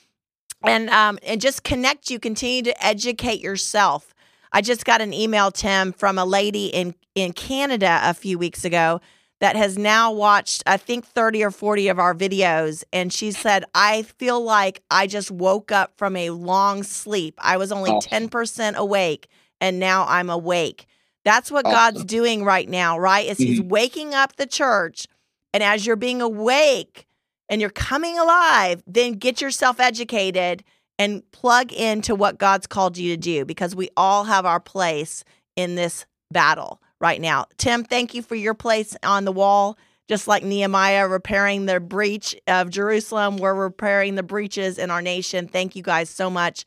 And 0.62 0.90
um, 0.90 1.18
and 1.22 1.40
just 1.40 1.64
connect 1.64 2.10
you, 2.10 2.18
continue 2.18 2.62
to 2.64 2.84
educate 2.86 3.40
yourself. 3.40 4.14
I 4.52 4.60
just 4.60 4.84
got 4.84 5.00
an 5.00 5.14
email, 5.14 5.50
Tim, 5.50 5.92
from 5.92 6.18
a 6.18 6.24
lady 6.24 6.66
in, 6.66 6.94
in 7.14 7.32
Canada 7.32 8.00
a 8.02 8.12
few 8.12 8.38
weeks 8.38 8.64
ago 8.64 9.00
that 9.40 9.56
has 9.56 9.78
now 9.78 10.12
watched, 10.12 10.62
I 10.66 10.76
think, 10.76 11.04
30 11.06 11.44
or 11.44 11.50
40 11.50 11.88
of 11.88 11.98
our 11.98 12.14
videos. 12.14 12.84
And 12.92 13.12
she 13.12 13.32
said, 13.32 13.64
I 13.74 14.02
feel 14.02 14.42
like 14.42 14.82
I 14.90 15.06
just 15.06 15.30
woke 15.30 15.72
up 15.72 15.92
from 15.96 16.14
a 16.14 16.30
long 16.30 16.82
sleep. 16.82 17.34
I 17.38 17.56
was 17.56 17.72
only 17.72 17.90
awesome. 17.90 18.28
10% 18.28 18.74
awake, 18.74 19.28
and 19.60 19.80
now 19.80 20.04
I'm 20.06 20.30
awake. 20.30 20.86
That's 21.24 21.50
what 21.50 21.66
awesome. 21.66 21.94
God's 21.94 22.04
doing 22.04 22.44
right 22.44 22.68
now, 22.68 22.98
right? 22.98 23.26
Is 23.26 23.38
He's 23.38 23.60
mm-hmm. 23.60 23.68
waking 23.68 24.14
up 24.14 24.36
the 24.36 24.46
church. 24.46 25.06
And 25.52 25.62
as 25.62 25.84
you're 25.84 25.96
being 25.96 26.22
awake 26.22 27.06
and 27.48 27.60
you're 27.60 27.70
coming 27.70 28.18
alive, 28.18 28.82
then 28.86 29.12
get 29.14 29.40
yourself 29.40 29.80
educated 29.80 30.62
and 30.98 31.28
plug 31.32 31.72
into 31.72 32.14
what 32.14 32.38
God's 32.38 32.66
called 32.66 32.98
you 32.98 33.14
to 33.14 33.16
do 33.16 33.44
because 33.44 33.74
we 33.74 33.88
all 33.96 34.24
have 34.24 34.46
our 34.46 34.60
place 34.60 35.24
in 35.56 35.74
this 35.74 36.06
battle 36.30 36.80
right 37.00 37.20
now. 37.20 37.46
Tim, 37.56 37.84
thank 37.84 38.14
you 38.14 38.22
for 38.22 38.34
your 38.34 38.54
place 38.54 38.96
on 39.02 39.24
the 39.24 39.32
wall. 39.32 39.78
Just 40.08 40.26
like 40.26 40.42
Nehemiah 40.42 41.06
repairing 41.06 41.66
the 41.66 41.78
breach 41.78 42.34
of 42.48 42.68
Jerusalem, 42.68 43.36
we're 43.36 43.54
repairing 43.54 44.16
the 44.16 44.24
breaches 44.24 44.76
in 44.76 44.90
our 44.90 45.00
nation. 45.00 45.46
Thank 45.46 45.76
you 45.76 45.84
guys 45.84 46.10
so 46.10 46.28
much. 46.28 46.64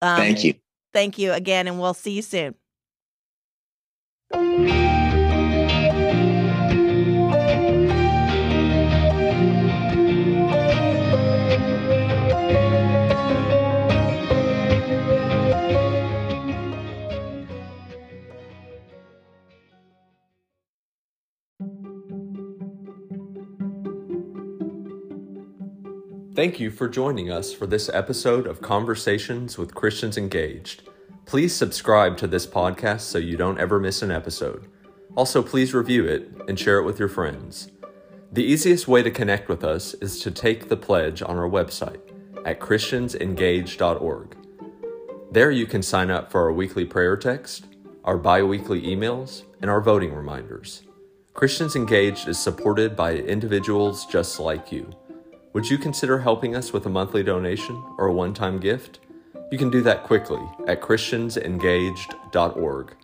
Um, 0.00 0.16
thank 0.16 0.44
you. 0.44 0.54
Thank 0.94 1.18
you 1.18 1.32
again, 1.32 1.68
and 1.68 1.78
we'll 1.78 1.92
see 1.92 2.12
you 2.12 2.22
soon. 2.22 2.54
Thank 26.36 26.60
you 26.60 26.70
for 26.70 26.86
joining 26.86 27.32
us 27.32 27.54
for 27.54 27.66
this 27.66 27.88
episode 27.88 28.46
of 28.46 28.60
Conversations 28.60 29.56
with 29.56 29.74
Christians 29.74 30.18
Engaged. 30.18 30.86
Please 31.24 31.54
subscribe 31.54 32.18
to 32.18 32.26
this 32.26 32.46
podcast 32.46 33.00
so 33.00 33.16
you 33.16 33.38
don't 33.38 33.58
ever 33.58 33.80
miss 33.80 34.02
an 34.02 34.10
episode. 34.10 34.68
Also, 35.14 35.42
please 35.42 35.72
review 35.72 36.04
it 36.04 36.30
and 36.46 36.60
share 36.60 36.78
it 36.78 36.84
with 36.84 36.98
your 36.98 37.08
friends. 37.08 37.70
The 38.30 38.44
easiest 38.44 38.86
way 38.86 39.02
to 39.02 39.10
connect 39.10 39.48
with 39.48 39.64
us 39.64 39.94
is 39.94 40.20
to 40.20 40.30
take 40.30 40.68
the 40.68 40.76
pledge 40.76 41.22
on 41.22 41.38
our 41.38 41.48
website 41.48 42.02
at 42.44 42.60
christiansengaged.org. 42.60 44.36
There 45.32 45.50
you 45.50 45.64
can 45.64 45.82
sign 45.82 46.10
up 46.10 46.30
for 46.30 46.42
our 46.42 46.52
weekly 46.52 46.84
prayer 46.84 47.16
text, 47.16 47.64
our 48.04 48.18
bi 48.18 48.42
weekly 48.42 48.82
emails, 48.82 49.44
and 49.62 49.70
our 49.70 49.80
voting 49.80 50.12
reminders. 50.12 50.82
Christians 51.32 51.76
Engaged 51.76 52.28
is 52.28 52.38
supported 52.38 52.94
by 52.94 53.14
individuals 53.14 54.04
just 54.04 54.38
like 54.38 54.70
you. 54.70 54.92
Would 55.56 55.68
you 55.70 55.78
consider 55.78 56.18
helping 56.18 56.54
us 56.54 56.74
with 56.74 56.84
a 56.84 56.90
monthly 56.90 57.22
donation 57.22 57.82
or 57.96 58.08
a 58.08 58.12
one 58.12 58.34
time 58.34 58.60
gift? 58.60 59.00
You 59.50 59.56
can 59.56 59.70
do 59.70 59.80
that 59.84 60.02
quickly 60.02 60.42
at 60.68 60.82
ChristiansEngaged.org. 60.82 62.96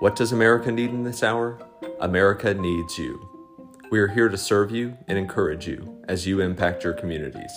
What 0.00 0.14
does 0.14 0.32
America 0.32 0.70
need 0.70 0.90
in 0.90 1.04
this 1.04 1.22
hour? 1.22 1.58
America 2.00 2.52
needs 2.52 2.98
you. 2.98 3.26
We 3.90 3.98
are 3.98 4.08
here 4.08 4.28
to 4.28 4.36
serve 4.36 4.70
you 4.70 4.98
and 5.08 5.16
encourage 5.16 5.66
you 5.66 6.04
as 6.06 6.26
you 6.26 6.42
impact 6.42 6.84
your 6.84 6.92
communities. 6.92 7.50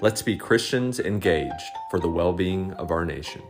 Let's 0.00 0.22
be 0.22 0.36
Christians 0.36 0.98
engaged 0.98 1.70
for 1.88 2.00
the 2.00 2.08
well 2.08 2.32
being 2.32 2.72
of 2.72 2.90
our 2.90 3.04
nation. 3.04 3.42